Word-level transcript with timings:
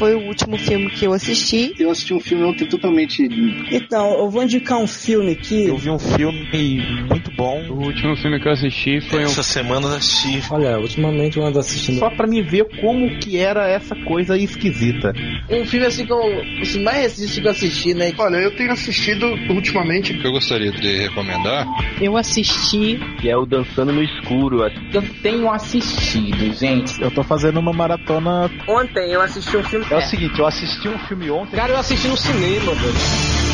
foi 0.00 0.14
o 0.14 0.20
último 0.20 0.56
filme 0.56 0.90
que 0.90 1.04
eu 1.04 1.12
assisti. 1.12 1.74
Eu 1.78 1.90
assisti 1.90 2.14
um 2.14 2.20
filme 2.20 2.42
ontem 2.44 2.66
totalmente. 2.66 3.22
Então, 3.70 4.14
eu 4.18 4.30
vou 4.30 4.42
indicar 4.42 4.78
um 4.78 4.86
filme 4.86 5.32
aqui. 5.32 5.66
Eu 5.66 5.76
vi 5.76 5.90
um 5.90 5.98
filme 5.98 6.80
muito 7.06 7.30
bom. 7.36 7.59
O 7.70 7.84
último 7.84 8.16
filme 8.16 8.40
que 8.40 8.48
eu 8.48 8.52
assisti 8.52 9.00
foi 9.00 9.22
Essa 9.22 9.40
um... 9.40 9.44
semana 9.44 9.86
eu 9.86 9.96
assisti. 9.96 10.42
Olha, 10.52 10.78
ultimamente 10.78 11.38
eu 11.38 11.46
ando 11.46 11.58
assistindo. 11.60 12.00
Só 12.00 12.10
pra 12.10 12.26
me 12.26 12.42
ver 12.42 12.64
como 12.80 13.18
que 13.18 13.38
era 13.38 13.68
essa 13.68 13.94
coisa 13.94 14.36
esquisita. 14.36 15.12
Um 15.48 15.64
filme 15.64 15.86
assim 15.86 16.04
que 16.04 16.12
eu. 16.12 16.20
Assim, 16.60 16.82
mais 16.82 16.96
recente 16.98 17.40
que 17.40 17.46
eu 17.46 17.50
assisti, 17.50 17.94
né? 17.94 18.12
Olha, 18.18 18.36
eu 18.38 18.50
tenho 18.56 18.72
assistido 18.72 19.26
ultimamente. 19.48 20.14
que 20.14 20.26
eu 20.26 20.32
gostaria 20.32 20.72
de 20.72 21.02
recomendar 21.02 21.66
Eu 22.00 22.16
assisti. 22.16 22.98
Que 23.20 23.30
é 23.30 23.36
o 23.36 23.46
Dançando 23.46 23.92
no 23.92 24.02
Escuro. 24.02 24.64
Eu 24.92 25.02
tenho 25.22 25.50
assistido, 25.50 26.52
gente. 26.54 27.00
Eu 27.00 27.10
tô 27.10 27.22
fazendo 27.22 27.60
uma 27.60 27.72
maratona. 27.72 28.50
Ontem 28.66 29.12
eu 29.12 29.20
assisti 29.20 29.56
um 29.56 29.62
filme. 29.62 29.86
É 29.90 29.96
o 29.96 30.02
seguinte, 30.02 30.38
eu 30.38 30.46
assisti 30.46 30.88
um 30.88 30.98
filme 30.98 31.30
ontem. 31.30 31.56
Cara, 31.56 31.72
eu 31.72 31.78
assisti 31.78 32.08
no 32.08 32.16
cinema, 32.16 32.74
velho. 32.74 33.49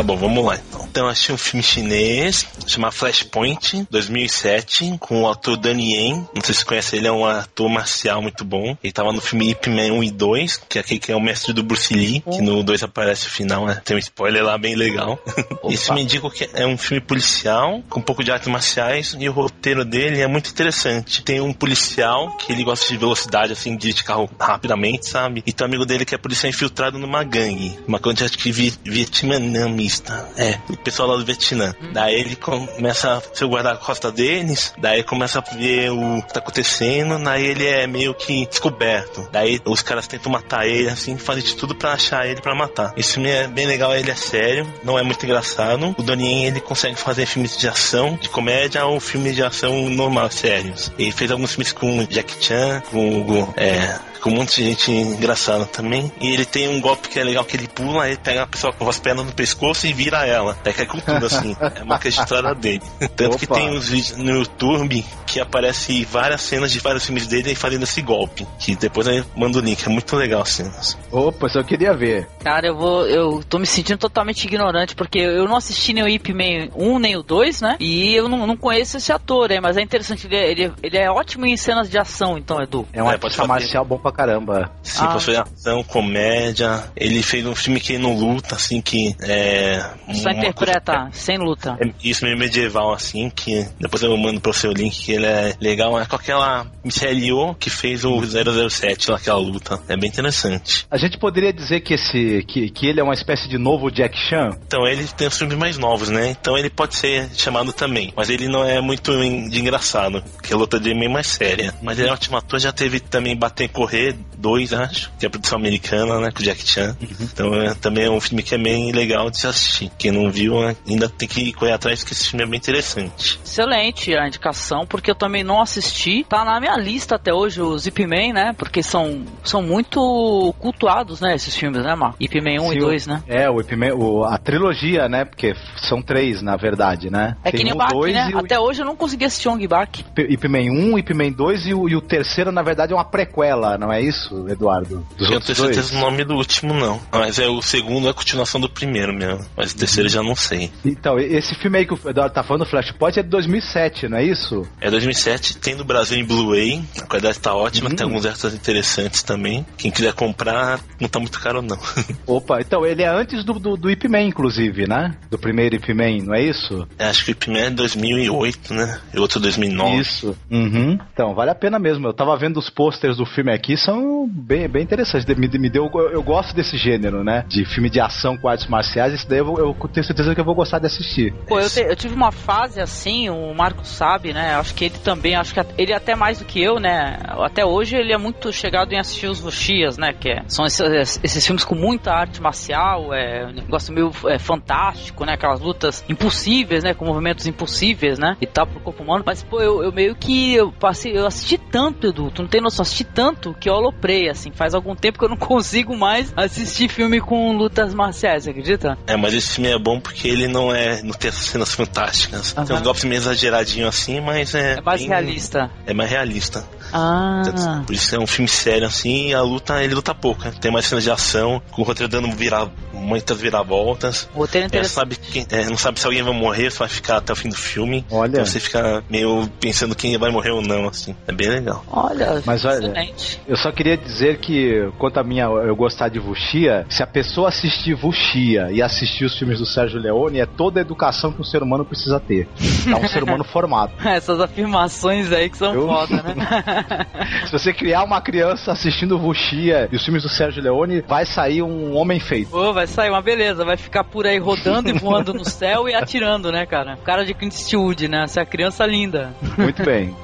Tá 0.03 0.06
bom, 0.06 0.17
vamos 0.17 0.45
lá 0.45 0.56
então. 0.56 0.81
Então, 0.92 1.08
achei 1.08 1.34
um 1.34 1.38
filme 1.38 1.62
chinês, 1.62 2.46
chamado 2.66 2.92
Flashpoint, 2.92 3.86
2007, 3.90 4.98
com 5.00 5.22
o 5.22 5.30
ator 5.30 5.56
Danny 5.56 5.94
Yen. 5.94 6.28
Não 6.34 6.42
sei 6.44 6.52
se 6.54 6.60
você 6.60 6.66
conhece 6.66 6.96
ele, 6.96 7.06
é 7.06 7.12
um 7.12 7.24
ator 7.24 7.66
marcial 7.70 8.20
muito 8.20 8.44
bom. 8.44 8.76
Ele 8.84 8.92
tava 8.92 9.10
no 9.10 9.22
filme 9.22 9.48
Ip 9.48 9.70
Man 9.70 9.90
1 9.94 10.04
e 10.04 10.10
2, 10.10 10.56
que 10.68 10.76
é 10.76 10.82
aquele 10.82 11.00
que 11.00 11.10
é 11.10 11.16
o 11.16 11.20
mestre 11.20 11.54
do 11.54 11.62
Bruce 11.62 11.94
Lee, 11.94 12.20
que 12.20 12.42
no 12.42 12.62
2 12.62 12.82
aparece 12.82 13.26
o 13.26 13.30
final, 13.30 13.64
né? 13.64 13.80
Tem 13.82 13.96
um 13.96 13.98
spoiler 13.98 14.44
lá 14.44 14.58
bem 14.58 14.74
legal. 14.74 15.18
Esse 15.64 15.90
me 15.94 16.02
indica 16.02 16.28
que 16.28 16.50
é 16.52 16.66
um 16.66 16.76
filme 16.76 17.00
policial, 17.00 17.82
com 17.88 18.00
um 18.00 18.02
pouco 18.02 18.22
de 18.22 18.30
artes 18.30 18.48
marciais, 18.48 19.16
e 19.18 19.27
o 19.27 19.32
roteiro 19.32 19.86
dele 19.86 20.20
é 20.20 20.27
muito 20.27 20.50
interessante. 20.50 21.22
Tem 21.22 21.40
um 21.40 21.54
policial 21.54 22.36
que 22.36 22.52
ele 22.52 22.64
gosta 22.64 22.86
de 22.86 22.98
velocidade, 22.98 23.54
assim, 23.54 23.78
de 23.78 23.94
carro 24.04 24.28
rapidamente, 24.38 25.08
sabe? 25.08 25.42
E 25.46 25.54
tem 25.54 25.64
um 25.64 25.70
amigo 25.70 25.86
dele 25.86 26.04
que 26.04 26.14
é 26.14 26.18
policial 26.18 26.50
infiltrado 26.50 26.98
numa 26.98 27.24
gangue, 27.24 27.78
uma 27.88 27.98
gangue 27.98 28.24
acho 28.24 28.36
que 28.36 28.52
vi 28.52 28.74
vietnamista. 28.84 30.28
É, 30.36 30.58
pessoal 30.83 31.08
lá 31.08 31.16
do 31.16 31.25
Vietnã. 31.25 31.75
Daí 31.92 32.14
ele 32.14 32.36
começa 32.36 33.14
a 33.14 33.20
ser 33.20 33.44
o 33.44 33.48
guarda-costa 33.48 34.11
deles, 34.11 34.72
daí 34.78 35.02
começa 35.02 35.39
a 35.39 35.56
ver 35.56 35.91
o 35.91 36.22
que 36.22 36.33
tá 36.33 36.41
acontecendo, 36.41 37.22
daí 37.22 37.47
ele 37.47 37.66
é 37.66 37.86
meio 37.86 38.14
que 38.14 38.47
descoberto. 38.47 39.28
Daí 39.33 39.61
os 39.64 39.83
caras 39.83 40.06
tentam 40.06 40.33
matar 40.33 40.67
ele, 40.67 40.89
assim, 40.89 41.17
fazem 41.17 41.42
de 41.42 41.56
tudo 41.56 41.74
pra 41.74 41.92
achar 41.92 42.27
ele 42.27 42.40
pra 42.40 42.55
matar. 42.55 42.92
Esse 42.96 43.14
filme 43.14 43.30
é 43.30 43.46
bem 43.46 43.67
legal, 43.67 43.95
ele 43.95 44.11
é 44.11 44.14
sério, 44.14 44.67
não 44.84 44.98
é 44.98 45.02
muito 45.02 45.24
engraçado. 45.24 45.95
O 45.96 46.02
Donnie 46.02 46.46
ele 46.46 46.61
consegue 46.61 46.96
fazer 46.96 47.27
filmes 47.27 47.56
de 47.56 47.68
ação, 47.68 48.18
de 48.20 48.29
comédia 48.29 48.85
ou 48.85 49.01
filmes 49.01 49.35
de 49.35 49.42
ação 49.42 49.89
normal, 49.89 50.30
sérios. 50.30 50.92
Ele 50.98 51.12
fez 51.12 51.30
alguns 51.30 51.52
filmes 51.52 51.73
com 51.73 52.05
Jack 52.05 52.45
Chan, 52.45 52.83
com, 52.90 53.24
com 53.24 53.55
é, 53.56 53.98
com 54.22 54.30
um 54.30 54.34
monte 54.36 54.56
de 54.62 54.68
gente 54.68 54.90
engraçada 54.90 55.64
também. 55.66 56.10
E 56.20 56.33
ele 56.33 56.44
tem 56.44 56.68
um 56.68 56.80
golpe 56.80 57.08
que 57.08 57.18
é 57.18 57.24
legal, 57.24 57.44
que 57.44 57.56
ele 57.56 57.68
pula, 57.68 58.06
ele 58.08 58.16
pega 58.16 58.42
a 58.42 58.46
pessoa 58.46 58.72
com 58.72 58.88
as 58.88 58.98
pernas 58.98 59.27
no 59.27 59.33
pescoço 59.33 59.86
e 59.86 59.92
vira 59.92 60.27
ela. 60.27 60.56
É 60.64 60.72
que 60.72 60.83
é 60.83 60.84
tudo 60.86 61.27
assim. 61.27 61.56
É 61.77 61.83
uma 61.83 61.98
história 62.06 62.55
dele. 62.55 62.82
Tanto 63.16 63.36
que 63.38 63.44
Opa. 63.44 63.55
tem 63.56 63.70
uns 63.70 63.88
vídeos 63.88 64.16
no 64.16 64.30
YouTube 64.30 65.05
que 65.27 65.40
aparece 65.40 66.05
várias 66.05 66.40
cenas 66.42 66.70
de 66.72 66.78
vários 66.78 67.05
filmes 67.05 67.27
dele 67.27 67.55
fazendo 67.55 67.82
esse 67.82 68.00
golpe. 68.02 68.46
Que 68.58 68.77
depois 68.77 69.06
eu 69.06 69.24
mando 69.36 69.58
o 69.58 69.62
link. 69.62 69.84
É 69.84 69.88
muito 69.88 70.14
legal 70.16 70.42
as 70.42 70.50
cenas. 70.50 70.96
Opa, 71.11 71.48
só 71.48 71.62
queria 71.62 71.92
ver. 71.94 72.28
Cara, 72.44 72.68
eu 72.68 72.77
vou. 72.77 73.06
Eu 73.08 73.42
tô 73.48 73.58
me 73.58 73.66
sentindo 73.66 73.98
totalmente 73.98 74.44
ignorante, 74.44 74.94
porque 74.94 75.18
eu 75.18 75.48
não 75.48 75.56
assisti 75.56 75.92
nem 75.92 76.05
o 76.05 76.08
Ip 76.08 76.32
Man 76.32 76.68
1 76.77 76.98
nem 76.98 77.16
o 77.16 77.22
2, 77.22 77.61
né? 77.61 77.77
E 77.80 78.14
eu 78.14 78.28
não, 78.28 78.46
não 78.46 78.56
conheço 78.56 78.96
esse 78.98 79.12
ator, 79.12 79.48
né? 79.48 79.58
Mas 79.61 79.77
é 79.77 79.82
interessante, 79.82 80.27
ele 80.27 80.36
é, 80.36 80.50
ele, 80.50 80.64
é- 80.66 80.72
ele 80.82 80.98
é 80.98 81.11
ótimo 81.11 81.46
em 81.46 81.56
cenas 81.56 81.90
de 81.90 81.98
ação, 81.98 82.38
então, 82.38 82.61
Edu. 82.62 82.86
É 82.92 83.02
um 83.02 83.11
É, 83.11 83.14
artista 83.14 83.46
marcial 83.46 83.84
bom 83.84 83.98
pra 83.98 84.11
caramba. 84.12 84.70
Sim, 84.83 85.02
Ah. 85.05 85.17
ação, 85.42 85.83
comédia. 85.83 86.84
Ele 86.96 87.23
fez 87.23 87.46
um 87.46 87.55
filme 87.55 87.80
que 87.80 87.98
não 87.98 88.14
luta, 88.14 88.55
assim, 88.55 88.80
que 88.80 89.14
é. 89.20 89.83
Só 90.14 90.30
interpreta, 90.30 91.08
sem 91.12 91.39
luta. 91.39 91.77
É 91.80 91.90
isso 92.02 92.24
meio 92.24 92.36
medieval, 92.36 92.92
assim, 92.92 93.30
que 93.30 93.67
depois 93.80 94.02
eu 94.02 94.17
mando 94.17 94.40
pro 94.40 94.52
seu 94.52 94.73
link, 94.73 95.05
que 95.05 95.12
ele 95.12 95.27
é 95.27 95.55
legal. 95.61 95.98
É 96.00 96.06
com 96.06 96.17
aquela 96.17 96.67
Michelle 96.84 97.24
Yeoh 97.27 97.55
que 97.55 97.70
fez 97.70 98.05
o 98.05 98.20
007 98.24 99.11
lá, 99.11 99.17
aquela 99.17 99.39
luta. 99.39 99.80
É 99.89 99.96
bem 99.96 100.08
interessante. 100.08 100.86
A 100.90 100.96
gente 100.96 101.18
poderia 101.18 101.52
dizer 101.52 101.80
que 101.80 101.94
esse 101.94 102.44
que, 102.48 102.70
que 102.70 102.86
ele 102.86 103.00
é 103.00 103.02
uma 103.02 103.14
espécie 103.14 103.48
de 103.48 103.58
novo 103.58 103.90
Jack 103.90 104.17
Chan? 104.17 104.50
Então 104.67 104.86
ele 104.86 105.05
tem 105.06 105.29
os 105.29 105.39
filmes 105.39 105.56
mais 105.56 105.79
novos, 105.79 106.08
né? 106.08 106.29
Então 106.30 106.56
ele 106.56 106.70
pode 106.70 106.96
ser 106.96 107.29
chamado 107.34 107.73
também. 107.73 108.12
Mas 108.17 108.29
ele 108.29 108.48
não 108.48 108.64
é 108.64 108.80
muito 108.80 109.12
de 109.48 109.61
engraçado, 109.61 110.23
porque 110.34 110.52
a 110.52 110.56
luta 110.56 110.79
dele 110.79 110.94
é 110.96 110.98
meio 110.98 111.11
mais 111.11 111.27
séria. 111.27 111.74
Mas 111.83 111.98
ele 111.98 112.08
é 112.08 112.11
um 112.11 112.14
ótimo 112.14 112.36
ator, 112.36 112.58
já 112.58 112.73
teve 112.73 113.00
também 113.00 113.36
Bater 113.36 113.64
e 113.64 113.68
Correr 113.68 114.02
2, 114.39 114.73
acho, 114.73 115.11
que 115.18 115.24
é 115.24 115.29
a 115.29 115.30
produção 115.30 115.57
americana, 115.58 116.18
né? 116.20 116.30
Com 116.33 116.40
o 116.40 116.42
Jack 116.42 116.67
Chan. 116.68 116.96
Então 117.20 117.55
é, 117.55 117.74
também 117.74 118.05
é 118.05 118.11
um 118.11 118.20
filme 118.20 118.42
que 118.42 118.55
é 118.55 118.58
bem 118.58 118.90
legal 118.92 119.30
de 119.30 119.39
se 119.39 119.46
assistir. 119.46 119.90
Quem 119.98 120.11
não 120.11 120.30
viu, 120.30 120.61
né, 120.61 120.74
ainda 120.89 121.08
tem 121.08 121.29
que 121.29 121.52
correr 121.52 121.73
atrás, 121.73 122.01
porque 122.01 122.14
esse 122.14 122.29
filme 122.29 122.45
é 122.45 122.46
bem 122.48 122.58
interessante. 122.58 123.39
Excelente 123.45 124.14
a 124.17 124.27
indicação, 124.27 124.85
porque 124.86 125.11
eu 125.11 125.14
também 125.14 125.45
não 125.45 125.61
assisti. 125.61 126.24
Tá 126.29 126.45
na 126.45 126.58
minha 126.58 126.77
lista 126.77 127.14
até 127.14 127.33
hoje 127.33 127.61
o 127.61 127.79
Zip 127.79 128.05
Man, 128.06 128.32
né? 128.32 128.55
Porque 128.58 128.82
são, 128.82 129.23
são 129.44 129.62
muito 129.62 130.55
cultuados, 130.58 131.20
né? 131.20 131.35
Esses 131.35 131.55
filmes, 131.55 131.82
né, 131.85 131.94
Marco? 131.94 132.17
Ip 132.19 132.35
Man 132.41 132.61
1 132.62 132.69
Sim, 132.70 132.75
e 132.75 132.79
o- 132.79 132.81
2, 132.87 133.06
né? 133.06 133.23
É, 133.29 133.49
o, 133.50 133.61
Ip 133.61 133.76
Man- 133.76 133.94
o- 133.94 134.25
a 134.25 134.38
trilogia, 134.38 135.08
né? 135.08 135.25
Porque 135.25 135.55
são 135.88 136.02
três, 136.02 136.43
na 136.43 136.56
verdade, 136.56 137.11
né? 137.11 137.37
É 137.44 137.50
que 137.50 137.58
Tem 137.58 137.64
nem 137.64 137.73
o 137.73 137.76
o 137.76 137.79
Bach, 137.79 137.91
dois 137.93 138.14
né? 138.14 138.29
e 138.31 138.35
o 138.35 138.38
Até 138.38 138.58
hoje 138.58 138.81
eu 138.82 138.87
não 138.87 138.96
consegui 138.96 139.25
assistir 139.25 139.49
Ong 139.49 139.67
Bak. 139.67 140.00
Ip- 140.00 140.32
Ip 140.32 140.49
Man 140.49 140.70
1, 140.70 140.99
Ip 140.99 141.14
Man 141.14 141.31
2 141.31 141.67
e 141.67 141.75
o, 141.75 141.88
e 141.88 141.94
o 141.96 142.00
terceiro, 142.00 142.50
na 142.50 142.62
verdade, 142.62 142.93
é 142.93 142.96
uma 142.96 143.05
prequela, 143.05 143.76
não 143.79 143.92
é 143.93 144.00
isso, 144.03 144.47
Eduardo? 144.49 145.06
Dos 145.17 145.29
eu 145.29 145.35
não 145.35 145.41
tenho 145.41 145.56
dois? 145.56 145.75
certeza 145.76 145.93
do 145.94 145.99
nome 146.00 146.25
do 146.25 146.35
último, 146.35 146.75
não. 146.75 147.00
Mas 147.11 147.38
é 147.38 147.49
o 147.49 147.61
segundo 147.62 148.06
é 148.06 148.11
a 148.11 148.14
continuação 148.14 148.61
do 148.61 148.69
primeiro 148.69 149.12
mesmo. 149.12 149.44
Mas 149.56 149.73
o 149.73 149.76
terceiro 149.76 150.06
eu 150.08 150.12
já 150.12 150.23
não 150.23 150.35
sei. 150.37 150.70
Então, 150.85 151.19
esse 151.19 151.55
filme 151.55 151.79
aí 151.79 151.87
que 151.87 151.94
o 151.94 152.00
Eduardo 152.08 152.35
tá 152.35 152.43
falando, 152.43 152.67
Flashpoint, 152.67 153.19
é 153.19 153.23
de 153.23 153.29
2007, 153.29 154.08
não 154.08 154.19
é 154.19 154.25
isso? 154.25 154.67
É 154.81 154.91
2007, 154.91 155.58
tem 155.58 155.75
no 155.75 155.85
Brasil 155.85 156.19
em 156.19 156.25
Blu-ray. 156.25 156.82
A 157.00 157.06
qualidade 157.06 157.38
tá 157.41 157.55
ótima, 157.55 157.91
Hum. 157.91 157.94
tem 157.97 158.05
alguns 158.05 158.25
extras 158.25 158.55
interessantes 158.55 159.23
também. 159.23 159.67
Quem 159.76 159.91
quiser 159.91 160.12
comprar, 160.12 160.81
não 161.00 161.09
tá 161.09 161.19
muito 161.19 161.41
caro, 161.41 161.61
não. 161.62 161.79
Opa, 162.26 162.61
então 162.61 162.87
ele 162.87 163.03
é 163.03 163.09
antes 163.09 163.44
do, 163.44 163.55
do, 163.55 163.76
do 163.76 163.91
Ip 163.91 164.09
Man, 164.09 164.23
inclusive, 164.23 164.87
né? 164.87 165.14
Do 165.31 165.38
primeiro 165.38 165.76
Ip 165.76 165.93
Man, 165.94 166.25
não 166.25 166.35
é 166.35 166.43
isso? 166.43 166.87
É, 166.99 167.06
acho 167.06 167.25
que 167.25 167.32
o 167.32 167.37
primeiro 167.37 167.69
é 167.69 167.71
2008, 167.71 168.75
né? 168.75 169.00
E 169.15 169.19
o 169.19 169.23
outro 169.23 169.41
2009. 169.41 169.97
Isso. 170.00 170.37
Uhum. 170.50 170.99
Então, 171.12 171.35
vale 171.35 171.50
a 171.50 171.55
pena 171.55 171.79
mesmo. 171.79 172.06
Eu 172.06 172.12
tava 172.15 172.37
vendo 172.37 172.59
os 172.59 172.71
posters 172.71 173.17
do 173.17 173.27
filme 173.27 173.53
aqui, 173.53 173.77
são 173.84 174.26
bem, 174.29 174.69
bem 174.69 174.82
interessantes. 174.82 175.26
Me, 175.37 175.49
me 175.49 175.70
deu, 175.70 175.90
eu 176.12 176.23
gosto 176.23 176.55
desse 176.55 176.76
gênero, 176.76 177.23
né? 177.25 177.44
De 177.49 177.64
filme 177.64 177.90
de 177.90 178.00
ação 178.00 178.37
com 178.37 178.49
artes 178.49 178.67
marciais. 178.67 179.12
Esse 179.14 179.29
daí 179.29 179.38
eu, 179.38 179.55
eu 179.58 179.88
tenho 179.88 180.05
certeza 180.05 180.34
que 180.34 180.40
eu 180.40 180.44
vou 180.44 180.55
gostar 180.55 180.79
de 180.79 180.87
assistir. 180.87 181.32
Pô, 181.46 181.58
eu, 181.58 181.69
te- 181.69 181.81
eu 181.81 181.96
tive 181.96 182.14
uma 182.14 182.32
fase 182.32 182.81
assim, 182.81 183.29
o 183.29 183.55
Marco 183.55 183.84
sabe, 183.87 184.32
né? 184.32 184.55
Acho 184.55 184.75
que 184.75 184.87
ele 184.87 184.99
também, 184.99 185.34
acho 185.34 185.55
que 185.55 185.61
ele 185.79 185.93
até 185.93 186.14
mais 186.14 186.38
do 186.38 186.44
que 186.44 186.62
eu, 186.62 186.79
né? 186.79 187.19
Até 187.44 187.64
hoje 187.64 187.96
ele 187.96 188.12
é 188.12 188.19
muito 188.19 188.52
chegado 188.52 188.93
em 188.93 188.99
assistir 188.99 189.26
os 189.26 189.43
Wuxias, 189.43 189.96
né? 189.99 190.12
Que 190.12 190.31
é- 190.31 190.43
são 190.46 190.64
esses, 190.64 191.20
esses 191.23 191.44
filmes 191.46 191.64
com 191.64 191.75
muita 191.75 192.12
arte 192.12 192.40
marcial, 192.40 193.12
é 193.12 193.46
um 193.46 193.52
negócio 193.52 193.93
meio 193.93 194.11
é, 194.26 194.38
fantástico, 194.38 195.25
né? 195.25 195.35
Aquelas 195.35 195.61
lutas 195.61 196.05
impossíveis, 196.08 196.85
né? 196.85 196.94
Com 196.94 197.05
movimentos 197.05 197.46
impossíveis, 197.46 198.19
né? 198.19 198.37
E 198.40 198.46
tal 198.46 198.67
pro 198.67 198.81
corpo 198.81 199.02
humano. 199.02 199.23
Mas, 199.26 199.43
pô, 199.43 199.61
eu, 199.61 199.82
eu 199.82 199.93
meio 199.93 200.14
que 200.14 200.55
eu 200.55 200.73
passei, 200.73 201.17
eu 201.17 201.26
assisti 201.26 201.58
tanto, 201.58 202.06
Edu, 202.06 202.31
tu 202.31 202.43
não 202.43 202.49
tem 202.49 202.61
noção, 202.61 202.82
assisti 202.82 203.05
tanto 203.05 203.55
que 203.62 203.69
eu 203.70 203.75
aloprei, 203.75 204.29
assim. 204.29 204.50
Faz 204.53 204.75
algum 204.75 204.94
tempo 204.97 205.19
que 205.19 205.25
eu 205.25 205.29
não 205.29 205.37
consigo 205.38 205.97
mais 205.97 206.32
assistir 206.37 206.88
filme 206.88 207.20
com 207.20 207.56
lutas 207.56 207.94
marciais, 207.94 208.47
acredita? 208.49 208.99
É, 209.06 209.17
mas 209.17 209.32
esse 209.35 209.55
filme 209.55 209.70
é 209.70 209.79
bom 209.79 210.00
porque 210.00 210.26
ele 210.29 210.49
não 210.49 210.75
é. 210.75 211.00
não 211.03 211.12
tem 211.12 211.29
essas 211.29 211.44
cenas 211.47 211.73
fantásticas. 211.75 212.53
Tem 212.53 212.76
uns 212.76 212.82
golpes 212.82 213.05
meio 213.05 213.19
exageradinhos 213.19 213.88
assim, 213.88 214.20
mas 214.20 214.55
é. 214.55 214.75
É 214.79 214.81
mais 214.81 215.00
bem- 215.00 215.09
realista. 215.09 215.70
É 215.87 215.94
mais 215.94 216.11
realista. 216.11 216.64
Ah. 216.93 217.82
Por 217.87 217.94
isso 217.94 218.14
é 218.14 218.19
um 218.19 218.26
filme 218.26 218.49
sério 218.49 218.87
assim, 218.87 219.29
e 219.29 219.35
a 219.35 219.41
luta, 219.43 219.82
ele 219.82 219.94
luta 219.94 220.14
pouco. 220.14 220.44
né? 220.44 220.53
Tem 220.61 220.70
mais 220.70 220.87
cenas 220.87 221.05
de 221.05 221.11
ação, 221.11 221.62
com 221.70 221.82
o 221.82 221.85
roteiro 221.85 222.11
dando 222.11 222.31
vira, 222.32 222.69
muitas 223.02 223.40
viravoltas. 223.40 224.28
O 224.34 224.38
roteiro 224.38 224.69
é 224.72 224.78
É, 224.78 224.84
sabe 224.84 225.16
quem- 225.16 225.46
é, 225.50 225.64
não 225.66 225.76
sabe 225.76 226.00
se 226.00 226.06
alguém 226.06 226.22
vai 226.22 226.32
morrer, 226.34 226.70
se 226.70 226.78
vai 226.78 226.88
ficar 226.88 227.19
até 227.19 227.32
o 227.32 227.37
fim 227.37 227.49
do 227.49 227.56
filme. 227.56 228.04
Olha. 228.10 228.31
Então 228.32 228.46
você 228.46 228.60
fica 228.60 229.02
meio 229.10 229.49
pensando 229.60 229.94
quem 229.94 230.16
vai 230.19 230.31
morrer 230.31 230.50
ou 230.50 230.62
não, 230.62 230.88
assim. 230.88 231.14
É 231.26 231.32
bem 231.32 231.49
legal. 231.49 231.84
Olha, 231.90 232.43
Mas 232.46 232.64
olha, 232.64 232.76
excelente. 232.87 233.40
eu 233.46 233.56
só 233.56 233.70
queria 233.72 233.96
dizer 233.96 234.38
que, 234.38 234.88
quanto 234.99 235.19
a 235.19 235.25
minha 235.25 235.44
eu 235.44 235.75
gostar 235.76 236.08
de 236.08 236.19
Vuxia, 236.19 236.87
se 236.88 237.02
a 237.02 237.06
pessoa 237.06 237.49
assistir 237.49 237.94
Vuxia 237.94 238.69
e 238.70 238.81
assistir 238.82 239.25
os 239.25 239.38
filmes 239.38 239.58
do 239.58 239.66
Sérgio 239.66 239.99
Leone, 240.00 240.40
é 240.40 240.46
toda 240.46 240.81
a 240.81 240.82
educação 240.82 241.32
que 241.32 241.40
um 241.40 241.44
ser 241.44 241.62
humano 241.62 241.84
precisa 241.84 242.19
ter. 242.20 242.49
É 242.87 242.94
um 242.94 243.08
ser 243.08 243.22
humano 243.22 243.44
formado. 243.52 243.93
Essas 244.04 244.40
afirmações 244.40 245.31
aí 245.32 245.49
que 245.50 245.56
são 245.58 245.75
Eu- 245.75 245.87
foda, 245.87 246.22
né? 246.22 247.06
Se 247.46 247.52
você 247.52 247.72
criar 247.72 248.02
uma 248.04 248.20
criança 248.20 248.72
assistindo 248.72 249.19
Vuxia 249.19 249.88
e 249.90 249.96
os 249.96 250.04
filmes 250.04 250.22
do 250.22 250.28
Sérgio 250.28 250.62
Leone, 250.62 251.02
vai 251.06 251.26
sair 251.26 251.62
um 251.62 251.96
homem 251.96 252.20
feito. 252.20 252.50
Pô, 252.50 252.72
vai 252.72 252.87
sair 252.93 253.11
uma 253.11 253.23
beleza, 253.23 253.65
vai 253.65 253.77
ficar 253.77 254.05
por 254.05 254.27
aí 254.27 254.39
rodando 254.39 254.89
e 254.89 254.93
voando 254.93 255.33
no 255.33 255.44
céu 255.49 255.89
e 255.89 255.94
atirando, 255.94 256.53
né, 256.53 256.67
cara? 256.67 256.97
Cara 257.05 257.25
de 257.25 257.35
Clint 257.35 257.55
Eastwood, 257.55 258.09
né? 258.09 258.25
Essa 258.25 258.44
criança 258.44 258.87
linda. 258.87 259.35
Muito 259.56 259.83
bem. 259.83 260.15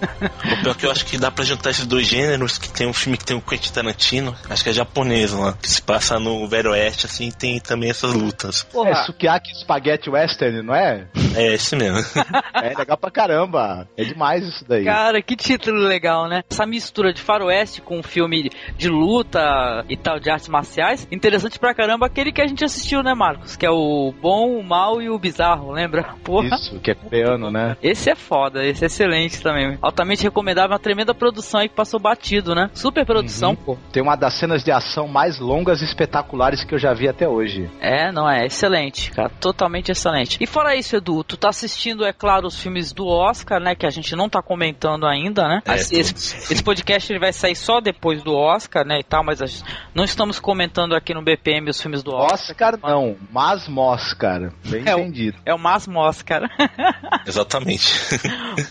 O 0.58 0.62
pior 0.62 0.76
que 0.76 0.86
eu 0.86 0.90
acho 0.90 1.04
que 1.04 1.18
dá 1.18 1.30
pra 1.30 1.44
juntar 1.44 1.70
esses 1.70 1.86
dois 1.86 2.06
gêneros, 2.06 2.58
que 2.58 2.68
tem 2.68 2.86
um 2.86 2.92
filme 2.92 3.16
que 3.16 3.24
tem 3.24 3.36
o 3.36 3.40
Quentin 3.40 3.72
Tarantino, 3.72 4.34
acho 4.48 4.62
que 4.62 4.70
é 4.70 4.72
japonês 4.72 5.32
lá, 5.32 5.54
que 5.54 5.68
se 5.68 5.82
passa 5.82 6.18
no 6.18 6.46
Velho 6.46 6.70
Oeste, 6.70 7.06
assim, 7.06 7.30
tem 7.30 7.58
também 7.58 7.90
essas 7.90 8.12
lutas. 8.12 8.66
É 8.86 8.94
Sukiyaki 8.94 9.54
Spaghetti 9.60 10.10
Western, 10.10 10.62
não 10.62 10.74
é? 10.74 11.06
É 11.34 11.54
esse 11.54 11.74
mesmo. 11.76 11.98
É 12.54 12.76
legal 12.76 12.96
pra 12.96 13.10
caramba. 13.10 13.88
É 13.96 14.04
demais 14.04 14.44
isso 14.44 14.64
daí. 14.68 14.84
Cara, 14.84 15.22
que 15.22 15.36
título 15.36 15.80
legal, 15.80 16.28
né? 16.28 16.42
Essa 16.50 16.66
mistura 16.66 17.12
de 17.12 17.22
faroeste 17.22 17.80
com 17.80 17.98
um 17.98 18.02
filme 18.02 18.50
de 18.76 18.88
luta 18.88 19.84
e 19.88 19.96
tal, 19.96 20.18
de 20.18 20.30
artes 20.30 20.48
marciais, 20.48 21.06
interessante 21.10 21.58
pra 21.58 21.74
caramba 21.74 22.06
aquele 22.06 22.32
que 22.32 22.42
a 22.42 22.46
gente 22.46 22.57
assistiu, 22.64 23.02
né, 23.02 23.14
Marcos? 23.14 23.56
Que 23.56 23.66
é 23.66 23.70
o 23.70 24.12
Bom, 24.20 24.58
o 24.58 24.62
Mal 24.64 25.00
e 25.02 25.08
o 25.10 25.18
Bizarro, 25.18 25.70
lembra? 25.72 26.14
Porra. 26.24 26.48
Isso, 26.54 26.78
que 26.80 26.90
é 26.90 26.94
coreano, 26.94 27.50
né? 27.50 27.76
Esse 27.82 28.10
é 28.10 28.14
foda, 28.14 28.64
esse 28.64 28.84
é 28.84 28.86
excelente 28.86 29.40
também. 29.42 29.78
Altamente 29.82 30.22
recomendável, 30.22 30.72
uma 30.72 30.78
tremenda 30.78 31.14
produção 31.14 31.60
aí 31.60 31.68
que 31.68 31.74
passou 31.74 31.98
batido, 32.00 32.54
né? 32.54 32.70
Super 32.74 33.04
produção, 33.06 33.54
pô. 33.56 33.76
Tem 33.92 34.02
uma 34.02 34.16
das 34.16 34.34
cenas 34.34 34.62
de 34.62 34.70
ação 34.70 35.08
mais 35.08 35.38
longas 35.38 35.80
e 35.80 35.84
espetaculares 35.84 36.64
que 36.64 36.74
eu 36.74 36.78
já 36.78 36.92
vi 36.92 37.08
até 37.08 37.28
hoje. 37.28 37.68
É, 37.80 38.10
não 38.12 38.28
é? 38.28 38.46
Excelente, 38.46 39.10
cara. 39.10 39.30
Totalmente 39.40 39.90
excelente. 39.90 40.36
E 40.40 40.46
fora 40.46 40.74
isso, 40.76 40.96
Edu, 40.96 41.22
tu 41.24 41.36
tá 41.36 41.48
assistindo, 41.48 42.04
é 42.04 42.12
claro, 42.12 42.46
os 42.46 42.60
filmes 42.60 42.92
do 42.92 43.06
Oscar, 43.06 43.60
né? 43.60 43.74
Que 43.74 43.86
a 43.86 43.90
gente 43.90 44.14
não 44.16 44.28
tá 44.28 44.42
comentando 44.42 45.06
ainda, 45.06 45.46
né? 45.48 45.60
É, 45.66 45.74
esse, 45.74 45.96
esse- 45.98 46.62
podcast 46.62 47.10
ele 47.12 47.18
vai 47.20 47.32
sair 47.32 47.56
só 47.56 47.80
depois 47.80 48.22
do 48.22 48.34
Oscar, 48.34 48.84
né? 48.84 48.98
E 49.00 49.02
tal, 49.04 49.24
mas 49.24 49.38
gente- 49.38 49.62
não 49.94 50.04
estamos 50.04 50.38
comentando 50.38 50.94
aqui 50.94 51.14
no 51.14 51.22
BPM 51.22 51.70
os 51.70 51.80
filmes 51.80 52.02
do 52.02 52.12
Oscar. 52.14 52.37
Oscar 52.38 52.78
não, 52.82 53.16
mas 53.30 53.66
Moscar. 53.68 54.52
Bem 54.64 54.82
É 54.86 54.94
o- 54.94 55.00
entendido. 55.00 55.38
É 55.44 55.52
o 55.54 55.58
máximo 55.58 55.98
Oscar. 55.98 56.42
Exatamente. 57.26 57.92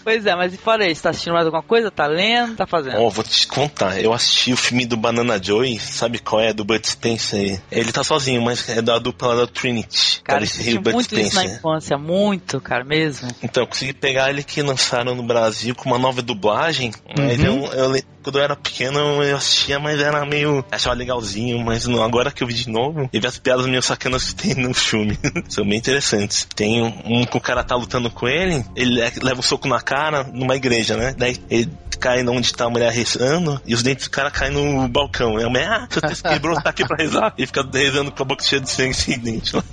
pois 0.04 0.26
é, 0.26 0.36
mas 0.36 0.54
e 0.54 0.58
fora 0.58 0.88
isso, 0.90 1.04
tá 1.04 1.10
assistindo 1.10 1.34
mais 1.34 1.46
alguma 1.46 1.64
coisa? 1.64 1.92
Tá 1.92 2.08
lendo? 2.08 2.56
Tá 2.56 2.66
fazendo? 2.66 2.98
Ó, 3.02 3.10
vou 3.10 3.24
te 3.24 3.48
contar, 3.48 4.02
eu 4.02 4.14
assisti 4.14 4.54
o 4.54 4.58
filme 4.58 4.86
do 4.86 4.98
Banana 4.98 5.42
Joy, 5.42 5.80
sabe 5.80 6.20
qual 6.20 6.42
é? 6.42 6.54
Do 6.54 6.64
Bud 6.64 6.86
Spencer. 6.88 7.62
Ele 7.72 7.92
tá 7.92 8.04
sozinho, 8.04 8.42
mas 8.42 8.68
é 8.70 8.82
da 8.82 8.98
dupla 9.00 9.36
da 9.36 9.48
Trinity. 9.48 10.22
cara, 10.24 10.40
Terence 10.40 10.60
assisti 10.62 10.80
muito 10.94 11.20
isso 11.20 11.36
na 11.36 11.46
infância, 11.46 11.98
muito, 11.98 12.60
cara, 12.62 12.84
mesmo. 12.84 13.30
Então, 13.44 13.64
eu 13.64 13.68
consegui 13.68 13.94
pegar 13.94 14.30
ele 14.30 14.44
que 14.44 14.62
lançaram 14.62 15.16
no 15.16 15.24
Brasil 15.24 15.76
com 15.76 15.90
uma 15.90 15.98
nova 16.00 16.22
dublagem. 16.22 16.92
Mas 17.18 17.44
eu, 17.44 17.66
eu 17.74 17.92
le- 17.92 18.04
quando 18.28 18.40
eu 18.40 18.44
era 18.44 18.58
pequeno 18.58 19.00
eu 19.24 19.38
assistia, 19.38 19.80
mas 19.80 20.02
era 20.02 20.26
meio. 20.26 20.66
achava 20.70 20.94
legalzinho, 20.94 21.64
mas 21.64 21.88
não, 21.88 22.04
agora 22.04 22.30
que 22.30 22.44
eu 22.44 22.48
vi 22.48 22.54
de 22.54 22.70
novo, 22.70 23.10
e 23.14 23.20
vi 23.22 23.26
as 23.26 23.38
piadas 23.38 23.66
meio 23.66 23.82
sacanas 23.82 24.34
que 24.34 24.36
tem 24.36 24.54
no 24.56 24.74
filme. 24.74 25.18
São 25.48 25.66
bem 25.66 25.78
interessantes. 25.78 26.46
Tem 26.54 26.84
um, 26.84 27.24
que 27.26 27.38
o 27.38 27.42
cara 27.42 27.64
tá 27.64 27.74
lutando 27.76 28.10
com 28.10 28.28
ele, 28.28 28.66
ele 28.76 28.96
le- 28.96 29.12
leva 29.24 29.40
um 29.40 29.44
soco 29.44 29.66
na 29.68 29.80
cara 29.80 30.24
numa 30.24 30.58
igreja, 30.58 30.98
né? 30.98 31.16
Daí 31.18 31.38
ele 31.50 31.72
cai 32.00 32.24
onde 32.28 32.54
tá 32.54 32.66
a 32.66 32.70
mulher 32.70 32.92
rezando 32.92 33.60
e 33.66 33.74
os 33.74 33.82
dentes 33.82 34.06
do 34.08 34.12
cara 34.12 34.30
caem 34.30 34.52
no 34.54 34.88
balcão. 34.88 35.40
E 35.40 35.44
a 35.44 35.50
mulher, 35.50 35.68
ah, 35.68 35.88
seu 35.90 36.02
texto 36.02 36.28
quebrou, 36.30 36.62
tá 36.62 36.70
aqui 36.70 36.86
pra 36.86 36.96
rezar. 36.98 37.34
E 37.38 37.46
fica 37.46 37.68
rezando 37.74 38.12
com 38.12 38.22
a 38.24 38.26
boca 38.26 38.44
cheia 38.44 38.62
de 38.62 38.70
sangue 38.70 38.94
sem 38.94 39.18
dente. 39.18 39.54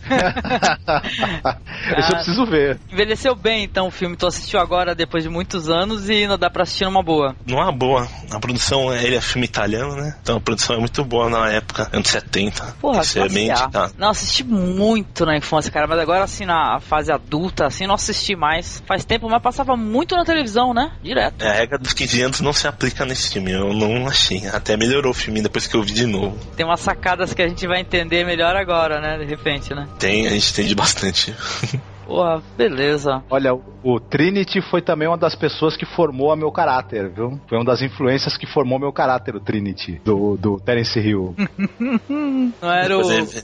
Esse 1.98 2.08
eu 2.10 2.14
preciso 2.16 2.46
ver. 2.46 2.78
Envelheceu 2.90 3.34
bem, 3.34 3.64
então, 3.64 3.88
o 3.88 3.90
filme. 3.90 4.16
Tu 4.16 4.26
assistiu 4.26 4.58
agora, 4.60 4.94
depois 4.94 5.22
de 5.22 5.28
muitos 5.28 5.68
anos, 5.68 6.08
e 6.08 6.26
não 6.26 6.38
dá 6.38 6.48
pra 6.48 6.62
assistir 6.62 6.84
numa 6.84 7.02
boa. 7.02 7.36
Numa 7.46 7.70
boa. 7.72 8.08
Produção, 8.44 8.94
ele 8.94 9.16
é 9.16 9.22
filme 9.22 9.46
italiano, 9.46 9.96
né? 9.96 10.14
Então 10.20 10.36
a 10.36 10.40
produção 10.40 10.76
é 10.76 10.78
muito 10.78 11.02
boa 11.02 11.30
na 11.30 11.50
época, 11.50 11.88
anos 11.90 12.10
70. 12.10 12.76
Porra, 12.78 13.00
Isso 13.00 13.18
é 13.18 13.26
bem 13.26 13.48
indicado. 13.48 13.94
Não, 13.96 14.10
assisti 14.10 14.44
muito 14.44 15.24
na 15.24 15.34
infância, 15.34 15.72
cara, 15.72 15.86
mas 15.86 15.98
agora, 15.98 16.24
assim, 16.24 16.44
na 16.44 16.78
fase 16.78 17.10
adulta, 17.10 17.64
assim, 17.64 17.86
não 17.86 17.94
assisti 17.94 18.36
mais. 18.36 18.82
Faz 18.86 19.02
tempo, 19.02 19.30
mas 19.30 19.40
passava 19.40 19.74
muito 19.78 20.14
na 20.14 20.26
televisão, 20.26 20.74
né? 20.74 20.92
Direto. 21.02 21.42
É, 21.42 21.48
A 21.48 21.54
regra 21.54 21.78
dos 21.78 21.94
15 21.94 22.20
anos 22.20 22.40
não 22.42 22.52
se 22.52 22.68
aplica 22.68 23.06
nesse 23.06 23.30
filme, 23.30 23.50
eu 23.50 23.72
não 23.72 24.06
achei. 24.06 24.46
Até 24.48 24.76
melhorou 24.76 25.12
o 25.12 25.14
filme 25.14 25.40
depois 25.40 25.66
que 25.66 25.74
eu 25.74 25.82
vi 25.82 25.94
de 25.94 26.04
novo. 26.04 26.38
Tem 26.54 26.66
umas 26.66 26.80
sacadas 26.80 27.32
que 27.32 27.40
a 27.40 27.48
gente 27.48 27.66
vai 27.66 27.80
entender 27.80 28.26
melhor 28.26 28.54
agora, 28.56 29.00
né? 29.00 29.16
De 29.16 29.24
repente, 29.24 29.72
né? 29.72 29.88
Tem, 29.98 30.26
a 30.26 30.30
gente 30.30 30.50
entende 30.50 30.74
bastante. 30.74 31.34
Porra, 32.06 32.42
beleza. 32.56 33.22
Olha, 33.30 33.54
o- 33.54 33.62
o 33.82 34.00
Trinity 34.00 34.60
foi 34.62 34.80
também 34.82 35.08
uma 35.08 35.16
das 35.18 35.34
pessoas 35.34 35.76
que 35.76 35.84
formou 35.86 36.32
a 36.32 36.36
meu 36.36 36.50
caráter, 36.52 37.08
viu? 37.10 37.38
Foi 37.48 37.58
uma 37.58 37.64
das 37.64 37.82
influências 37.82 38.36
que 38.36 38.46
formou 38.46 38.78
meu 38.78 38.92
caráter, 38.92 39.34
o 39.36 39.40
Trinity, 39.40 40.00
do, 40.04 40.36
do 40.36 40.58
Terence 40.60 40.98
Hill. 40.98 41.34
Não 42.08 42.72
era 42.72 42.98
o. 42.98 43.02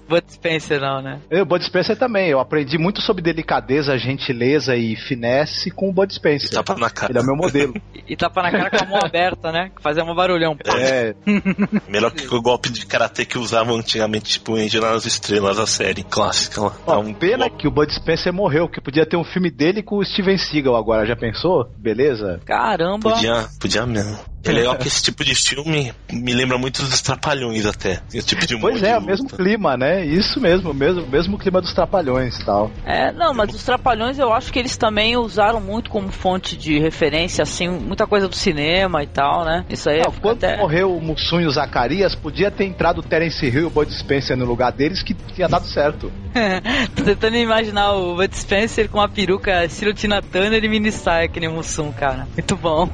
Bud 0.09 0.25
Spencer, 0.33 0.81
não, 0.81 1.01
né? 1.03 1.21
Eu, 1.31 1.43
o 1.43 1.47
Bud 1.47 1.65
Spencer 1.65 1.97
também. 1.99 2.29
Eu 2.29 2.41
aprendi 2.41 2.79
muito 2.79 3.01
sobre 3.01 3.23
delicadeza, 3.23 3.97
gentileza 3.99 4.77
e 4.77 4.97
finesse 4.97 5.71
com 5.71 5.89
o 5.89 5.93
Bud 5.93 6.13
Spencer. 6.13 6.51
Tapa 6.51 6.75
na 6.77 6.91
cara. 6.91 7.13
Ele 7.13 7.19
é 7.19 7.23
o 7.23 7.27
meu 7.27 7.37
modelo. 7.37 7.75
E, 7.95 8.03
e 8.13 8.17
tapa 8.17 8.43
na 8.43 8.51
cara 8.51 8.71
com 8.71 8.85
a 8.85 8.89
mão 8.89 9.01
aberta, 9.05 9.53
né? 9.53 9.71
Que 9.75 9.83
fazia 9.83 10.05
um 10.05 10.15
barulhão. 10.15 10.57
É, 10.79 11.15
Melhor 11.89 12.11
que 12.13 12.27
o 12.35 12.41
golpe 12.43 12.71
de 12.71 12.87
karatê 12.87 13.25
que 13.25 13.39
usavam 13.39 13.77
antigamente, 13.77 14.31
tipo, 14.33 14.57
em 14.57 14.69
Jornal 14.69 14.95
das 14.95 15.07
Estrelas, 15.07 15.59
a 15.59 15.67
série 15.67 16.03
clássica 16.03 16.61
lá. 16.63 16.73
Ó, 16.87 16.95
É 16.95 16.99
um 16.99 17.13
pena 17.15 17.49
golpe- 17.49 17.57
que 17.63 17.69
o 17.69 17.71
Bud 17.71 17.93
Spencer 17.95 18.33
morreu, 18.33 18.50
que 18.69 18.81
podia 18.81 19.07
ter 19.07 19.17
um 19.17 19.25
filme 19.25 19.51
dele 19.51 19.83
com 19.83 19.99
o 19.99 20.05
Steven 20.05 20.37
Seagal 20.37 20.77
agora, 20.77 21.07
já 21.07 21.17
pensou? 21.17 21.69
Beleza? 21.77 22.41
Caramba. 22.45 23.11
Podia, 23.11 23.47
podia 23.61 23.87
mesmo. 23.87 24.30
É 24.43 24.53
legal 24.53 24.77
que 24.77 24.89
esse 24.89 25.03
tipo 25.03 25.23
de 25.23 25.35
filme 25.35 25.93
me 26.11 26.33
lembra 26.33 26.57
muito 26.57 26.83
dos 26.83 27.01
Trapalhões 27.03 27.67
até. 27.67 28.01
Esse 28.13 28.29
tipo 28.29 28.47
de 28.47 28.59
Pois 28.59 28.83
é, 28.83 28.97
o 28.97 29.03
mesmo 29.03 29.29
clima, 29.29 29.77
né? 29.77 30.05
Isso 30.05 30.41
mesmo, 30.41 30.71
o 30.71 30.75
mesmo, 30.75 31.07
mesmo 31.07 31.39
clima 31.39 31.61
dos 31.61 31.75
Trapalhões 31.75 32.39
e 32.39 32.45
tal. 32.45 32.71
É, 32.85 33.13
não, 33.13 33.35
mas 33.35 33.55
os 33.55 33.63
Trapalhões 33.63 34.19
eu 34.19 34.33
acho 34.33 34.51
que 34.53 34.59
eles 34.59 34.77
também 34.77 35.17
usaram 35.17 35.61
muito 35.61 35.91
como 35.91 36.11
fonte 36.11 36.57
de 36.57 36.79
referência, 36.79 37.43
assim, 37.43 37.69
muita 37.69 38.07
coisa 38.07 38.29
do 38.29 38.35
cinema 38.35 39.03
e 39.03 39.07
tal, 39.07 39.45
né? 39.45 39.65
Isso 39.69 39.91
aí 39.91 39.99
Não, 39.99 40.11
é 40.11 40.21
quando 40.21 40.45
até... 40.45 40.57
morreu 40.57 40.97
o 40.97 41.01
Mussum 41.01 41.41
e 41.41 41.47
o 41.47 41.51
Zacarias, 41.51 42.15
podia 42.15 42.51
ter 42.51 42.65
entrado 42.65 42.99
o 42.99 43.03
Terence 43.03 43.45
Hill 43.45 43.63
e 43.63 43.65
o 43.65 43.71
Bud 43.71 43.93
Spencer 43.93 44.37
no 44.37 44.47
lugar 44.47 44.73
deles 44.73 45.03
que 45.03 45.15
tinha 45.35 45.49
dado 45.49 45.67
certo. 45.67 46.11
Tô 46.97 47.03
tentando 47.05 47.37
imaginar 47.37 47.93
o 47.93 48.17
Bud 48.17 48.35
Spencer 48.35 48.89
com 48.89 49.01
a 49.01 49.09
peruca 49.09 49.65
estilo 49.65 49.93
Tina 49.93 50.23
Turner 50.23 50.65
e 50.65 50.69
mini 50.69 50.91
saia 50.91 51.29
que 51.29 51.39
nem 51.39 51.49
o 51.49 51.53
Mussum, 51.53 51.93
cara. 51.93 52.27
Muito 52.35 52.57
bom. 52.57 52.89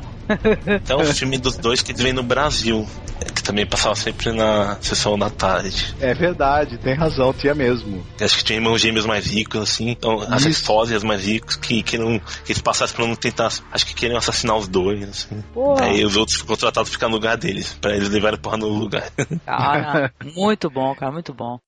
Tem 0.84 0.96
um 0.96 1.04
filme 1.04 1.38
dos 1.38 1.56
dois 1.56 1.82
que 1.82 1.92
vem 1.92 2.12
no 2.12 2.22
Brasil, 2.22 2.86
que 3.34 3.42
também 3.42 3.66
passava 3.66 3.94
sempre 3.94 4.32
na 4.32 4.76
sessão 4.80 5.18
da 5.18 5.30
tarde. 5.30 5.94
É 6.00 6.14
verdade, 6.14 6.78
tem 6.78 6.94
razão, 6.94 7.32
tinha 7.32 7.54
mesmo. 7.54 8.04
Acho 8.20 8.38
que 8.38 8.44
tinha 8.44 8.58
irmãos 8.58 8.80
gêmeos 8.80 9.06
mais 9.06 9.26
ricos, 9.26 9.60
assim, 9.60 9.90
então, 9.90 10.20
as 10.20 10.56
sósias 10.56 11.02
mais 11.02 11.24
ricos 11.24 11.56
que, 11.56 11.82
que, 11.82 11.98
não, 11.98 12.18
que 12.18 12.52
eles 12.52 12.62
passassem 12.62 12.96
pra 12.96 13.06
não 13.06 13.16
tentar. 13.16 13.52
Acho 13.72 13.86
que 13.86 13.94
queriam 13.94 14.18
assassinar 14.18 14.56
os 14.56 14.68
dois, 14.68 15.08
assim. 15.08 15.42
Porra. 15.54 15.84
Aí 15.84 16.04
os 16.04 16.16
outros 16.16 16.36
ficam 16.38 16.54
contratados 16.54 16.90
ficar 16.90 17.08
no 17.08 17.14
lugar 17.14 17.36
deles, 17.36 17.76
pra 17.80 17.94
eles 17.94 18.08
levarem 18.08 18.38
porra 18.38 18.56
no 18.56 18.68
lugar. 18.68 19.10
Cara, 19.44 20.12
muito 20.34 20.70
bom, 20.70 20.94
cara, 20.94 21.12
muito 21.12 21.32
bom. 21.32 21.58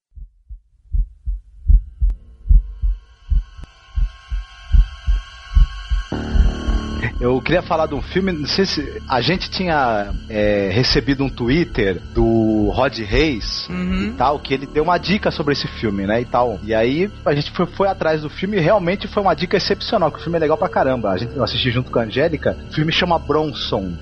Eu 7.20 7.40
queria 7.42 7.62
falar 7.62 7.86
de 7.86 7.94
um 7.96 8.00
filme, 8.02 8.30
não 8.30 8.46
sei 8.46 8.64
se 8.64 9.02
a 9.08 9.20
gente 9.20 9.50
tinha 9.50 10.12
é, 10.28 10.70
recebido 10.72 11.24
um 11.24 11.28
Twitter 11.28 12.00
do 12.14 12.70
Rod 12.72 12.96
Reis 12.98 13.66
Uhum. 13.68 14.04
e 14.04 14.12
tal, 14.12 14.38
que 14.38 14.54
ele 14.54 14.66
deu 14.66 14.84
uma 14.84 14.98
dica 14.98 15.30
sobre 15.32 15.52
esse 15.52 15.66
filme, 15.66 16.06
né, 16.06 16.20
e 16.20 16.24
tal. 16.24 16.60
E 16.62 16.72
aí 16.72 17.10
a 17.26 17.34
gente 17.34 17.50
foi, 17.50 17.66
foi 17.66 17.88
atrás 17.88 18.22
do 18.22 18.30
filme 18.30 18.56
e 18.56 18.60
realmente 18.60 19.08
foi 19.08 19.20
uma 19.20 19.34
dica 19.34 19.56
excepcional, 19.56 20.12
que 20.12 20.18
o 20.20 20.22
filme 20.22 20.36
é 20.36 20.40
legal 20.40 20.56
pra 20.56 20.68
caramba. 20.68 21.10
A 21.10 21.16
gente 21.18 21.34
eu 21.34 21.42
assisti 21.42 21.72
junto 21.72 21.90
com 21.90 21.98
a 21.98 22.02
Angélica. 22.02 22.56
O 22.70 22.74
filme 22.74 22.92
chama 22.92 23.18
Bronson. 23.18 23.92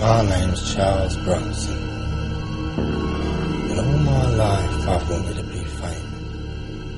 My 0.00 0.22
name's 0.30 0.60
Charles 0.72 1.16
Bronson. 1.16 1.76
And 3.70 3.80
all 3.80 3.98
my 3.98 4.26
life 4.36 4.88
I've 4.88 5.10
wanted 5.10 5.34
famous. 5.36 5.47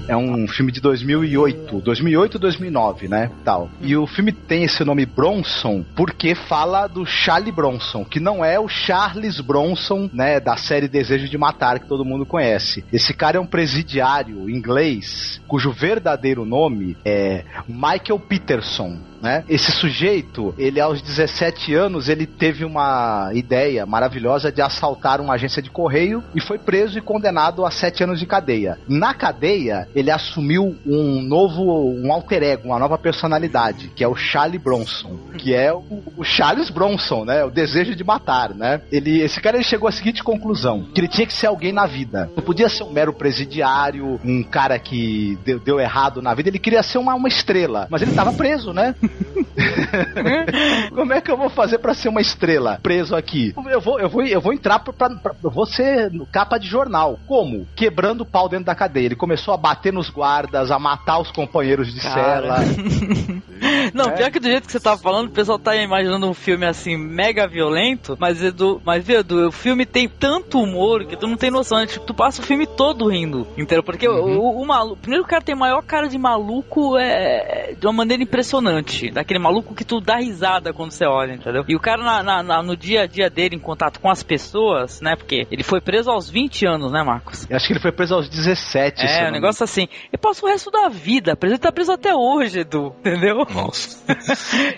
É 0.08 0.16
um 0.16 0.48
filme 0.48 0.72
de 0.72 0.80
2008, 0.80 1.80
2008 1.80 2.38
2009, 2.38 3.08
né, 3.08 3.30
tal. 3.44 3.70
E 3.80 3.96
o 3.96 4.06
filme 4.06 4.32
tem 4.32 4.64
esse 4.64 4.84
nome 4.84 5.06
Bronson 5.06 5.84
porque 5.94 6.34
fala 6.34 6.86
do 6.86 7.06
Charlie 7.06 7.52
Bronson, 7.52 8.04
que 8.04 8.18
não 8.18 8.44
é 8.44 8.58
o 8.58 8.68
Charles 8.68 9.40
Bronson, 9.40 10.10
né, 10.12 10.40
da 10.40 10.56
série 10.56 10.88
Desejo 10.88 11.28
de 11.28 11.38
Matar 11.38 11.78
que 11.78 11.86
todo 11.86 12.04
mundo 12.04 12.26
conhece. 12.26 12.84
Esse 12.92 13.14
cara 13.14 13.36
é 13.36 13.40
um 13.40 13.46
presidiário 13.46 14.48
inglês 14.50 15.40
cujo 15.46 15.72
verdadeiro 15.72 16.44
nome 16.44 16.96
é 17.04 17.44
Michael 17.66 18.20
Peterson, 18.20 18.98
né? 19.20 19.44
Esse 19.48 19.70
sujeito, 19.72 20.54
ele 20.56 20.80
aos 20.80 21.02
17 21.02 21.74
anos, 21.74 22.08
ele 22.08 22.26
teve 22.26 22.64
uma 22.64 23.30
ideia 23.34 23.84
maravilhosa 23.84 24.50
de 24.50 24.62
assaltar 24.62 25.20
uma 25.20 25.34
agência 25.34 25.60
de 25.60 25.70
correio 25.70 26.22
e 26.34 26.40
foi 26.40 26.58
preso 26.58 26.98
e 26.98 27.02
condenado 27.02 27.66
a 27.66 27.70
7 27.70 28.04
anos 28.04 28.18
de 28.18 28.26
cadeia. 28.26 28.78
Na 28.88 29.12
cadeia, 29.12 29.88
ele 30.00 30.10
assumiu 30.10 30.76
um 30.86 31.22
novo, 31.22 31.62
um 31.62 32.12
alter 32.12 32.42
ego, 32.42 32.68
uma 32.68 32.78
nova 32.78 32.98
personalidade, 32.98 33.88
que 33.94 34.02
é 34.02 34.08
o 34.08 34.16
Charlie 34.16 34.58
Bronson, 34.58 35.18
que 35.38 35.54
é 35.54 35.72
o, 35.72 36.02
o 36.16 36.24
Charles 36.24 36.70
Bronson, 36.70 37.24
né? 37.24 37.44
O 37.44 37.50
desejo 37.50 37.94
de 37.94 38.02
matar, 38.02 38.54
né? 38.54 38.80
Ele, 38.90 39.20
esse 39.20 39.40
cara 39.40 39.56
ele 39.56 39.64
chegou 39.64 39.88
à 39.88 39.92
seguinte 39.92 40.22
conclusão, 40.22 40.84
que 40.94 41.00
ele 41.00 41.08
tinha 41.08 41.26
que 41.26 41.32
ser 41.32 41.46
alguém 41.46 41.72
na 41.72 41.86
vida. 41.86 42.30
Não 42.36 42.42
podia 42.42 42.68
ser 42.68 42.82
um 42.82 42.90
mero 42.90 43.12
presidiário, 43.12 44.20
um 44.24 44.42
cara 44.42 44.78
que 44.78 45.38
deu, 45.44 45.60
deu 45.60 45.80
errado 45.80 46.22
na 46.22 46.34
vida, 46.34 46.48
ele 46.48 46.58
queria 46.58 46.82
ser 46.82 46.98
uma, 46.98 47.14
uma 47.14 47.28
estrela, 47.28 47.86
mas 47.90 48.02
ele 48.02 48.12
tava 48.12 48.32
preso, 48.32 48.72
né? 48.72 48.94
Como 50.94 51.12
é 51.12 51.20
que 51.20 51.30
eu 51.30 51.36
vou 51.36 51.50
fazer 51.50 51.78
para 51.78 51.94
ser 51.94 52.08
uma 52.08 52.20
estrela 52.20 52.78
preso 52.82 53.14
aqui? 53.14 53.54
Eu 53.70 53.80
vou, 53.80 54.00
eu 54.00 54.08
vou, 54.08 54.22
eu 54.22 54.40
vou 54.40 54.52
entrar 54.52 54.78
pra, 54.78 54.92
pra, 54.92 55.10
pra, 55.10 55.34
eu 55.42 55.50
vou 55.50 55.66
ser 55.66 56.10
capa 56.30 56.58
de 56.58 56.66
jornal. 56.66 57.18
Como? 57.26 57.66
Quebrando 57.74 58.22
o 58.22 58.26
pau 58.26 58.48
dentro 58.48 58.66
da 58.66 58.74
cadeia. 58.74 59.06
Ele 59.06 59.16
começou 59.16 59.52
a 59.54 59.56
bater 59.56 59.79
nos 59.92 60.10
guardas, 60.10 60.70
a 60.70 60.78
matar 60.78 61.20
os 61.20 61.30
companheiros 61.30 61.92
de 61.92 62.00
Cara. 62.00 62.14
cela. 62.14 62.56
Não, 63.92 64.06
é. 64.06 64.16
pior 64.16 64.30
que 64.30 64.40
do 64.40 64.48
jeito 64.48 64.66
que 64.66 64.72
você 64.72 64.80
tá 64.80 64.96
falando, 64.96 65.28
o 65.28 65.32
pessoal 65.32 65.58
tá 65.58 65.76
imaginando 65.76 66.28
um 66.28 66.34
filme 66.34 66.66
assim, 66.66 66.96
mega 66.96 67.46
violento, 67.46 68.16
mas 68.18 68.42
Edu, 68.42 68.80
mas 68.84 69.08
Edu, 69.08 69.48
o 69.48 69.52
filme 69.52 69.84
tem 69.84 70.08
tanto 70.08 70.60
humor 70.60 71.04
que 71.04 71.16
tu 71.16 71.26
não 71.26 71.36
tem 71.36 71.50
noção, 71.50 71.78
né? 71.78 71.86
tipo, 71.86 72.04
tu 72.04 72.14
passa 72.14 72.40
o 72.40 72.44
filme 72.44 72.66
todo 72.66 73.08
rindo, 73.08 73.46
entendeu? 73.56 73.82
Porque 73.82 74.08
uhum. 74.08 74.38
o, 74.38 74.62
o, 74.62 74.66
maluco, 74.66 74.96
primeiro 74.96 75.24
o 75.24 75.26
cara 75.26 75.42
tem 75.42 75.54
maior 75.54 75.82
cara 75.82 76.08
de 76.08 76.18
maluco 76.18 76.96
é, 76.98 77.74
de 77.78 77.86
uma 77.86 77.92
maneira 77.92 78.22
impressionante, 78.22 79.10
daquele 79.10 79.38
maluco 79.38 79.74
que 79.74 79.84
tu 79.84 80.00
dá 80.00 80.16
risada 80.16 80.72
quando 80.72 80.92
você 80.92 81.04
olha, 81.04 81.34
entendeu? 81.34 81.64
E 81.68 81.76
o 81.76 81.80
cara 81.80 82.02
na, 82.02 82.22
na, 82.22 82.42
na, 82.42 82.62
no 82.62 82.76
dia 82.76 83.02
a 83.02 83.06
dia 83.06 83.28
dele, 83.28 83.56
em 83.56 83.60
contato 83.60 84.00
com 84.00 84.10
as 84.10 84.22
pessoas, 84.22 85.00
né? 85.00 85.16
Porque 85.16 85.46
ele 85.50 85.62
foi 85.62 85.80
preso 85.80 86.10
aos 86.10 86.30
20 86.30 86.66
anos, 86.66 86.92
né, 86.92 87.02
Marcos? 87.02 87.46
Eu 87.48 87.56
acho 87.56 87.66
que 87.66 87.72
ele 87.72 87.80
foi 87.80 87.92
preso 87.92 88.14
aos 88.14 88.28
17. 88.28 89.06
É, 89.06 89.28
um 89.28 89.32
negócio 89.32 89.64
assim. 89.70 89.88
Ele 90.12 90.18
passa 90.20 90.44
o 90.44 90.48
resto 90.48 90.70
da 90.70 90.88
vida, 90.88 91.36
preso, 91.36 91.54
ele 91.54 91.60
tá 91.60 91.72
preso 91.72 91.92
até 91.92 92.14
hoje, 92.14 92.60
Edu, 92.60 92.94
entendeu? 93.00 93.46
Nossa. 93.52 94.02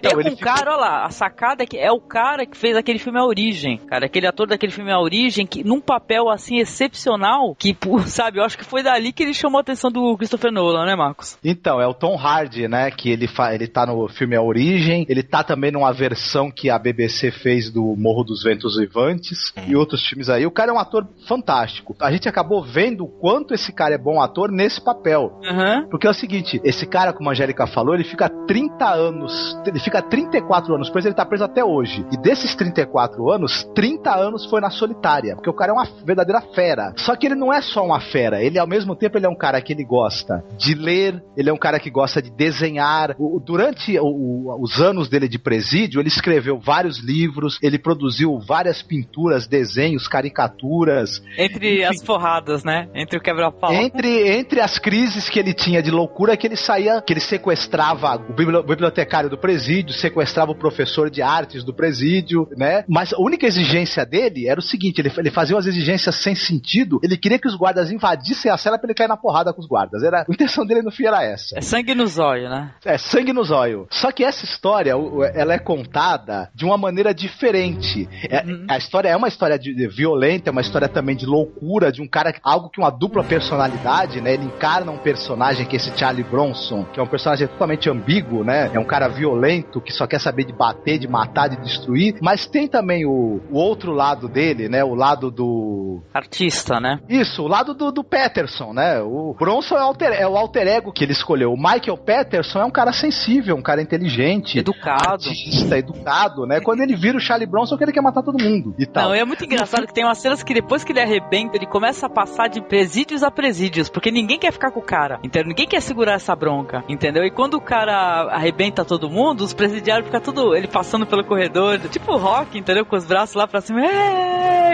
é 0.02 0.16
um 0.16 0.36
cara, 0.36 0.72
olha 0.72 0.80
lá, 0.80 1.04
a 1.06 1.10
sacada 1.10 1.62
é 1.62 1.66
que 1.66 1.78
é 1.78 1.90
o 1.90 2.00
cara 2.00 2.46
que 2.46 2.56
fez 2.56 2.76
aquele 2.76 2.98
filme 2.98 3.18
A 3.18 3.24
Origem, 3.24 3.78
cara, 3.78 4.06
aquele 4.06 4.26
ator 4.26 4.46
daquele 4.46 4.72
filme 4.72 4.92
A 4.92 5.00
Origem, 5.00 5.46
que 5.46 5.64
num 5.64 5.80
papel 5.80 6.28
assim 6.28 6.58
excepcional, 6.58 7.54
que, 7.58 7.76
sabe, 8.06 8.38
eu 8.38 8.44
acho 8.44 8.58
que 8.58 8.64
foi 8.64 8.82
dali 8.82 9.12
que 9.12 9.22
ele 9.22 9.34
chamou 9.34 9.58
a 9.58 9.62
atenção 9.62 9.90
do 9.90 10.16
Christopher 10.16 10.52
Nolan, 10.52 10.86
né, 10.86 10.94
Marcos? 10.94 11.38
Então, 11.42 11.80
é 11.80 11.86
o 11.86 11.94
Tom 11.94 12.16
Hardy, 12.16 12.68
né, 12.68 12.90
que 12.90 13.10
ele, 13.10 13.26
fa 13.26 13.54
ele 13.54 13.66
tá 13.66 13.86
no 13.86 14.08
filme 14.08 14.36
A 14.36 14.42
Origem, 14.42 15.06
ele 15.08 15.22
tá 15.22 15.42
também 15.42 15.72
numa 15.72 15.92
versão 15.92 16.50
que 16.50 16.68
a 16.70 16.78
BBC 16.78 17.30
fez 17.30 17.70
do 17.70 17.96
Morro 17.96 18.24
dos 18.24 18.42
Ventos 18.42 18.76
Vivantes 18.76 19.52
hum. 19.56 19.62
e 19.68 19.76
outros 19.76 20.06
filmes 20.06 20.28
aí. 20.28 20.46
O 20.46 20.50
cara 20.50 20.70
é 20.70 20.74
um 20.74 20.78
ator 20.78 21.06
fantástico. 21.26 21.96
A 22.00 22.10
gente 22.12 22.28
acabou 22.28 22.62
vendo 22.62 23.04
o 23.04 23.08
quanto 23.08 23.54
esse 23.54 23.72
cara 23.72 23.94
é 23.94 23.98
bom 23.98 24.20
ator 24.20 24.50
nesse 24.50 24.81
papel. 24.82 25.38
Uhum. 25.42 25.88
Porque 25.90 26.06
é 26.06 26.10
o 26.10 26.14
seguinte, 26.14 26.60
esse 26.64 26.86
cara, 26.86 27.12
como 27.12 27.28
a 27.28 27.32
Angélica 27.32 27.66
falou, 27.66 27.94
ele 27.94 28.04
fica 28.04 28.28
30 28.28 28.88
anos, 28.88 29.58
ele 29.66 29.78
fica 29.78 30.02
34 30.02 30.74
anos 30.74 30.90
preso, 30.90 31.08
ele 31.08 31.14
tá 31.14 31.24
preso 31.24 31.44
até 31.44 31.64
hoje. 31.64 32.04
E 32.12 32.16
desses 32.16 32.54
34 32.54 33.30
anos, 33.30 33.64
30 33.74 34.14
anos 34.14 34.46
foi 34.46 34.60
na 34.60 34.70
solitária, 34.70 35.34
porque 35.34 35.50
o 35.50 35.54
cara 35.54 35.72
é 35.72 35.74
uma 35.74 35.88
verdadeira 36.04 36.40
fera. 36.54 36.92
Só 36.96 37.16
que 37.16 37.26
ele 37.26 37.34
não 37.34 37.52
é 37.52 37.60
só 37.60 37.84
uma 37.84 38.00
fera, 38.00 38.42
ele 38.42 38.58
ao 38.58 38.66
mesmo 38.66 38.94
tempo 38.94 39.18
ele 39.18 39.26
é 39.26 39.28
um 39.28 39.36
cara 39.36 39.60
que 39.60 39.72
ele 39.72 39.84
gosta 39.84 40.44
de 40.56 40.74
ler, 40.74 41.22
ele 41.36 41.50
é 41.50 41.52
um 41.52 41.58
cara 41.58 41.78
que 41.78 41.90
gosta 41.90 42.20
de 42.20 42.30
desenhar. 42.30 43.14
O, 43.18 43.40
durante 43.40 43.98
o, 43.98 44.04
o, 44.04 44.62
os 44.62 44.80
anos 44.80 45.08
dele 45.08 45.28
de 45.28 45.38
presídio, 45.38 46.00
ele 46.00 46.08
escreveu 46.08 46.58
vários 46.58 46.98
livros, 46.98 47.58
ele 47.62 47.78
produziu 47.78 48.38
várias 48.38 48.82
pinturas, 48.82 49.46
desenhos, 49.46 50.08
caricaturas. 50.08 51.22
Entre 51.38 51.82
enfim, 51.82 51.84
as 51.84 52.02
forradas, 52.04 52.64
né? 52.64 52.88
Entre 52.94 53.18
o 53.18 53.20
quebra-pau. 53.20 53.72
Entre, 53.72 54.28
entre 54.28 54.60
as 54.60 54.71
crises 54.78 55.28
que 55.28 55.38
ele 55.38 55.52
tinha 55.52 55.82
de 55.82 55.90
loucura, 55.90 56.36
que 56.36 56.46
ele 56.46 56.56
saía, 56.56 57.00
que 57.00 57.12
ele 57.12 57.20
sequestrava 57.20 58.16
o 58.16 58.32
bibliotecário 58.62 59.30
do 59.30 59.38
presídio, 59.38 59.94
sequestrava 59.94 60.52
o 60.52 60.54
professor 60.54 61.10
de 61.10 61.22
artes 61.22 61.64
do 61.64 61.74
presídio, 61.74 62.48
né? 62.56 62.84
Mas 62.88 63.12
a 63.12 63.20
única 63.20 63.46
exigência 63.46 64.04
dele 64.04 64.48
era 64.48 64.60
o 64.60 64.62
seguinte: 64.62 65.00
ele, 65.00 65.12
ele 65.16 65.30
fazia 65.30 65.56
umas 65.56 65.66
exigências 65.66 66.14
sem 66.16 66.34
sentido, 66.34 67.00
ele 67.02 67.16
queria 67.16 67.38
que 67.38 67.48
os 67.48 67.56
guardas 67.56 67.90
invadissem 67.90 68.50
a 68.50 68.56
cela 68.56 68.78
pra 68.78 68.86
ele 68.86 68.94
cair 68.94 69.08
na 69.08 69.16
porrada 69.16 69.52
com 69.52 69.60
os 69.60 69.66
guardas. 69.66 70.02
Era, 70.02 70.22
a 70.22 70.32
intenção 70.32 70.64
dele 70.66 70.82
no 70.82 70.90
fim 70.90 71.06
era 71.06 71.22
essa. 71.22 71.56
É 71.56 71.60
sangue 71.60 71.94
no 71.94 72.06
zóio, 72.06 72.48
né? 72.48 72.72
É, 72.84 72.98
sangue 72.98 73.32
no 73.32 73.44
zóio. 73.44 73.86
Só 73.90 74.10
que 74.10 74.24
essa 74.24 74.44
história, 74.44 74.94
ela 75.34 75.54
é 75.54 75.58
contada 75.58 76.50
de 76.54 76.64
uma 76.64 76.76
maneira 76.76 77.14
diferente. 77.14 78.08
É, 78.28 78.42
uhum. 78.44 78.66
A 78.68 78.76
história 78.76 79.08
é 79.08 79.16
uma 79.16 79.28
história 79.28 79.58
de, 79.58 79.74
de, 79.74 79.88
violenta, 79.88 80.50
é 80.50 80.52
uma 80.52 80.60
história 80.60 80.88
também 80.88 81.16
de 81.16 81.26
loucura, 81.26 81.90
de 81.92 82.02
um 82.02 82.08
cara, 82.08 82.34
algo 82.42 82.68
que 82.70 82.80
uma 82.80 82.90
dupla 82.90 83.24
personalidade, 83.24 84.20
né? 84.20 84.34
Ele 84.34 84.50
encarna 84.62 84.92
um 84.92 84.98
personagem 84.98 85.66
que 85.66 85.74
é 85.74 85.78
esse 85.78 85.98
Charlie 85.98 86.22
Bronson, 86.22 86.84
que 86.84 87.00
é 87.00 87.02
um 87.02 87.06
personagem 87.06 87.48
totalmente 87.48 87.90
ambíguo, 87.90 88.44
né? 88.44 88.70
É 88.72 88.78
um 88.78 88.84
cara 88.84 89.08
violento 89.08 89.80
que 89.80 89.92
só 89.92 90.06
quer 90.06 90.20
saber 90.20 90.44
de 90.44 90.52
bater, 90.52 90.98
de 90.98 91.08
matar, 91.08 91.48
de 91.48 91.56
destruir, 91.56 92.14
mas 92.22 92.46
tem 92.46 92.68
também 92.68 93.04
o, 93.04 93.40
o 93.50 93.56
outro 93.56 93.90
lado 93.90 94.28
dele, 94.28 94.68
né? 94.68 94.84
O 94.84 94.94
lado 94.94 95.32
do 95.32 96.00
artista, 96.14 96.78
né? 96.78 97.00
Isso, 97.08 97.42
o 97.42 97.48
lado 97.48 97.74
do, 97.74 97.90
do 97.90 98.04
Peterson, 98.04 98.72
né? 98.72 99.00
O 99.00 99.34
Bronson 99.36 99.74
é 99.74 99.80
o, 99.80 99.82
alter, 99.82 100.12
é 100.12 100.28
o 100.28 100.36
alter 100.36 100.68
ego 100.68 100.92
que 100.92 101.02
ele 101.02 101.12
escolheu. 101.12 101.52
O 101.52 101.56
Michael 101.56 101.96
Peterson 101.96 102.60
é 102.60 102.64
um 102.64 102.70
cara 102.70 102.92
sensível, 102.92 103.56
um 103.56 103.62
cara 103.62 103.82
inteligente, 103.82 104.60
educado, 104.60 105.28
artista, 105.28 105.76
educado, 105.76 106.46
né? 106.46 106.60
Quando 106.60 106.82
ele 106.82 106.94
vira 106.94 107.16
o 107.16 107.20
Charlie 107.20 107.48
Bronson, 107.48 107.76
ele 107.80 107.90
quer 107.90 108.00
matar 108.00 108.22
todo 108.22 108.40
mundo 108.40 108.76
e 108.78 108.86
tal. 108.86 109.08
Não, 109.08 109.14
é 109.14 109.24
muito 109.24 109.44
engraçado 109.44 109.88
que 109.88 109.92
tem 109.92 110.04
umas 110.04 110.18
cenas 110.18 110.44
que 110.44 110.54
depois 110.54 110.84
que 110.84 110.92
ele 110.92 111.00
arrebenta, 111.00 111.56
ele 111.56 111.66
começa 111.66 112.06
a 112.06 112.08
passar 112.08 112.48
de 112.48 112.60
presídios 112.62 113.24
a 113.24 113.30
presídios, 113.30 113.88
porque 113.88 114.12
ninguém 114.12 114.38
quer 114.38 114.51
ficar 114.52 114.70
com 114.70 114.80
o 114.80 114.82
cara, 114.82 115.18
entendeu? 115.22 115.48
Ninguém 115.48 115.66
quer 115.66 115.80
segurar 115.80 116.14
essa 116.14 116.34
bronca, 116.34 116.84
entendeu? 116.88 117.24
E 117.24 117.30
quando 117.30 117.54
o 117.54 117.60
cara 117.60 118.28
arrebenta 118.30 118.84
todo 118.84 119.10
mundo, 119.10 119.42
os 119.42 119.52
presidiários 119.52 120.06
ficam 120.06 120.20
tudo, 120.20 120.54
ele 120.54 120.68
passando 120.68 121.06
pelo 121.06 121.24
corredor, 121.24 121.78
tipo 121.88 122.16
rock, 122.16 122.58
entendeu? 122.58 122.84
Com 122.84 122.96
os 122.96 123.04
braços 123.04 123.34
lá 123.34 123.46
pra 123.46 123.60
cima, 123.60 123.80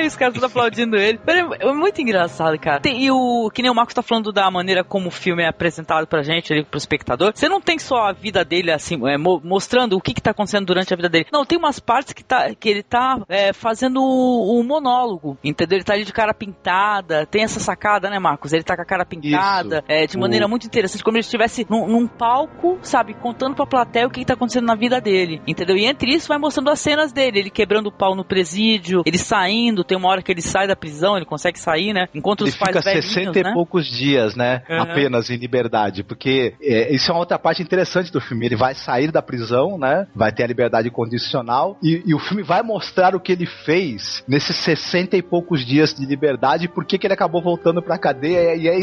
e 0.03 0.07
os 0.07 0.17
caras 0.17 0.35
tudo 0.35 0.47
aplaudindo 0.47 0.97
ele. 0.97 1.19
É 1.61 1.73
muito 1.73 2.01
engraçado, 2.01 2.59
cara. 2.59 2.81
Tem, 2.81 3.05
e 3.05 3.11
o, 3.11 3.51
que 3.53 3.63
nem 3.63 3.71
o 3.71 3.75
Marcos 3.75 3.95
tá 3.95 4.03
falando 4.03 4.33
da 4.33 4.51
maneira 4.51 4.85
como 4.85 5.09
o 5.09 5.11
filme 5.11 5.43
é 5.43 5.49
apresentado 5.49 6.07
pra 6.07 6.23
gente, 6.23 6.53
ali, 6.53 6.65
pro 6.65 6.79
espectador, 6.79 7.33
você 7.35 7.49
não 7.49 7.61
tem 7.61 7.79
só 7.79 8.09
a 8.09 8.13
vida 8.13 8.45
dele, 8.45 8.71
assim, 8.71 8.99
é, 9.09 9.17
mostrando 9.17 9.97
o 9.97 10.01
que 10.01 10.15
que 10.15 10.23
tá 10.23 10.31
acontecendo 10.31 10.67
durante 10.67 10.93
a 10.93 10.97
vida 10.97 11.09
dele. 11.09 11.27
Não, 11.33 11.45
tem 11.45 11.59
umas 11.59 11.81
partes 11.81 12.13
que, 12.13 12.25
tá, 12.25 12.55
que 12.55 12.69
ele 12.69 12.83
tá 12.83 13.21
é, 13.29 13.53
fazendo 13.53 14.01
um 14.01 14.63
monólogo, 14.63 15.39
entendeu? 15.43 15.77
Ele 15.77 15.85
tá 15.85 15.95
ali 15.95 16.05
de 16.05 16.13
cara 16.13 16.35
pintada, 16.35 17.27
tem 17.27 17.43
essa 17.43 17.61
sacada, 17.61 18.09
né, 18.09 18.19
Marcos? 18.19 18.53
Ele 18.53 18.63
tá 18.63 18.77
com 18.77 18.83
a 18.83 18.87
cara 18.87 19.05
pintada, 19.05 19.68
é, 19.89 20.07
de 20.07 20.17
maneira 20.19 20.47
o... 20.47 20.49
muito 20.49 20.67
interessante, 20.67 21.03
como 21.03 21.17
ele 21.17 21.25
estivesse 21.25 21.67
num, 21.69 21.87
num, 21.87 22.07
palco, 22.07 22.79
sabe, 22.83 23.15
contando 23.15 23.55
pra 23.55 23.67
plateia 23.67 24.07
o 24.07 24.11
que, 24.11 24.21
que 24.21 24.27
tá 24.27 24.35
acontecendo 24.35 24.67
na 24.67 24.75
vida 24.75 25.01
dele, 25.01 25.41
entendeu? 25.47 25.77
E 25.77 25.85
entre 25.85 26.15
isso 26.15 26.29
vai 26.29 26.39
mostrando 26.39 26.71
as 26.71 26.81
cenas 26.81 27.13
dele, 27.13 27.39
ele 27.41 27.51
quebrando 27.51 27.89
o 27.89 27.93
pau 27.93 28.15
no 28.15 28.25
presídio, 28.25 29.03
ele 29.07 29.19
saindo, 29.19 29.85
tem 29.85 29.97
uma 29.97 30.09
hora 30.09 30.23
que 30.23 30.33
ele 30.33 30.43
sai 30.43 30.67
da 30.67 30.77
prisão, 30.77 31.17
ele 31.17 31.27
consegue 31.27 31.59
sair, 31.59 31.93
né? 31.93 32.09
Enquanto 32.15 32.43
ele 32.43 32.51
os 32.51 32.57
pais 32.57 32.77
fica 32.77 32.83
60 32.83 33.43
né? 33.43 33.51
e 33.51 33.55
poucos 33.55 33.87
dias, 33.87 34.35
né? 34.35 34.63
Uhum. 34.69 34.83
Apenas 34.83 35.31
em 35.31 35.37
liberdade, 35.37 36.03
porque 36.03 36.55
é, 36.61 36.95
isso 36.95 37.11
é 37.11 37.15
uma 37.15 37.21
outra 37.21 37.39
parte 37.39 37.63
interessante 37.63 38.13
do 38.13 38.21
filme. 38.21 38.47
Ele 38.47 38.57
vai 38.57 38.75
sair 38.75 39.11
da 39.11 39.23
prisão, 39.23 39.79
né? 39.79 40.07
Vai 40.15 40.33
ter 40.33 40.45
a 40.45 40.47
liberdade 40.47 40.91
condicional 40.91 41.79
e, 41.83 42.03
e 42.07 42.15
o 42.15 42.19
filme 42.19 42.43
vai 42.43 42.63
mostrar 42.63 43.15
o 43.15 43.21
que 43.21 43.33
ele 43.33 43.47
fez 43.47 44.25
nesses 44.27 44.57
60 44.57 45.17
e 45.17 45.23
poucos 45.23 45.65
dias 45.65 45.95
de 45.95 46.05
liberdade 46.07 46.69
por 46.69 46.85
que, 46.85 46.99
que 46.99 47.07
ele 47.07 47.15
acabou 47.15 47.43
voltando 47.43 47.83
pra 47.83 47.99
cadeia 47.99 48.55
e 48.55 48.69
é 48.69 48.73
uhum. 48.73 48.79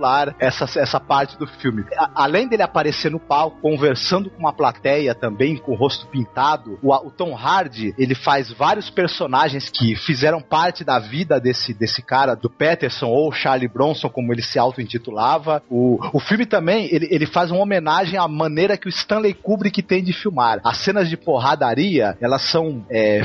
Espetacular 0.00 0.34
essa, 0.38 0.64
essa 0.80 0.98
parte 0.98 1.38
do 1.38 1.46
filme. 1.46 1.84
A, 1.96 2.24
além 2.24 2.48
dele 2.48 2.62
aparecer 2.62 3.10
no 3.10 3.20
palco, 3.20 3.60
conversando 3.60 4.30
com 4.30 4.38
uma 4.38 4.52
plateia 4.52 5.14
também, 5.14 5.56
com 5.56 5.72
o 5.72 5.76
rosto 5.76 6.06
pintado, 6.06 6.78
o, 6.82 6.94
o 6.94 7.10
Tom 7.10 7.36
Hardy, 7.36 7.94
ele 7.98 8.14
faz 8.14 8.50
vários 8.50 8.88
personagens 8.88 9.68
que 9.68 9.94
fizeram 9.94 10.40
parte 10.40 10.82
da 10.82 10.98
vida 10.98 11.38
desse, 11.38 11.74
desse 11.74 12.02
cara, 12.02 12.34
do 12.34 12.48
Peterson 12.48 13.06
ou 13.06 13.30
Charlie 13.30 13.68
Bronson, 13.68 14.08
como 14.08 14.32
ele 14.32 14.42
se 14.42 14.58
auto-intitulava. 14.58 15.62
O, 15.68 15.98
o 16.12 16.20
filme 16.20 16.46
também, 16.46 16.88
ele, 16.90 17.08
ele 17.10 17.26
faz 17.26 17.50
uma 17.50 17.60
homenagem 17.60 18.18
à 18.18 18.26
maneira 18.26 18.76
que 18.76 18.86
o 18.86 18.88
Stanley 18.88 19.34
Kubrick 19.34 19.82
tem 19.82 20.02
de 20.02 20.12
filmar. 20.12 20.60
As 20.64 20.78
cenas 20.78 21.08
de 21.08 21.16
porradaria, 21.16 22.16
elas 22.20 22.42
são 22.50 22.84
é, 22.90 23.22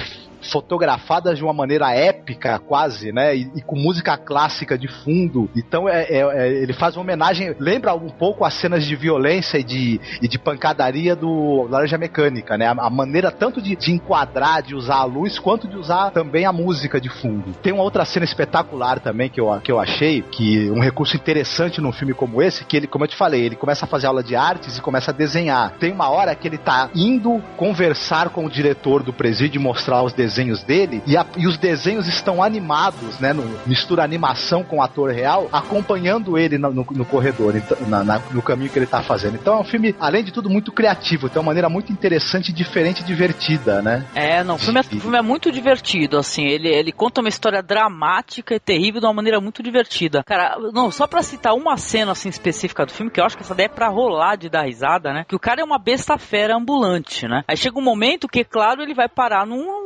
fotografadas 0.52 1.38
de 1.38 1.44
uma 1.44 1.54
maneira 1.54 1.94
épica, 1.94 2.60
quase, 2.60 3.12
né? 3.12 3.36
E, 3.36 3.52
e 3.56 3.62
com 3.62 3.76
música 3.76 4.18
clássica 4.18 4.78
de 4.78 4.88
fundo. 4.88 5.50
Então 5.56 5.88
é, 5.90 6.04
é, 6.04 6.20
é, 6.20 6.54
ele 6.64 6.74
faz 6.74 6.96
uma 6.96 7.04
homenagem, 7.04 7.56
lembra 7.60 7.94
um 7.94 8.10
pouco 8.10 8.46
as 8.46 8.54
cenas 8.54 8.86
de 8.86 8.96
violência 8.96 9.58
e 9.58 9.64
de, 9.64 10.00
e 10.22 10.28
de 10.28 10.38
pancadaria 10.38 11.16
do 11.16 11.68
Laranja 11.70 11.98
Mecânica, 11.98 12.58
né? 12.58 12.68
A, 12.68 12.72
a 12.72 12.90
maneira 12.90 13.32
tanto 13.32 13.62
de, 13.62 13.76
de, 13.76 13.92
enquadrar, 13.92 14.62
de 14.62 14.76
usar 14.76 14.98
a 14.98 15.04
luz, 15.04 15.40
quanto 15.40 15.68
de 15.68 15.78
usar 15.78 16.12
também 16.12 16.46
a 16.46 16.54
música 16.54 17.00
de 17.00 17.10
fundo. 17.10 17.54
Tem 17.62 17.74
uma 17.74 17.84
outra 17.84 18.06
cena 18.06 18.26
espetacular 18.26 19.00
também 19.00 19.30
que 19.30 19.40
eu, 19.40 19.60
que 19.62 19.72
eu 19.72 19.80
achei, 19.80 20.22
que 20.22 20.70
um 20.70 20.80
recurso 20.80 21.16
interessante 21.16 21.82
num 21.82 21.92
filme 21.92 22.14
como 22.14 22.42
esse, 22.42 22.66
que 22.66 22.78
ele, 22.78 22.88
como 22.88 23.04
eu 23.04 23.10
te 23.10 23.16
falei, 23.16 23.42
ele 23.42 23.56
começa 23.56 23.86
a 23.86 23.88
fazer 23.88 24.08
aula 24.08 24.24
de 24.24 24.36
artes 24.36 24.78
e 24.78 24.82
começa 24.82 25.12
a 25.12 25.14
desenhar. 25.14 25.72
Tem 25.80 25.92
uma 25.92 26.10
hora 26.10 26.36
que 26.36 26.48
ele 26.48 26.58
tá 26.58 26.90
indo 26.96 27.42
conversar 27.58 28.30
com 28.30 28.46
o 28.46 28.50
diretor 28.50 29.04
do 29.04 29.14
presídio 29.14 29.60
e 29.60 29.64
mostrar 29.64 30.04
os 30.04 30.14
desenhos 30.14 30.35
dele, 30.64 31.02
e, 31.06 31.16
a, 31.16 31.26
e 31.38 31.48
os 31.48 31.58
desenhos 31.58 32.08
estão 32.08 32.44
animados, 32.44 33.20
né? 33.20 33.34
No, 33.34 33.44
mistura 33.66 34.04
animação 34.04 34.64
com 34.64 34.82
ator 34.82 35.12
real, 35.12 35.48
acompanhando 35.52 36.38
ele 36.38 36.58
no, 36.58 36.72
no, 36.72 36.86
no 36.90 37.06
corredor, 37.06 37.56
então, 37.56 37.78
na, 37.88 38.04
na, 38.04 38.22
no 38.32 38.42
caminho 38.42 38.70
que 38.70 38.78
ele 38.78 38.86
tá 38.86 39.02
fazendo. 39.02 39.36
Então 39.36 39.58
é 39.58 39.62
um 39.62 39.64
filme, 39.64 39.96
além 40.00 40.24
de 40.24 40.32
tudo, 40.32 40.50
muito 40.50 40.72
criativo, 40.72 41.30
tem 41.30 41.40
uma 41.40 41.48
maneira 41.48 41.70
muito 41.70 41.92
interessante, 41.92 42.52
diferente 42.52 43.02
e 43.02 43.06
divertida, 43.06 43.82
né? 43.82 44.06
É, 44.14 44.44
não, 44.44 44.56
o 44.56 44.58
filme 44.58 44.80
é, 44.80 44.82
o 44.82 45.00
filme 45.02 45.18
é 45.18 45.22
muito 45.22 45.52
divertido, 45.52 46.18
assim, 46.18 46.46
ele, 46.46 46.68
ele 46.68 46.92
conta 46.92 47.22
uma 47.22 47.30
história 47.30 47.62
dramática 47.62 48.56
e 48.56 48.60
terrível 48.60 49.00
de 49.00 49.08
uma 49.08 49.14
maneira 49.14 49.40
muito 49.40 49.64
divertida. 49.64 50.24
Cara, 50.24 50.58
não, 50.74 50.92
só 50.92 51.08
pra 51.08 51.22
citar 51.22 51.54
uma 51.54 51.78
cena, 51.78 52.12
assim, 52.12 52.30
específica 52.30 52.86
do 52.86 52.92
filme, 52.92 53.12
que 53.12 53.20
eu 53.20 53.26
acho 53.26 53.38
que 53.38 53.44
essa 53.44 53.56
daí 53.56 53.66
é 53.66 53.70
pra 53.70 53.90
rolar 53.90 54.36
de 54.36 54.50
dar 54.50 54.66
risada, 54.66 55.14
né? 55.14 55.26
Que 55.28 55.36
o 55.36 55.40
cara 55.40 55.62
é 55.62 55.64
uma 55.64 55.80
besta 55.80 56.18
fera 56.18 56.56
ambulante, 56.56 57.28
né? 57.28 57.44
Aí 57.48 57.58
chega 57.58 57.80
um 57.80 57.84
momento 57.84 58.28
que, 58.28 58.44
claro, 58.44 58.82
ele 58.82 58.94
vai 58.94 59.08
parar 59.08 59.46
num, 59.46 59.85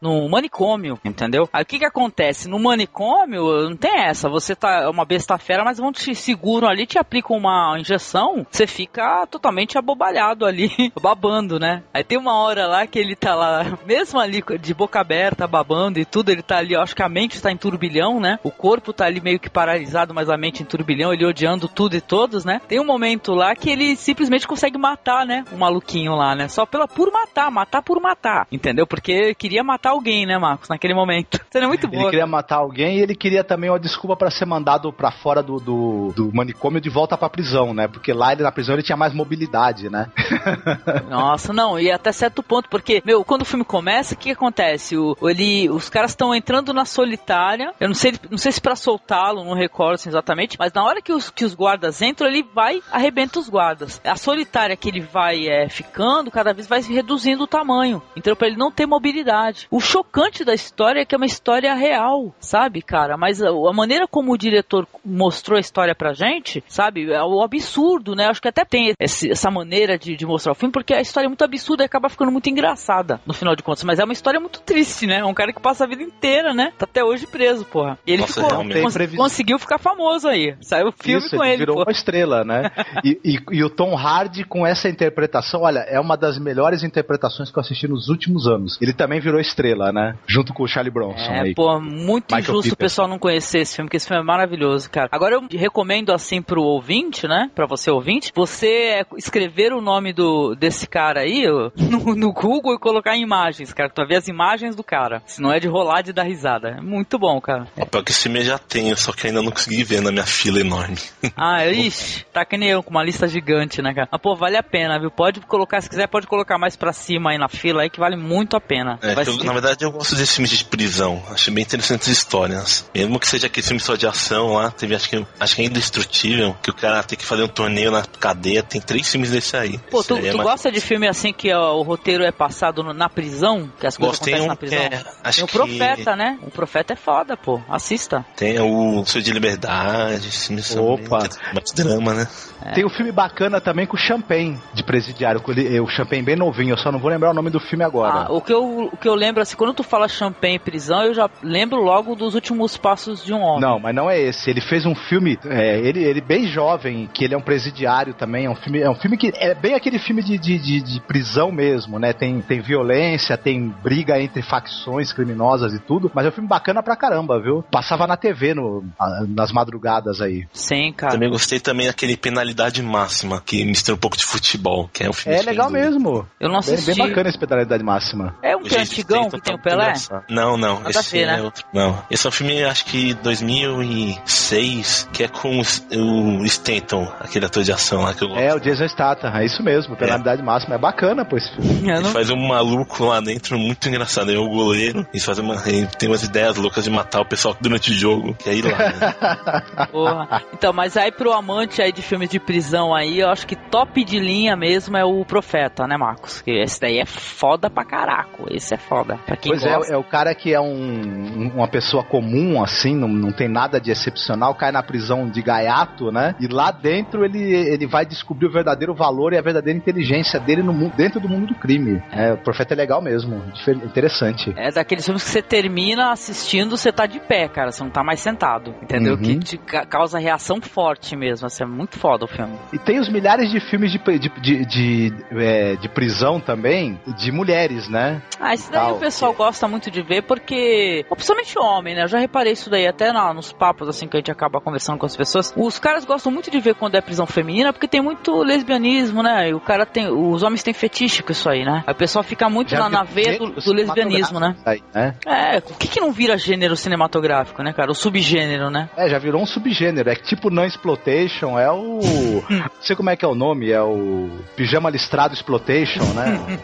num 0.00 0.28
manicômio, 0.28 0.98
entendeu? 1.04 1.48
Aí 1.52 1.62
o 1.62 1.66
que 1.66 1.78
que 1.78 1.84
acontece? 1.84 2.48
No 2.48 2.58
manicômio, 2.58 3.68
não 3.68 3.76
tem 3.76 4.02
essa, 4.02 4.28
você 4.28 4.54
tá 4.54 4.82
é 4.82 4.88
uma 4.88 5.04
besta 5.04 5.38
fera, 5.38 5.64
mas 5.64 5.78
vão 5.78 5.92
te 5.92 6.14
seguram 6.14 6.68
ali, 6.68 6.86
te 6.86 6.98
aplicam 6.98 7.36
uma 7.36 7.76
injeção, 7.78 8.46
você 8.50 8.66
fica 8.66 9.26
totalmente 9.26 9.78
abobalhado 9.78 10.44
ali, 10.44 10.70
babando, 11.00 11.58
né? 11.58 11.82
Aí 11.92 12.04
tem 12.04 12.18
uma 12.18 12.34
hora 12.40 12.66
lá 12.66 12.86
que 12.86 12.98
ele 12.98 13.16
tá 13.16 13.34
lá, 13.34 13.78
mesmo 13.86 14.20
ali 14.20 14.42
de 14.60 14.74
boca 14.74 15.00
aberta, 15.00 15.46
babando 15.46 15.98
e 15.98 16.04
tudo, 16.04 16.30
ele 16.30 16.42
tá 16.42 16.58
ali, 16.58 16.76
acho 16.76 16.94
que 16.94 17.02
a 17.02 17.08
mente 17.08 17.40
tá 17.40 17.50
em 17.50 17.56
turbilhão, 17.56 18.20
né? 18.20 18.38
O 18.42 18.50
corpo 18.50 18.92
tá 18.92 19.06
ali 19.06 19.20
meio 19.20 19.40
que 19.40 19.50
paralisado, 19.50 20.14
mas 20.14 20.28
a 20.28 20.36
mente 20.36 20.62
em 20.62 20.66
turbilhão, 20.66 21.12
ele 21.12 21.26
odiando 21.26 21.68
tudo 21.68 21.96
e 21.96 22.00
todos, 22.00 22.44
né? 22.44 22.60
Tem 22.68 22.80
um 22.80 22.86
momento 22.86 23.32
lá 23.32 23.54
que 23.54 23.70
ele 23.70 23.96
simplesmente 23.96 24.46
consegue 24.46 24.78
matar, 24.78 25.26
né? 25.26 25.44
O 25.52 25.56
maluquinho 25.56 26.14
lá, 26.14 26.34
né? 26.34 26.48
Só 26.48 26.64
pela 26.64 26.86
por 26.86 27.12
matar, 27.12 27.50
matar 27.50 27.82
por 27.82 28.00
matar, 28.00 28.46
entendeu? 28.50 28.86
Porque 28.86 29.34
queria 29.48 29.64
matar 29.64 29.90
alguém, 29.90 30.26
né, 30.26 30.36
Marcos, 30.36 30.68
naquele 30.68 30.94
momento. 30.94 31.40
Isso 31.48 31.58
é 31.58 31.66
muito 31.66 31.88
bom. 31.88 32.00
Ele 32.00 32.10
queria 32.10 32.26
matar 32.26 32.56
alguém 32.56 32.98
e 32.98 33.00
ele 33.00 33.14
queria 33.14 33.42
também 33.42 33.70
uma 33.70 33.80
desculpa 33.80 34.14
para 34.14 34.30
ser 34.30 34.44
mandado 34.44 34.92
para 34.92 35.10
fora 35.10 35.42
do, 35.42 35.56
do, 35.56 36.12
do, 36.14 36.30
manicômio 36.34 36.80
de 36.80 36.90
volta 36.90 37.16
pra 37.16 37.30
prisão, 37.30 37.72
né? 37.72 37.88
Porque 37.88 38.12
lá 38.12 38.32
ele, 38.32 38.42
na 38.42 38.52
prisão 38.52 38.74
ele 38.74 38.82
tinha 38.82 38.96
mais 38.96 39.14
mobilidade, 39.14 39.88
né? 39.88 40.10
Nossa, 41.08 41.52
não, 41.52 41.80
e 41.80 41.90
até 41.90 42.12
certo 42.12 42.42
ponto, 42.42 42.68
porque, 42.68 43.02
meu, 43.04 43.24
quando 43.24 43.42
o 43.42 43.46
filme 43.46 43.64
começa, 43.64 44.14
o 44.14 44.18
que 44.18 44.32
acontece? 44.32 44.96
O, 44.98 45.16
ele, 45.22 45.70
os 45.70 45.88
caras 45.88 46.10
estão 46.10 46.34
entrando 46.34 46.74
na 46.74 46.84
solitária, 46.84 47.72
eu 47.80 47.88
não 47.88 47.94
sei, 47.94 48.12
não 48.30 48.38
sei 48.38 48.52
se 48.52 48.60
para 48.60 48.76
soltá-lo, 48.76 49.44
não 49.44 49.54
recordo 49.54 49.94
assim, 49.94 50.10
exatamente, 50.10 50.56
mas 50.58 50.72
na 50.74 50.84
hora 50.84 51.00
que 51.00 51.12
os, 51.12 51.30
que 51.30 51.44
os 51.44 51.54
guardas 51.54 52.02
entram, 52.02 52.28
ele 52.28 52.42
vai, 52.54 52.82
arrebenta 52.92 53.38
os 53.38 53.48
guardas. 53.48 54.00
A 54.04 54.16
solitária 54.16 54.76
que 54.76 54.88
ele 54.88 55.00
vai 55.00 55.48
é, 55.48 55.68
ficando, 55.68 56.30
cada 56.30 56.52
vez 56.52 56.66
vai 56.66 56.80
reduzindo 56.82 57.44
o 57.44 57.46
tamanho, 57.46 58.02
então 58.14 58.36
para 58.36 58.48
ele 58.48 58.56
não 58.56 58.70
ter 58.70 58.86
mobilidade. 58.86 59.37
O 59.70 59.80
chocante 59.80 60.44
da 60.44 60.54
história 60.54 61.00
é 61.00 61.04
que 61.04 61.14
é 61.14 61.18
uma 61.18 61.26
história 61.26 61.72
real, 61.74 62.34
sabe, 62.40 62.82
cara? 62.82 63.16
Mas 63.16 63.42
a, 63.42 63.52
maneira 63.72 64.06
como 64.06 64.32
o 64.32 64.38
diretor 64.38 64.86
mostrou 65.04 65.56
a 65.56 65.60
história 65.60 65.94
pra 65.94 66.12
gente, 66.12 66.62
sabe? 66.68 67.12
É 67.12 67.22
o 67.22 67.42
absurdo, 67.42 68.14
né? 68.14 68.26
Acho 68.26 68.42
que 68.42 68.48
até 68.48 68.64
tem 68.64 68.92
esse, 68.98 69.30
essa 69.30 69.50
maneira 69.50 69.98
de, 69.98 70.16
de, 70.16 70.26
mostrar 70.26 70.52
o 70.52 70.54
filme, 70.54 70.72
porque 70.72 70.94
a 70.94 71.00
história 71.00 71.26
é 71.26 71.28
muito 71.28 71.44
absurda 71.44 71.82
e 71.82 71.86
acaba 71.86 72.08
ficando 72.08 72.32
muito 72.32 72.48
engraçada, 72.48 73.20
no 73.26 73.34
final 73.34 73.54
de 73.54 73.62
contas. 73.62 73.84
Mas 73.84 73.98
é 73.98 74.04
uma 74.04 74.12
história 74.12 74.40
muito 74.40 74.60
triste, 74.60 75.06
né? 75.06 75.18
É 75.18 75.24
um 75.24 75.34
cara 75.34 75.52
que 75.52 75.60
passa 75.60 75.84
a 75.84 75.88
vida 75.88 76.02
inteira, 76.02 76.52
né? 76.52 76.72
Tá 76.76 76.84
até 76.84 77.04
hoje 77.04 77.26
preso, 77.26 77.64
porra. 77.64 77.98
E 78.06 78.12
ele 78.12 78.22
Nossa, 78.22 78.34
ficou, 78.34 78.64
cons 78.64 78.96
conseguiu 79.16 79.58
ficar 79.58 79.78
famoso 79.78 80.28
aí. 80.28 80.56
Saiu 80.60 80.88
o 80.88 80.92
filme 80.92 81.18
Isso, 81.18 81.36
com 81.36 81.44
ele. 81.44 81.52
ele 81.52 81.58
virou 81.58 81.76
porra. 81.76 81.86
uma 81.86 81.92
estrela, 81.92 82.44
né? 82.44 82.70
e, 83.04 83.20
e, 83.24 83.58
e, 83.58 83.64
o 83.64 83.70
Tom 83.70 83.96
Hardy 83.96 84.44
com 84.44 84.66
essa 84.66 84.88
interpretação, 84.88 85.62
olha, 85.62 85.80
é 85.80 86.00
uma 86.00 86.16
das 86.16 86.38
melhores 86.38 86.82
interpretações 86.82 87.50
que 87.50 87.58
eu 87.58 87.60
assisti 87.60 87.86
nos 87.86 88.08
últimos 88.08 88.46
anos. 88.46 88.78
Ele 88.80 88.92
também 88.92 89.20
virou 89.28 89.40
estrela, 89.40 89.92
né? 89.92 90.16
Junto 90.26 90.52
com 90.52 90.62
o 90.62 90.68
Charlie 90.68 90.92
Bronson. 90.92 91.30
É, 91.30 91.40
aí. 91.40 91.54
pô, 91.54 91.80
muito 91.80 92.34
Michael 92.34 92.42
injusto 92.42 92.62
Peter. 92.62 92.74
o 92.74 92.76
pessoal 92.76 93.08
não 93.08 93.18
conhecer 93.18 93.60
esse 93.60 93.76
filme, 93.76 93.88
porque 93.88 93.96
esse 93.96 94.06
filme 94.08 94.22
é 94.22 94.24
maravilhoso, 94.24 94.90
cara. 94.90 95.08
Agora 95.12 95.34
eu 95.34 95.46
recomendo 95.58 96.12
assim 96.12 96.42
pro 96.42 96.62
ouvinte, 96.62 97.26
né? 97.26 97.50
Pra 97.54 97.66
você 97.66 97.90
ouvinte, 97.90 98.32
você 98.34 99.04
escrever 99.16 99.72
o 99.72 99.80
nome 99.80 100.12
do, 100.12 100.54
desse 100.54 100.86
cara 100.86 101.20
aí 101.20 101.46
no, 101.76 102.14
no 102.14 102.32
Google 102.32 102.74
e 102.74 102.78
colocar 102.78 103.16
imagens, 103.16 103.72
cara. 103.72 103.90
Tu 103.90 103.96
vai 103.96 104.06
ver 104.06 104.16
as 104.16 104.28
imagens 104.28 104.74
do 104.74 104.82
cara. 104.82 105.22
Se 105.26 105.40
não 105.40 105.52
é 105.52 105.60
de 105.60 105.68
rolar 105.68 106.02
de 106.02 106.12
dar 106.12 106.24
risada. 106.24 106.76
É 106.78 106.80
muito 106.80 107.18
bom, 107.18 107.40
cara. 107.40 107.66
É. 107.76 107.84
Pior 107.84 108.02
que 108.02 108.10
esse 108.10 108.22
filme 108.22 108.40
eu 108.40 108.44
já 108.44 108.58
tenho, 108.58 108.96
só 108.96 109.12
que 109.12 109.26
ainda 109.26 109.42
não 109.42 109.50
consegui 109.50 109.84
ver 109.84 110.00
na 110.00 110.10
minha 110.10 110.26
fila 110.26 110.60
enorme. 110.60 110.96
Ah, 111.36 111.64
ixi, 111.66 112.24
tá 112.32 112.44
que 112.44 112.56
nem 112.56 112.70
eu, 112.70 112.82
com 112.82 112.90
uma 112.90 113.04
lista 113.04 113.28
gigante, 113.28 113.80
né, 113.80 113.94
cara? 113.94 114.08
Mas, 114.10 114.20
pô, 114.20 114.34
vale 114.34 114.56
a 114.56 114.62
pena, 114.62 114.98
viu? 114.98 115.10
Pode 115.10 115.40
colocar, 115.40 115.80
se 115.80 115.88
quiser, 115.88 116.08
pode 116.08 116.26
colocar 116.26 116.58
mais 116.58 116.74
pra 116.74 116.92
cima 116.92 117.30
aí 117.30 117.38
na 117.38 117.48
fila 117.48 117.82
aí, 117.82 117.90
que 117.90 118.00
vale 118.00 118.16
muito 118.16 118.56
a 118.56 118.60
pena. 118.60 118.98
É, 119.02 119.07
eu, 119.26 119.44
na 119.44 119.52
verdade, 119.52 119.84
eu 119.84 119.90
gosto 119.90 120.14
desses 120.14 120.34
filmes 120.34 120.50
de 120.50 120.64
prisão. 120.64 121.22
Acho 121.30 121.50
bem 121.50 121.62
interessantes 121.62 122.08
as 122.08 122.16
histórias. 122.16 122.88
Mesmo 122.94 123.18
que 123.18 123.28
seja 123.28 123.46
aquele 123.46 123.66
filme 123.66 123.80
só 123.80 123.96
de 123.96 124.06
ação 124.06 124.54
lá, 124.54 124.70
teve 124.70 124.94
acho 124.94 125.08
que, 125.08 125.26
acho 125.38 125.56
que 125.56 125.62
é 125.62 125.64
Indestrutível, 125.64 126.56
que 126.62 126.70
o 126.70 126.74
cara 126.74 127.02
tem 127.02 127.18
que 127.18 127.24
fazer 127.24 127.42
um 127.42 127.48
torneio 127.48 127.90
na 127.90 128.02
cadeia, 128.02 128.62
tem 128.62 128.80
três 128.80 129.10
filmes 129.10 129.30
desse 129.30 129.56
aí. 129.56 129.78
Pô, 129.90 130.02
tu, 130.02 130.16
é 130.16 130.30
tu 130.30 130.38
gosta 130.38 130.70
de 130.70 130.80
filme 130.80 131.06
assim 131.06 131.32
que 131.32 131.52
ó, 131.52 131.74
o 131.76 131.82
roteiro 131.82 132.24
é 132.24 132.32
passado 132.32 132.82
no, 132.82 132.92
na 132.92 133.08
prisão? 133.08 133.70
Que 133.78 133.86
as 133.86 133.96
coisas 133.96 134.18
Gostei 134.18 134.34
acontecem 134.34 134.46
um, 134.46 134.48
na 134.48 134.56
prisão? 134.56 134.78
É, 134.78 135.04
acho 135.24 135.36
tem 135.36 135.44
o 135.44 135.46
que... 135.46 135.52
Profeta, 135.52 136.16
né? 136.16 136.38
O 136.42 136.50
Profeta 136.50 136.92
é 136.92 136.96
foda, 136.96 137.36
pô. 137.36 137.60
Assista. 137.68 138.24
Tem 138.36 138.58
o 138.60 139.04
Sonho 139.04 139.24
de 139.24 139.32
Liberdade, 139.32 140.30
filmes 140.30 140.66
são 140.66 140.84
Opa. 140.84 141.28
mais 141.52 141.72
drama, 141.74 142.14
né? 142.14 142.28
É. 142.64 142.72
Tem 142.72 142.84
um 142.84 142.90
filme 142.90 143.12
bacana 143.12 143.60
também 143.60 143.86
com 143.86 143.96
o 143.96 143.98
Champagne 143.98 144.58
de 144.74 144.82
presidiário, 144.82 145.40
com 145.40 145.52
ele, 145.52 145.78
o 145.80 145.86
Champagne 145.88 146.22
bem 146.22 146.36
novinho, 146.36 146.72
eu 146.72 146.78
só 146.78 146.90
não 146.90 146.98
vou 146.98 147.10
lembrar 147.10 147.30
o 147.30 147.34
nome 147.34 147.50
do 147.50 147.60
filme 147.60 147.84
agora. 147.84 148.26
Ah, 148.26 148.32
o, 148.32 148.40
que 148.40 148.52
eu, 148.52 148.90
o 148.92 148.96
que 148.98 149.08
eu 149.08 149.14
lembro, 149.14 149.42
assim, 149.42 149.56
quando 149.56 149.74
tu 149.74 149.82
fala 149.82 150.08
Champagne 150.08 150.56
e 150.56 150.58
prisão, 150.58 151.04
eu 151.04 151.14
já 151.14 151.30
lembro 151.42 151.80
logo 151.80 152.14
dos 152.14 152.34
últimos 152.34 152.76
passos 152.76 153.24
de 153.24 153.32
um 153.32 153.40
homem. 153.40 153.60
Não, 153.60 153.78
mas 153.78 153.94
não 153.94 154.10
é 154.10 154.20
esse. 154.20 154.50
Ele 154.50 154.60
fez 154.60 154.84
um 154.84 154.94
filme, 154.94 155.38
é, 155.46 155.78
ele, 155.78 156.02
ele 156.02 156.20
bem 156.20 156.46
jovem, 156.46 157.08
que 157.12 157.24
ele 157.24 157.34
é 157.34 157.38
um 157.38 157.42
presidiário 157.42 158.14
também. 158.14 158.46
É 158.46 158.50
um 158.50 158.54
filme, 158.54 158.80
é 158.80 158.90
um 158.90 158.94
filme 158.94 159.16
que 159.16 159.32
é 159.36 159.54
bem 159.54 159.74
aquele 159.74 159.98
filme 159.98 160.22
de, 160.22 160.38
de, 160.38 160.58
de, 160.58 160.80
de 160.80 161.00
prisão 161.00 161.50
mesmo, 161.50 161.98
né? 161.98 162.12
Tem, 162.12 162.40
tem 162.40 162.60
violência, 162.60 163.36
tem 163.36 163.68
briga 163.82 164.20
entre 164.20 164.42
facções 164.42 165.12
criminosas 165.12 165.72
e 165.72 165.78
tudo, 165.78 166.10
mas 166.14 166.26
é 166.26 166.28
um 166.28 166.32
filme 166.32 166.48
bacana 166.48 166.82
pra 166.82 166.96
caramba, 166.96 167.40
viu? 167.40 167.64
Passava 167.70 168.06
na 168.06 168.16
TV 168.16 168.54
no, 168.54 168.84
nas 169.28 169.52
madrugadas 169.52 170.20
aí. 170.20 170.46
Sim, 170.52 170.92
cara. 170.92 171.12
Também 171.12 171.30
gostei 171.30 171.60
também 171.60 171.88
aquele 171.88 172.16
Penalidade 172.16 172.82
Máxima, 172.82 173.40
que 173.44 173.64
mistura 173.64 173.96
um 173.96 174.00
pouco 174.00 174.16
de 174.16 174.24
futebol, 174.24 174.88
que 174.92 175.04
é 175.04 175.08
um 175.08 175.12
filme 175.12 175.38
É 175.38 175.42
legal 175.42 175.70
mesmo. 175.70 176.26
Eu 176.40 176.48
não 176.48 176.58
assisti. 176.58 176.86
Bem, 176.86 176.96
bem 176.96 177.08
bacana 177.08 177.28
esse 177.28 177.38
Penalidade 177.38 177.84
Máxima. 177.84 178.34
É 178.42 178.56
um 178.56 178.62
que 178.62 178.74
antigão 178.88 179.30
que 179.30 179.40
tem 179.40 179.54
o 179.54 179.58
Pelé? 179.58 179.92
Não, 180.28 180.56
não. 180.56 180.80
Nada 180.80 180.90
esse 180.90 181.12
ver, 181.12 181.26
né? 181.26 181.38
é 181.38 181.42
outro. 181.42 181.64
Não. 181.72 182.02
Esse 182.10 182.26
é 182.26 182.28
um 182.28 182.32
filme, 182.32 182.64
acho 182.64 182.84
que 182.84 183.14
2006, 183.14 185.08
que 185.12 185.24
é 185.24 185.28
com 185.28 185.58
o 185.58 186.44
Stanton, 186.44 187.12
aquele 187.20 187.46
ator 187.46 187.62
de 187.62 187.72
ação 187.72 188.02
lá 188.02 188.14
que 188.14 188.24
eu 188.24 188.28
gosto. 188.28 188.40
É, 188.40 188.54
o 188.54 188.60
Jason 188.60 188.88
Statham, 188.88 189.30
é 189.36 189.44
isso 189.44 189.62
mesmo. 189.62 189.96
Penalidade 189.96 190.40
é. 190.40 190.44
Máxima. 190.44 190.74
É 190.74 190.78
bacana, 190.78 191.24
pô, 191.24 191.36
esse 191.36 191.54
filme. 191.54 191.90
Ele 191.90 192.04
faz 192.04 192.30
um 192.30 192.36
maluco 192.36 193.04
lá 193.04 193.20
dentro 193.20 193.58
muito 193.58 193.88
engraçado. 193.88 194.30
Ele 194.30 194.38
é 194.38 194.40
o 194.40 194.48
goleiro. 194.48 195.06
Ele, 195.12 195.22
faz 195.22 195.38
uma, 195.38 195.54
ele 195.68 195.86
tem 195.86 196.08
umas 196.08 196.22
ideias 196.22 196.56
loucas 196.56 196.84
de 196.84 196.90
matar 196.90 197.20
o 197.20 197.26
pessoal 197.26 197.56
durante 197.60 197.90
o 197.90 197.94
jogo. 197.94 198.34
Que 198.34 198.50
é 198.50 198.54
ir 198.54 198.64
lá, 198.64 198.78
né? 198.78 199.86
Porra. 199.90 200.42
Então, 200.52 200.72
mas 200.72 200.96
aí 200.96 201.10
pro 201.10 201.32
amante 201.32 201.82
aí 201.82 201.92
de 201.92 202.02
filmes 202.02 202.28
de 202.28 202.38
prisão 202.38 202.94
aí, 202.94 203.20
eu 203.20 203.28
acho 203.28 203.46
que 203.46 203.56
top 203.56 204.04
de 204.04 204.18
linha 204.18 204.56
mesmo 204.56 204.96
é 204.96 205.04
o 205.04 205.24
Profeta, 205.24 205.86
né, 205.86 205.96
Marcos? 205.96 206.40
Que 206.40 206.52
esse 206.62 206.80
daí 206.80 206.98
é 206.98 207.06
foda 207.06 207.68
pra 207.68 207.84
caraco. 207.84 208.46
Esse 208.50 208.74
é 208.74 208.77
foda. 208.78 209.18
Pra 209.26 209.36
quem 209.36 209.52
pois 209.52 209.62
gosta. 209.62 209.92
é, 209.92 209.94
é 209.94 209.98
o 209.98 210.04
cara 210.04 210.34
que 210.34 210.52
é 210.54 210.60
um, 210.60 211.50
uma 211.54 211.68
pessoa 211.68 212.02
comum, 212.02 212.62
assim, 212.62 212.94
não, 212.96 213.08
não 213.08 213.32
tem 213.32 213.48
nada 213.48 213.80
de 213.80 213.90
excepcional, 213.90 214.54
cai 214.54 214.72
na 214.72 214.82
prisão 214.82 215.28
de 215.28 215.42
gaiato, 215.42 216.10
né? 216.10 216.34
E 216.40 216.46
lá 216.46 216.70
dentro 216.70 217.24
ele, 217.24 217.40
ele 217.42 217.86
vai 217.86 218.04
descobrir 218.06 218.46
o 218.46 218.52
verdadeiro 218.52 218.94
valor 218.94 219.32
e 219.32 219.38
a 219.38 219.42
verdadeira 219.42 219.78
inteligência 219.78 220.38
dele 220.40 220.62
no 220.62 220.72
mundo, 220.72 220.94
dentro 220.96 221.20
do 221.20 221.28
mundo 221.28 221.48
do 221.48 221.54
crime. 221.54 222.02
É, 222.12 222.32
o 222.32 222.38
Profeta 222.38 222.74
é 222.74 222.76
legal 222.76 223.02
mesmo, 223.02 223.42
interessante. 223.84 224.52
É 224.56 224.70
daqueles 224.70 225.04
filmes 225.04 225.22
que 225.24 225.30
você 225.30 225.42
termina 225.42 226.10
assistindo, 226.12 226.76
você 226.76 226.92
tá 226.92 227.06
de 227.06 227.20
pé, 227.20 227.48
cara, 227.48 227.70
você 227.72 227.82
não 227.82 227.90
tá 227.90 228.02
mais 228.02 228.20
sentado, 228.20 228.74
entendeu? 228.82 229.14
Uhum. 229.14 229.22
Que 229.22 229.38
te 229.38 229.58
ca- 229.58 229.86
causa 229.86 230.18
reação 230.18 230.60
forte 230.60 231.16
mesmo, 231.16 231.46
assim, 231.46 231.64
é 231.64 231.66
muito 231.66 231.98
foda 231.98 232.24
o 232.24 232.28
filme. 232.28 232.54
E 232.72 232.78
tem 232.78 232.98
os 232.98 233.08
milhares 233.10 233.50
de 233.50 233.60
filmes 233.60 233.92
de, 233.92 233.98
de, 233.98 234.28
de, 234.40 234.64
de, 234.66 235.14
é, 235.32 235.76
de 235.76 235.88
prisão 235.88 236.40
também, 236.40 236.98
de 237.18 237.32
mulheres, 237.32 237.88
né? 237.88 238.22
Ah, 238.40 238.54
esses 238.54 238.67
esse 238.68 238.72
daí 238.72 238.92
o 238.92 238.98
pessoal 238.98 239.32
gosta 239.32 239.66
muito 239.66 239.90
de 239.90 240.02
ver 240.02 240.22
porque, 240.22 241.04
principalmente 241.08 241.58
homem, 241.58 241.94
né? 241.94 242.04
Eu 242.04 242.08
já 242.08 242.18
reparei 242.18 242.52
isso 242.52 242.68
daí 242.68 242.86
até 242.86 243.12
na, 243.12 243.32
nos 243.32 243.52
papos 243.52 243.88
assim 243.88 244.06
que 244.06 244.16
a 244.16 244.20
gente 244.20 244.30
acaba 244.30 244.60
conversando 244.60 244.98
com 244.98 245.06
as 245.06 245.16
pessoas. 245.16 245.52
Os 245.56 245.78
caras 245.78 246.04
gostam 246.04 246.30
muito 246.30 246.50
de 246.50 246.60
ver 246.60 246.74
quando 246.74 246.94
é 246.94 247.00
prisão 247.00 247.26
feminina 247.26 247.72
porque 247.72 247.88
tem 247.88 248.02
muito 248.02 248.42
lesbianismo, 248.42 249.22
né? 249.22 249.48
E 249.48 249.54
o 249.54 249.60
cara 249.60 249.86
tem, 249.86 250.08
os 250.10 250.42
homens 250.42 250.62
têm 250.62 250.74
fetiche 250.74 251.22
com 251.22 251.32
isso 251.32 251.48
aí, 251.48 251.64
né? 251.64 251.82
Aí 251.86 251.92
o 251.92 251.96
pessoal 251.96 252.22
fica 252.22 252.48
muito 252.48 252.74
na, 252.74 252.88
na 252.88 253.02
veia 253.02 253.38
do, 253.38 253.52
do 253.52 253.72
lesbianismo, 253.72 254.38
né? 254.38 254.54
Aí, 254.64 254.82
né? 254.94 255.14
É, 255.26 255.58
o 255.58 255.74
que 255.74 255.88
que 255.88 256.00
não 256.00 256.12
vira 256.12 256.36
gênero 256.36 256.76
cinematográfico, 256.76 257.62
né, 257.62 257.72
cara? 257.72 257.90
O 257.90 257.94
subgênero, 257.94 258.70
né? 258.70 258.90
É, 258.96 259.08
já 259.08 259.18
virou 259.18 259.40
um 259.40 259.46
subgênero. 259.46 260.10
É 260.10 260.14
tipo 260.14 260.50
não 260.50 260.64
exploitation, 260.64 261.58
é 261.58 261.70
o. 261.70 262.00
não 262.50 262.82
sei 262.82 262.94
como 262.94 263.10
é 263.10 263.16
que 263.16 263.24
é 263.24 263.28
o 263.28 263.34
nome, 263.34 263.70
é 263.70 263.80
o 263.80 264.28
pijama 264.56 264.90
listrado 264.90 265.34
exploitation, 265.34 266.04
né? 266.14 266.58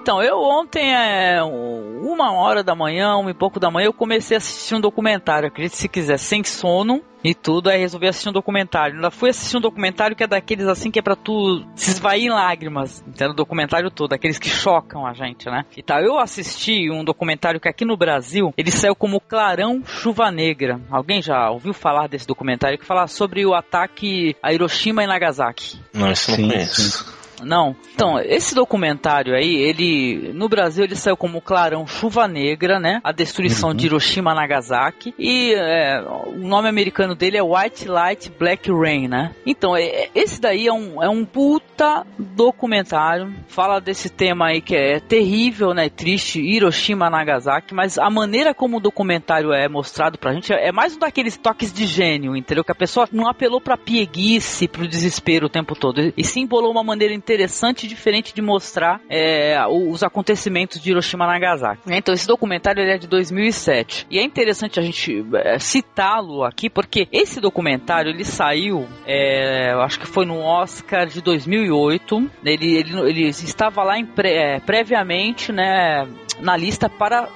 Então, 0.03 0.21
eu 0.21 0.37
ontem, 0.37 0.93
é, 0.93 1.41
uma 1.41 2.33
hora 2.33 2.61
da 2.61 2.75
manhã, 2.75 3.15
uma 3.15 3.31
e 3.31 3.33
pouco 3.33 3.57
da 3.57 3.71
manhã, 3.71 3.85
eu 3.85 3.93
comecei 3.93 4.35
a 4.35 4.37
assistir 4.37 4.75
um 4.75 4.81
documentário, 4.81 5.47
acredite 5.47 5.77
se 5.77 5.87
quiser, 5.87 6.19
sem 6.19 6.43
sono 6.43 7.01
e 7.23 7.33
tudo, 7.33 7.69
aí 7.69 7.79
resolvi 7.79 8.09
assistir 8.09 8.27
um 8.27 8.33
documentário. 8.33 8.95
Ainda 8.95 9.09
fui 9.09 9.29
assistir 9.29 9.55
um 9.55 9.61
documentário 9.61 10.13
que 10.13 10.21
é 10.21 10.27
daqueles 10.27 10.67
assim 10.67 10.91
que 10.91 10.99
é 10.99 11.01
pra 11.01 11.15
tu 11.15 11.65
se 11.73 11.91
esvair 11.91 12.25
em 12.25 12.29
lágrimas, 12.29 13.01
entendeu? 13.07 13.29
O 13.29 13.33
documentário 13.33 13.89
todo, 13.89 14.11
aqueles 14.11 14.37
que 14.37 14.49
chocam 14.49 15.07
a 15.07 15.13
gente, 15.13 15.45
né? 15.45 15.63
E 15.77 15.81
tal, 15.81 16.01
eu 16.01 16.19
assisti 16.19 16.91
um 16.91 17.05
documentário 17.05 17.61
que 17.61 17.69
aqui 17.69 17.85
no 17.85 17.95
Brasil, 17.95 18.53
ele 18.57 18.71
saiu 18.71 18.97
como 18.97 19.21
Clarão 19.21 19.83
Chuva 19.85 20.29
Negra. 20.29 20.81
Alguém 20.91 21.21
já 21.21 21.49
ouviu 21.49 21.73
falar 21.73 22.09
desse 22.09 22.27
documentário 22.27 22.77
que 22.77 22.85
fala 22.85 23.07
sobre 23.07 23.45
o 23.45 23.53
ataque 23.53 24.35
a 24.43 24.51
Hiroshima 24.51 25.01
e 25.01 25.07
Nagasaki? 25.07 25.79
Não, 25.93 26.11
isso 26.11 26.29
não 26.29 26.37
sim, 26.39 26.49
conheço. 26.49 27.22
Não. 27.43 27.75
Então, 27.93 28.19
esse 28.19 28.55
documentário 28.55 29.35
aí, 29.35 29.55
ele 29.55 30.31
no 30.33 30.47
Brasil 30.47 30.83
ele 30.83 30.95
saiu 30.95 31.17
como 31.17 31.41
Clarão 31.41 31.85
Chuva 31.85 32.27
Negra, 32.27 32.79
né? 32.79 32.99
A 33.03 33.11
destruição 33.11 33.69
uhum. 33.69 33.75
de 33.75 33.85
Hiroshima 33.87 34.33
Nagasaki 34.33 35.13
e 35.17 35.53
é, 35.53 36.01
o 36.01 36.37
nome 36.37 36.69
americano 36.69 37.15
dele 37.15 37.37
é 37.37 37.43
White 37.43 37.87
Light 37.87 38.31
Black 38.37 38.71
Rain, 38.71 39.07
né? 39.07 39.35
Então, 39.45 39.75
é, 39.75 40.09
esse 40.15 40.39
daí 40.39 40.67
é 40.67 40.73
um, 40.73 41.01
é 41.03 41.09
um 41.09 41.25
puta 41.25 42.05
documentário, 42.17 43.33
fala 43.47 43.79
desse 43.79 44.09
tema 44.09 44.47
aí 44.47 44.61
que 44.61 44.75
é 44.75 44.99
terrível, 44.99 45.73
né? 45.73 45.89
Triste, 45.89 46.41
Hiroshima 46.41 47.09
Nagasaki, 47.09 47.73
mas 47.73 47.97
a 47.97 48.09
maneira 48.09 48.53
como 48.53 48.77
o 48.77 48.81
documentário 48.81 49.51
é 49.51 49.67
mostrado 49.67 50.17
pra 50.17 50.33
gente 50.33 50.51
é 50.53 50.71
mais 50.71 50.95
um 50.95 50.99
daqueles 50.99 51.37
toques 51.37 51.71
de 51.73 51.85
gênio, 51.85 52.35
entendeu? 52.35 52.63
Que 52.63 52.71
a 52.71 52.75
pessoa 52.75 53.07
não 53.11 53.27
apelou 53.27 53.61
pra 53.61 53.77
pieguice, 53.77 54.67
pro 54.67 54.87
desespero 54.87 55.47
o 55.47 55.49
tempo 55.49 55.75
todo, 55.75 56.13
e 56.15 56.23
sim 56.23 56.45
bolou 56.45 56.71
uma 56.71 56.83
maneira 56.83 57.13
interessante 57.13 57.32
interessante 57.33 57.85
e 57.85 57.89
diferente 57.89 58.33
de 58.33 58.41
mostrar 58.41 59.01
é, 59.09 59.57
os 59.67 60.03
acontecimentos 60.03 60.79
de 60.79 60.91
Hiroshima 60.91 61.25
e 61.25 61.27
Nagasaki. 61.27 61.81
Então, 61.87 62.13
esse 62.13 62.27
documentário 62.27 62.83
é 62.83 62.97
de 62.97 63.07
2007. 63.07 64.05
E 64.09 64.19
é 64.19 64.23
interessante 64.23 64.79
a 64.79 64.83
gente 64.83 65.25
é, 65.35 65.57
citá-lo 65.57 66.43
aqui, 66.43 66.69
porque 66.69 67.07
esse 67.11 67.41
documentário 67.41 68.11
ele 68.11 68.23
saiu, 68.23 68.87
é, 69.05 69.71
acho 69.81 69.99
que 69.99 70.05
foi 70.05 70.25
no 70.25 70.39
Oscar 70.39 71.07
de 71.07 71.21
2008. 71.21 72.29
Ele, 72.45 72.77
ele, 72.77 72.99
ele 73.09 73.27
estava 73.29 73.83
lá 73.83 73.97
em 73.97 74.07
é, 74.23 74.59
previamente 74.59 75.51
né, 75.51 76.07
na 76.39 76.55
lista 76.55 76.87
para 76.87 77.27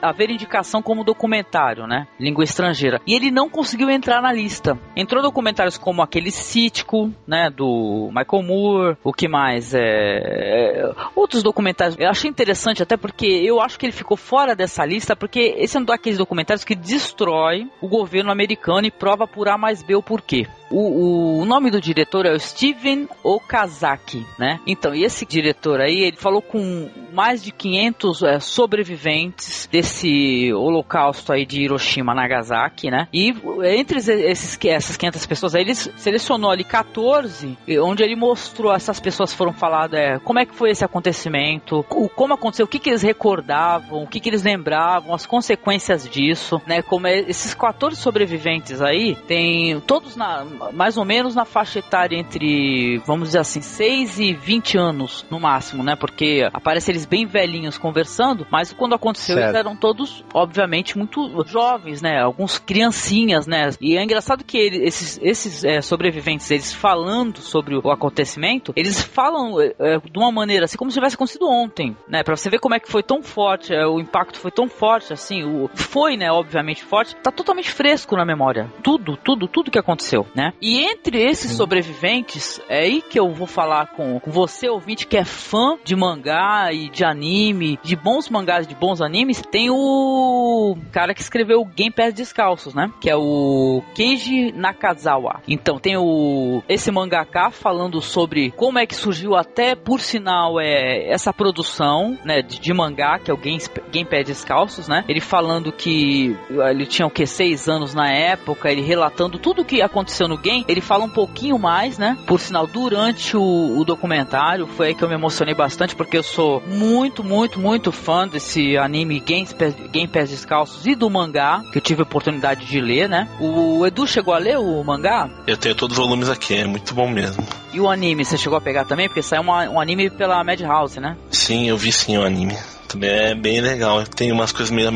haver 0.00 0.30
indicação 0.30 0.82
como 0.82 1.04
documentário, 1.04 1.86
né? 1.86 2.06
Língua 2.18 2.44
estrangeira. 2.44 3.00
E 3.06 3.14
ele 3.14 3.30
não 3.30 3.48
conseguiu 3.48 3.90
entrar 3.90 4.20
na 4.22 4.32
lista. 4.32 4.78
Entrou 4.96 5.22
documentários 5.22 5.78
como 5.78 6.02
aquele 6.02 6.30
Cítico, 6.30 7.12
né? 7.26 7.50
Do 7.50 8.10
Michael 8.14 8.42
Moore. 8.42 8.96
O 9.02 9.12
que 9.12 9.28
mais? 9.28 9.74
É, 9.74 9.80
é... 9.80 10.92
Outros 11.14 11.42
documentários. 11.42 11.96
Eu 11.98 12.08
achei 12.08 12.30
interessante 12.30 12.82
até 12.82 12.96
porque 12.96 13.26
eu 13.26 13.60
acho 13.60 13.78
que 13.78 13.86
ele 13.86 13.92
ficou 13.92 14.16
fora 14.16 14.54
dessa 14.54 14.84
lista 14.84 15.14
porque 15.14 15.54
esse 15.58 15.76
é 15.76 15.80
um 15.80 15.84
daqueles 15.84 16.18
documentários 16.18 16.64
que 16.64 16.74
destrói 16.74 17.68
o 17.80 17.88
governo 17.88 18.30
americano 18.30 18.86
e 18.86 18.90
prova 18.90 19.26
por 19.26 19.48
A 19.48 19.58
mais 19.58 19.82
B 19.82 19.94
o 19.94 20.02
porquê. 20.02 20.46
O, 20.72 21.40
o, 21.40 21.44
nome 21.44 21.70
do 21.70 21.80
diretor 21.80 22.24
é 22.24 22.32
o 22.32 22.40
Steven 22.40 23.06
Okazaki, 23.22 24.26
né? 24.38 24.58
Então, 24.66 24.94
e 24.94 25.04
esse 25.04 25.26
diretor 25.26 25.80
aí, 25.80 26.00
ele 26.00 26.16
falou 26.16 26.40
com 26.40 26.88
mais 27.12 27.42
de 27.42 27.52
500 27.52 28.22
é, 28.22 28.40
sobreviventes 28.40 29.68
desse 29.70 30.50
holocausto 30.52 31.32
aí 31.32 31.44
de 31.44 31.60
Hiroshima, 31.60 32.14
Nagasaki, 32.14 32.90
né? 32.90 33.06
E 33.12 33.34
entre 33.64 33.98
esses, 33.98 34.58
essas 34.64 34.96
500 34.96 35.26
pessoas 35.26 35.54
aí, 35.54 35.62
ele 35.62 35.74
selecionou 35.74 36.50
ali 36.50 36.64
14, 36.64 37.56
onde 37.82 38.02
ele 38.02 38.16
mostrou, 38.16 38.72
essas 38.72 38.98
pessoas 38.98 39.34
foram 39.34 39.52
faladas, 39.52 40.00
é, 40.00 40.18
como 40.20 40.38
é 40.38 40.46
que 40.46 40.54
foi 40.54 40.70
esse 40.70 40.84
acontecimento, 40.84 41.84
o, 41.90 42.08
como 42.08 42.32
aconteceu, 42.32 42.64
o 42.64 42.68
que, 42.68 42.78
que 42.78 42.88
eles 42.88 43.02
recordavam, 43.02 44.02
o 44.02 44.06
que, 44.06 44.20
que 44.20 44.30
eles 44.30 44.42
lembravam, 44.42 45.14
as 45.14 45.26
consequências 45.26 46.08
disso, 46.08 46.60
né? 46.66 46.80
Como 46.80 47.06
é, 47.06 47.18
esses 47.20 47.52
14 47.52 47.96
sobreviventes 47.96 48.80
aí, 48.80 49.14
tem 49.26 49.78
todos 49.80 50.16
na 50.16 50.44
mais 50.72 50.96
ou 50.96 51.04
menos 51.04 51.34
na 51.34 51.44
faixa 51.44 51.78
etária 51.78 52.16
entre, 52.16 52.98
vamos 53.06 53.28
dizer 53.28 53.40
assim, 53.40 53.60
6 53.60 54.18
e 54.18 54.34
20 54.34 54.78
anos 54.78 55.26
no 55.30 55.40
máximo, 55.40 55.82
né? 55.82 55.96
Porque 55.96 56.48
aparece 56.52 56.90
eles 56.90 57.04
bem 57.04 57.26
velhinhos 57.26 57.78
conversando, 57.78 58.46
mas 58.50 58.72
quando 58.72 58.94
aconteceu 58.94 59.36
certo. 59.36 59.48
eles 59.48 59.58
eram 59.58 59.76
todos, 59.76 60.24
obviamente, 60.32 60.96
muito 60.96 61.44
jovens, 61.46 62.02
né? 62.02 62.20
Alguns 62.20 62.58
criancinhas, 62.58 63.46
né? 63.46 63.70
E 63.80 63.96
é 63.96 64.02
engraçado 64.02 64.44
que 64.44 64.58
ele, 64.58 64.84
esses, 64.84 65.18
esses 65.22 65.64
é, 65.64 65.80
sobreviventes, 65.80 66.50
eles 66.50 66.72
falando 66.72 67.38
sobre 67.38 67.76
o 67.76 67.90
acontecimento, 67.90 68.72
eles 68.76 69.02
falam 69.02 69.60
é, 69.60 69.98
de 69.98 70.18
uma 70.18 70.30
maneira 70.30 70.64
assim 70.64 70.76
como 70.76 70.90
se 70.90 70.96
tivesse 70.96 71.16
acontecido 71.16 71.48
ontem, 71.48 71.96
né? 72.08 72.22
Pra 72.22 72.36
você 72.36 72.48
ver 72.50 72.58
como 72.58 72.74
é 72.74 72.80
que 72.80 72.90
foi 72.90 73.02
tão 73.02 73.22
forte, 73.22 73.74
é, 73.74 73.86
o 73.86 74.00
impacto 74.00 74.38
foi 74.38 74.50
tão 74.50 74.68
forte, 74.68 75.12
assim, 75.12 75.42
o, 75.42 75.70
foi, 75.74 76.16
né? 76.16 76.30
Obviamente 76.30 76.84
forte, 76.84 77.16
tá 77.16 77.30
totalmente 77.30 77.70
fresco 77.70 78.16
na 78.16 78.24
memória. 78.24 78.70
Tudo, 78.82 79.16
tudo, 79.16 79.48
tudo 79.48 79.70
que 79.70 79.78
aconteceu, 79.78 80.26
né? 80.34 80.51
E 80.60 80.80
entre 80.80 81.22
esses 81.22 81.52
sobreviventes, 81.52 82.60
é 82.68 82.80
aí 82.80 83.02
que 83.02 83.18
eu 83.18 83.32
vou 83.32 83.46
falar 83.46 83.88
com, 83.88 84.18
com 84.20 84.30
você, 84.30 84.68
ouvinte, 84.68 85.06
que 85.06 85.16
é 85.16 85.24
fã 85.24 85.76
de 85.84 85.94
mangá 85.96 86.72
e 86.72 86.88
de 86.88 87.04
anime, 87.04 87.78
de 87.82 87.96
bons 87.96 88.28
mangás, 88.28 88.66
de 88.66 88.74
bons 88.74 89.00
animes, 89.00 89.42
tem 89.50 89.70
o 89.70 90.76
cara 90.90 91.14
que 91.14 91.20
escreveu 91.20 91.60
o 91.60 91.64
Game 91.64 91.90
Pass 91.90 92.14
Descalços, 92.14 92.74
né? 92.74 92.90
Que 93.00 93.10
é 93.10 93.16
o 93.16 93.82
Keiji 93.94 94.52
Nakazawa. 94.52 95.40
Então 95.46 95.78
tem 95.78 95.96
o 95.96 96.62
esse 96.68 96.90
mangaka 96.90 97.50
falando 97.50 98.00
sobre 98.00 98.50
como 98.50 98.78
é 98.78 98.86
que 98.86 98.94
surgiu 98.94 99.34
até, 99.34 99.74
por 99.74 100.00
sinal, 100.00 100.60
é 100.60 101.08
essa 101.08 101.32
produção, 101.32 102.18
né, 102.24 102.42
de, 102.42 102.58
de 102.58 102.72
mangá, 102.72 103.18
que 103.18 103.30
é 103.30 103.34
o 103.34 103.36
Game, 103.36 103.60
Game 103.90 104.08
Pass 104.08 104.24
Descalços, 104.26 104.88
né? 104.88 105.04
Ele 105.08 105.20
falando 105.20 105.72
que 105.72 106.36
ele 106.70 106.86
tinha 106.86 107.06
o 107.06 107.10
que 107.10 107.26
seis 107.26 107.68
anos 107.68 107.94
na 107.94 108.10
época, 108.10 108.70
ele 108.70 108.82
relatando 108.82 109.38
tudo 109.38 109.62
o 109.62 109.64
que 109.64 109.82
aconteceu 109.82 110.28
no 110.28 110.38
ele 110.44 110.80
fala 110.80 111.04
um 111.04 111.08
pouquinho 111.08 111.58
mais, 111.58 111.98
né? 111.98 112.18
Por 112.26 112.40
sinal, 112.40 112.66
durante 112.66 113.36
o, 113.36 113.78
o 113.78 113.84
documentário, 113.84 114.66
foi 114.66 114.88
aí 114.88 114.94
que 114.94 115.02
eu 115.02 115.08
me 115.08 115.14
emocionei 115.14 115.54
bastante, 115.54 115.94
porque 115.94 116.16
eu 116.16 116.22
sou 116.22 116.62
muito, 116.66 117.22
muito, 117.22 117.58
muito 117.58 117.92
fã 117.92 118.26
desse 118.26 118.76
anime 118.76 119.20
Game, 119.20 119.46
Game 119.90 120.08
Pass 120.08 120.30
Descalços 120.30 120.86
e 120.86 120.94
do 120.94 121.08
mangá, 121.08 121.62
que 121.70 121.78
eu 121.78 121.82
tive 121.82 122.00
a 122.00 122.04
oportunidade 122.04 122.66
de 122.66 122.80
ler, 122.80 123.08
né? 123.08 123.28
O 123.40 123.86
Edu 123.86 124.06
chegou 124.06 124.34
a 124.34 124.38
ler 124.38 124.58
o 124.58 124.82
mangá? 124.82 125.28
Eu 125.46 125.56
tenho 125.56 125.74
todos 125.74 125.96
os 125.96 126.04
volumes 126.04 126.28
aqui, 126.28 126.54
é 126.54 126.66
muito 126.66 126.94
bom 126.94 127.08
mesmo. 127.08 127.46
E 127.72 127.80
o 127.80 127.88
anime, 127.88 128.24
você 128.24 128.36
chegou 128.36 128.58
a 128.58 128.60
pegar 128.60 128.84
também? 128.84 129.08
Porque 129.08 129.22
saiu 129.22 129.42
uma, 129.42 129.68
um 129.68 129.80
anime 129.80 130.10
pela 130.10 130.42
Madhouse, 130.44 131.00
né? 131.00 131.16
Sim, 131.30 131.68
eu 131.68 131.76
vi 131.76 131.92
sim 131.92 132.16
o 132.18 132.22
anime 132.22 132.56
também 132.92 133.10
é 133.10 133.34
bem 133.34 133.60
legal. 133.60 134.04
Tem 134.04 134.30
umas 134.30 134.52
coisas 134.52 134.70
meio 134.70 134.88